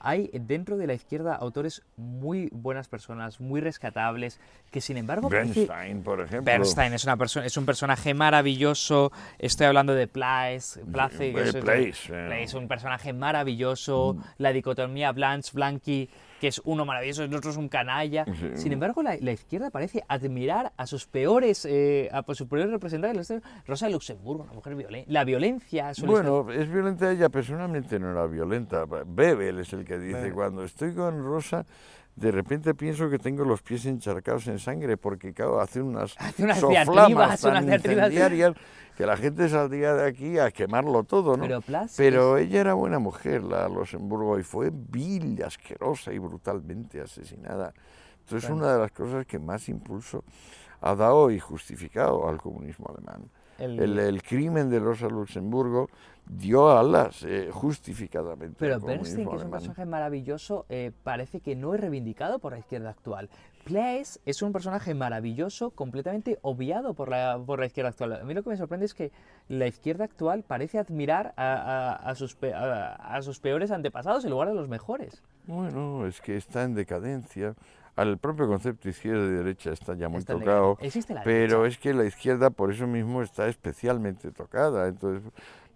hay 0.00 0.30
dentro 0.32 0.76
de 0.76 0.86
la 0.86 0.94
izquierda 0.94 1.34
autores 1.36 1.82
muy 1.96 2.48
buenas 2.52 2.88
personas, 2.88 3.40
muy 3.40 3.60
rescatables, 3.60 4.40
que 4.70 4.80
sin 4.80 4.96
embargo... 4.96 5.28
Bernstein, 5.28 6.02
por 6.02 6.20
ejemplo. 6.20 6.42
Bernstein 6.44 6.94
es, 6.94 7.04
una 7.04 7.16
persona, 7.16 7.46
es 7.46 7.56
un 7.56 7.66
personaje 7.66 8.14
maravilloso. 8.14 9.12
Estoy 9.38 9.66
hablando 9.66 9.94
de 9.94 10.06
Place. 10.08 10.80
Place, 10.90 11.30
eh, 11.30 11.34
es- 11.44 11.54
Place, 11.56 11.90
eh. 12.08 12.26
Place, 12.26 12.56
un 12.56 12.66
personaje 12.66 13.12
maravilloso. 13.12 14.16
La 14.38 14.52
dicotomía 14.52 15.12
Blanche-Blanqui, 15.12 16.08
que 16.40 16.48
es 16.48 16.60
uno 16.64 16.86
maravilloso, 16.86 17.22
el 17.22 17.34
otro 17.34 17.50
es 17.50 17.58
un 17.58 17.68
canalla. 17.68 18.24
Sí. 18.24 18.52
Sin 18.54 18.72
embargo, 18.72 19.02
la, 19.02 19.16
la 19.20 19.32
izquierda 19.32 19.70
parece 19.70 20.02
admirar 20.08 20.72
a 20.76 20.86
sus 20.86 21.06
peores, 21.06 21.66
eh, 21.66 22.08
a 22.10 22.24
sus 22.34 22.48
peores 22.48 22.70
representantes. 22.70 23.32
Rosa 23.66 23.86
de 23.86 23.92
Luxemburgo, 23.92 24.44
una 24.44 24.54
mujer 24.54 24.74
violenta. 24.74 25.12
La 25.12 25.24
violencia 25.24 25.92
Bueno, 26.04 26.50
es 26.50 26.70
violenta 26.70 27.12
ella, 27.12 27.28
personalmente 27.28 28.00
no 28.00 28.10
era 28.10 28.26
violenta. 28.26 28.86
Bebel 29.06 29.58
es 29.58 29.72
el 29.74 29.84
que 29.84 29.98
dice, 29.98 30.16
Bebel. 30.16 30.32
cuando 30.32 30.64
estoy 30.64 30.94
con 30.94 31.22
Rosa, 31.22 31.66
de 32.16 32.30
repente 32.30 32.74
pienso 32.74 33.08
que 33.08 33.18
tengo 33.18 33.44
los 33.44 33.62
pies 33.62 33.86
encharcados 33.86 34.46
en 34.48 34.58
sangre, 34.58 34.96
porque 34.96 35.32
claro, 35.32 35.60
hace 35.60 35.80
unas, 35.80 36.14
Hace 36.18 36.44
unas 36.44 36.60
soflamas 36.60 37.40
tan 37.40 37.64
unas 37.64 37.76
incendiarias 37.76 38.54
que 38.96 39.06
la 39.06 39.16
gente 39.16 39.48
saldría 39.48 39.94
de 39.94 40.06
aquí 40.06 40.38
a 40.38 40.50
quemarlo 40.50 41.04
todo, 41.04 41.36
¿no? 41.36 41.44
Pero 41.44 41.62
Pero 41.96 42.36
ella 42.36 42.60
era 42.60 42.74
buena 42.74 42.98
mujer, 42.98 43.42
la 43.42 43.68
Luxemburgo, 43.68 44.38
y 44.38 44.42
fue 44.42 44.70
vil, 44.72 45.42
asquerosa 45.42 46.12
y 46.12 46.18
brutalmente 46.18 47.00
asesinada. 47.00 47.72
Entonces, 48.20 48.48
Claro. 48.50 48.56
una 48.56 48.72
de 48.74 48.78
las 48.80 48.92
cosas 48.92 49.24
que 49.24 49.38
más 49.38 49.68
impulso 49.70 50.22
ha 50.82 50.94
dado 50.94 51.30
y 51.30 51.38
justificado 51.38 52.28
al 52.28 52.38
comunismo 52.38 52.88
alemán. 52.88 53.30
El- 53.60 53.80
El, 53.80 53.98
el 53.98 54.22
crimen 54.22 54.68
de 54.70 54.78
Rosa 54.80 55.08
Luxemburgo 55.08 55.88
dio 56.26 56.70
alas 56.70 57.22
eh, 57.24 57.50
justificadamente. 57.52 58.56
Pero 58.58 58.74
Bernstein, 58.86 59.28
que 59.28 59.36
es 59.36 59.42
un 59.42 59.50
personaje 59.50 59.84
maravilloso, 59.86 60.66
eh, 60.68 60.92
parece 61.02 61.40
que 61.40 61.56
no 61.56 61.74
es 61.74 61.80
reivindicado 61.80 62.38
por 62.38 62.52
la 62.52 62.58
izquierda 62.58 62.90
actual. 62.90 63.28
Place 63.64 64.20
es 64.24 64.40
un 64.42 64.52
personaje 64.52 64.94
maravilloso, 64.94 65.70
completamente 65.70 66.38
obviado 66.42 66.94
por 66.94 67.08
la, 67.10 67.38
por 67.44 67.58
la 67.60 67.66
izquierda 67.66 67.90
actual. 67.90 68.12
A 68.14 68.24
mí 68.24 68.32
lo 68.32 68.42
que 68.42 68.50
me 68.50 68.56
sorprende 68.56 68.86
es 68.86 68.94
que 68.94 69.12
la 69.48 69.66
izquierda 69.66 70.04
actual 70.04 70.44
parece 70.46 70.78
admirar 70.78 71.34
a, 71.36 71.54
a- 71.54 71.94
a 71.96 72.14
sus, 72.14 72.34
pe- 72.36 72.54
a 72.54 73.18
sus 73.22 73.38
peores 73.40 73.70
antepasados 73.70 74.24
en 74.24 74.30
lugar 74.30 74.48
de 74.48 74.54
los 74.54 74.68
mejores. 74.68 75.22
Bueno, 75.46 76.06
es 76.06 76.20
que 76.20 76.36
está 76.36 76.62
en 76.62 76.74
decadencia. 76.74 77.54
Al 77.96 78.18
propio 78.18 78.46
concepto 78.46 78.88
izquierda 78.88 79.24
y 79.26 79.30
derecha 79.30 79.72
está 79.72 79.94
ya 79.94 80.08
muy 80.08 80.20
Está 80.20 80.34
tocado, 80.34 80.78
la 81.08 81.22
pero 81.22 81.62
derecha. 81.62 81.68
es 81.68 81.78
que 81.78 81.94
la 81.94 82.04
izquierda 82.04 82.50
por 82.50 82.72
eso 82.72 82.86
mismo 82.86 83.22
está 83.22 83.48
especialmente 83.48 84.30
tocada. 84.30 84.88
Entonces, 84.88 85.30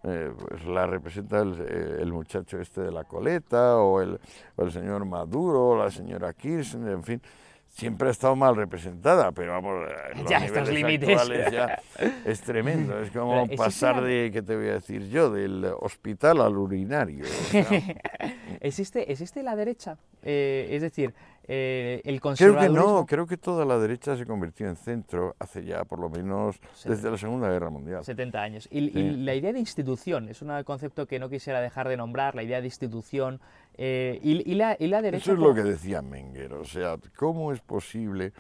eh, 0.05 0.31
pues 0.49 0.65
la 0.67 0.87
representa 0.87 1.41
el, 1.41 1.55
eh, 1.61 1.97
el 2.01 2.13
muchacho 2.13 2.59
este 2.61 2.83
de 2.83 2.93
la 2.93 3.05
coleta, 3.05 3.79
o 3.79 4.01
el, 4.01 4.19
o 4.57 4.63
el 4.65 4.73
señor 4.73 5.05
Maduro, 5.07 5.69
o 5.71 5.77
la 5.79 5.91
señora 5.91 6.33
Kirchner, 6.33 6.93
en 6.93 7.03
fin. 7.03 7.23
Siempre 7.69 8.07
ha 8.07 8.13
estado 8.13 8.37
mal 8.37 8.55
representada, 8.55 9.33
pero 9.33 9.51
vamos, 9.51 9.89
eh, 9.91 10.19
los 10.21 10.31
Ya, 10.31 10.45
estos 10.45 10.69
límites. 10.71 11.27
ya 11.51 11.83
es 12.25 12.41
tremendo. 12.43 13.01
Es 13.01 13.11
como 13.11 13.49
pasar 13.57 14.01
de, 14.01 14.31
¿qué 14.33 14.43
te 14.43 14.55
voy 14.55 14.69
a 14.69 14.75
decir 14.75 15.09
yo? 15.09 15.29
Del 15.31 15.65
hospital 15.81 16.41
al 16.41 16.57
urinario. 16.57 17.25
¿Existe, 18.61 19.11
¿Existe 19.11 19.43
la 19.43 19.57
derecha? 19.57 19.99
Eh, 20.23 20.69
es 20.71 20.83
decir, 20.83 21.15
eh, 21.47 22.01
el 22.05 22.21
Creo 22.21 22.59
que 22.59 22.69
no, 22.69 23.05
creo 23.07 23.27
que 23.27 23.37
toda 23.37 23.65
la 23.65 23.79
derecha 23.79 24.17
se 24.17 24.25
convirtió 24.25 24.67
en 24.67 24.77
centro 24.77 25.37
hace 25.39 25.65
ya 25.65 25.85
por 25.85 25.99
lo 25.99 26.09
menos 26.09 26.57
desde 26.85 27.11
la 27.11 27.19
Segunda 27.19 27.51
Guerra 27.51 27.71
Mundial. 27.71 28.05
70 28.05 28.43
años. 28.43 28.69
Y, 28.71 28.91
la 29.25 29.35
idea 29.35 29.53
de 29.53 29.59
institución 29.59 30.29
es 30.29 30.41
un 30.41 30.63
concepto 30.65 31.07
que 31.07 31.19
no 31.19 31.29
quisiera 31.29 31.61
dejar 31.61 31.89
de 31.89 31.97
nombrar, 31.97 32.35
la 32.35 32.43
idea 32.43 32.61
de 32.61 32.67
institución. 32.67 33.41
eh, 33.77 34.19
y, 34.23 34.51
y 34.51 34.55
la, 34.55 34.77
y 34.79 34.87
la 34.87 35.03
derecha... 35.03 35.25
Eso 35.25 35.33
es 35.33 35.39
lo 35.39 35.55
que 35.55 35.63
decía 35.63 36.01
Menger, 36.01 36.55
o 36.55 36.65
sea, 36.65 36.97
¿cómo 37.17 37.53
es 37.53 37.61
posible 37.61 38.33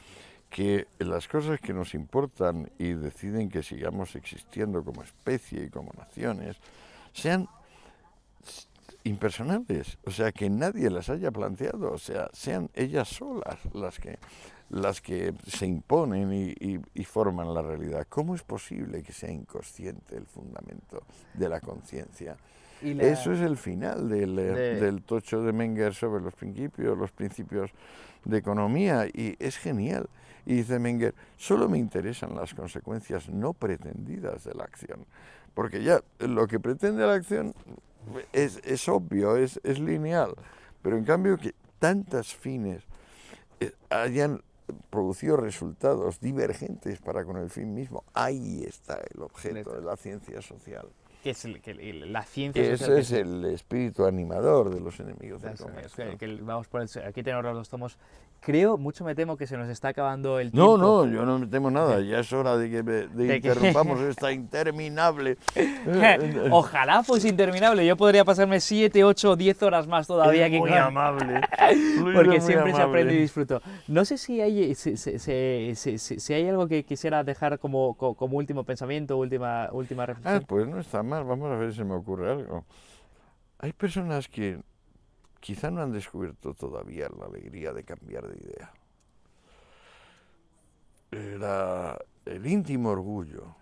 que 0.48 0.86
las 1.00 1.26
cosas 1.26 1.60
que 1.60 1.72
nos 1.72 1.94
importan 1.94 2.70
y 2.78 2.92
deciden 2.92 3.48
que 3.48 3.62
sigamos 3.62 4.14
existiendo 4.14 4.84
como 4.84 5.02
especie 5.02 5.64
y 5.64 5.68
como 5.68 5.90
naciones 5.98 6.56
sean 7.12 7.48
impersonales, 9.04 9.98
o 10.04 10.10
sea, 10.10 10.32
que 10.32 10.48
nadie 10.50 10.90
las 10.90 11.08
haya 11.10 11.30
planteado, 11.30 11.92
o 11.92 11.98
sea, 11.98 12.28
sean 12.32 12.70
ellas 12.74 13.08
solas 13.08 13.58
las 13.72 13.98
que 13.98 14.18
las 14.70 15.00
que 15.02 15.34
se 15.46 15.66
imponen 15.66 16.32
y, 16.32 16.50
y- 16.58 16.80
y 16.94 17.04
forman 17.04 17.52
la 17.52 17.60
realidad. 17.60 18.06
¿Cómo 18.08 18.34
es 18.34 18.42
posible 18.42 19.02
que 19.02 19.12
sea 19.12 19.30
inconsciente 19.30 20.16
el 20.16 20.24
fundamento 20.26 21.02
de 21.34 21.48
la 21.50 21.60
conciencia? 21.60 22.36
la- 22.94 23.04
Eso 23.04 23.32
es 23.32 23.40
el 23.40 23.58
final 23.58 24.08
del, 24.08 24.34
De- 24.36 24.80
del 24.80 25.02
tocho 25.02 25.42
de 25.42 25.52
Menger 25.52 25.94
sobre 25.94 26.22
los 26.24 26.34
principios, 26.34 26.96
los 26.96 27.12
principios 27.12 27.70
de 28.24 28.38
economía, 28.38 29.06
y 29.06 29.36
es 29.38 29.58
genial. 29.58 30.08
Y 30.46 30.54
dice 30.54 30.78
Menger, 30.78 31.14
solo 31.36 31.68
me 31.68 31.78
interesan 31.78 32.34
las 32.34 32.54
consecuencias 32.54 33.28
no 33.28 33.52
pretendidas 33.52 34.44
de 34.44 34.54
la 34.54 34.64
acción, 34.64 35.04
porque 35.52 35.82
ya 35.84 36.00
lo 36.20 36.46
que 36.46 36.58
pretende 36.58 37.06
la 37.06 37.14
acción 37.14 37.54
es, 38.32 38.60
es 38.64 38.88
obvio, 38.88 39.36
es, 39.36 39.60
es 39.64 39.78
lineal, 39.78 40.34
pero 40.82 40.96
en 40.96 41.04
cambio 41.04 41.36
que 41.38 41.54
tantas 41.78 42.34
fines 42.34 42.82
eh, 43.60 43.72
hayan 43.90 44.42
producido 44.90 45.36
resultados 45.36 46.20
divergentes 46.20 46.98
para 47.00 47.24
con 47.24 47.36
el 47.36 47.50
fin 47.50 47.74
mismo, 47.74 48.04
ahí 48.14 48.64
está 48.64 49.00
el 49.14 49.22
objeto 49.22 49.72
de 49.74 49.82
la 49.82 49.96
ciencia 49.96 50.40
social. 50.42 50.88
que 51.22 51.30
es 51.30 51.42
el- 51.46 51.62
que 51.62 51.70
el- 51.70 52.12
la 52.12 52.22
ciencia 52.22 52.62
Ese 52.62 52.76
social 52.76 52.94
que 52.96 53.00
es 53.00 53.12
el 53.12 53.44
espíritu 53.46 54.04
animador 54.04 54.68
de 54.68 54.78
los 54.80 55.00
enemigos 55.00 55.40
del 55.40 55.56
comercio. 55.56 56.18
que- 56.18 56.36
vamos 56.42 56.68
por 56.68 56.82
el- 56.82 56.88
aquí 57.06 57.22
tenemos 57.22 57.42
los 57.44 57.54
dos 57.54 57.68
tomos. 57.70 57.96
Creo, 58.44 58.76
mucho 58.76 59.04
me 59.04 59.14
temo 59.14 59.38
que 59.38 59.46
se 59.46 59.56
nos 59.56 59.70
está 59.70 59.88
acabando 59.88 60.38
el 60.38 60.48
No, 60.48 60.74
tiempo. 60.74 60.76
no, 60.78 61.06
yo 61.06 61.24
no 61.24 61.38
me 61.38 61.46
temo 61.46 61.70
nada, 61.70 62.00
ya 62.02 62.18
es 62.18 62.30
hora 62.30 62.58
de 62.58 62.68
que 62.68 62.82
de 62.82 63.08
De 63.08 63.40
que- 63.40 63.48
interrumpamos 63.48 64.00
esta 64.00 64.32
interminable. 64.32 65.38
Ojalá 66.50 67.02
fuese 67.02 67.28
interminable. 67.28 67.86
Yo 67.86 67.96
podría 67.96 68.22
pasarme 68.24 68.60
7, 68.60 69.02
8, 69.02 69.36
10 69.36 69.62
horas 69.62 69.86
más 69.86 70.06
todavía 70.06 70.50
que 70.50 70.58
muy 70.58 70.68
con- 70.68 70.78
amable. 70.78 71.40
Luis 72.00 72.14
Porque 72.16 72.40
siempre 72.42 72.72
se 72.74 72.82
aprende 72.82 73.12
y 73.12 73.16
amable. 73.16 73.20
disfruto. 73.22 73.62
No 73.88 74.04
sé 74.04 74.18
si 74.18 74.40
hay, 74.42 74.74
si, 74.74 74.96
si- 74.98 75.18
si- 75.18 75.74
si- 75.74 75.98
si- 75.98 76.20
si 76.20 76.34
hay 76.34 76.46
algo 76.46 76.68
que 76.68 76.84
quisiera 76.84 77.24
dejar 77.24 77.58
como, 77.58 77.94
co- 77.94 78.14
como 78.14 78.36
último 78.36 78.64
pensamiento, 78.64 79.16
última, 79.16 79.70
última 79.72 80.02
Ah, 80.02 80.06
reflexión. 80.06 80.44
pues 80.46 80.68
no 80.68 80.78
está 80.80 81.02
mal, 81.02 81.24
vamos 81.24 81.50
a 81.50 81.56
ver 81.56 81.72
si 81.72 81.82
me 81.82 81.94
ocurre 81.94 82.30
algo. 82.30 82.64
Hay 83.58 83.72
personas 83.72 84.28
que 84.28 84.58
quizá 85.44 85.70
no 85.70 85.82
han 85.82 85.92
descubierto 85.92 86.54
todavía 86.54 87.06
la 87.10 87.26
alegría 87.26 87.74
de 87.74 87.84
cambiar 87.84 88.26
de 88.26 88.38
idea. 88.42 88.72
El 92.24 92.46
íntimo 92.46 92.88
orgullo 92.88 93.54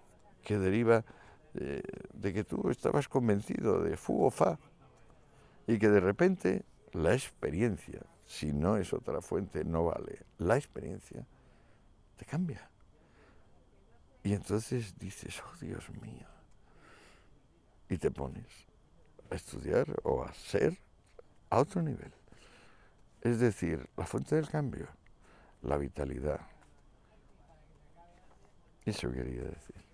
que 0.44 0.58
deriva 0.58 1.04
eh, 1.54 1.82
de 2.12 2.32
que 2.32 2.44
tú 2.44 2.70
estabas 2.70 3.08
convencido 3.08 3.82
de 3.82 3.96
fu 3.96 4.24
o 4.24 4.30
fa 4.30 4.60
y 5.66 5.76
que 5.80 5.88
de 5.88 5.98
repente 5.98 6.64
la 6.92 7.14
experiencia, 7.14 8.00
si 8.26 8.52
no 8.52 8.76
es 8.76 8.92
otra 8.92 9.20
fuente, 9.20 9.64
no 9.64 9.86
vale. 9.86 10.20
La 10.38 10.56
experiencia 10.56 11.26
te 12.16 12.24
cambia. 12.24 12.70
Y 14.22 14.34
entonces 14.34 14.96
dices, 15.00 15.42
oh 15.42 15.56
Dios 15.60 15.90
mío, 16.00 16.28
y 17.88 17.98
te 17.98 18.12
pones 18.12 18.46
a 19.30 19.34
estudiar 19.34 19.88
o 20.04 20.22
a 20.22 20.32
ser 20.32 20.78
a 21.52 21.58
otro 21.58 21.82
nivel. 21.82 22.10
Es 23.20 23.38
decir, 23.38 23.86
la 23.98 24.06
fuente 24.06 24.36
del 24.36 24.48
cambio, 24.48 24.88
la 25.60 25.76
vitalidad. 25.76 26.40
Eso 28.86 29.12
quería 29.12 29.42
decir. 29.42 29.91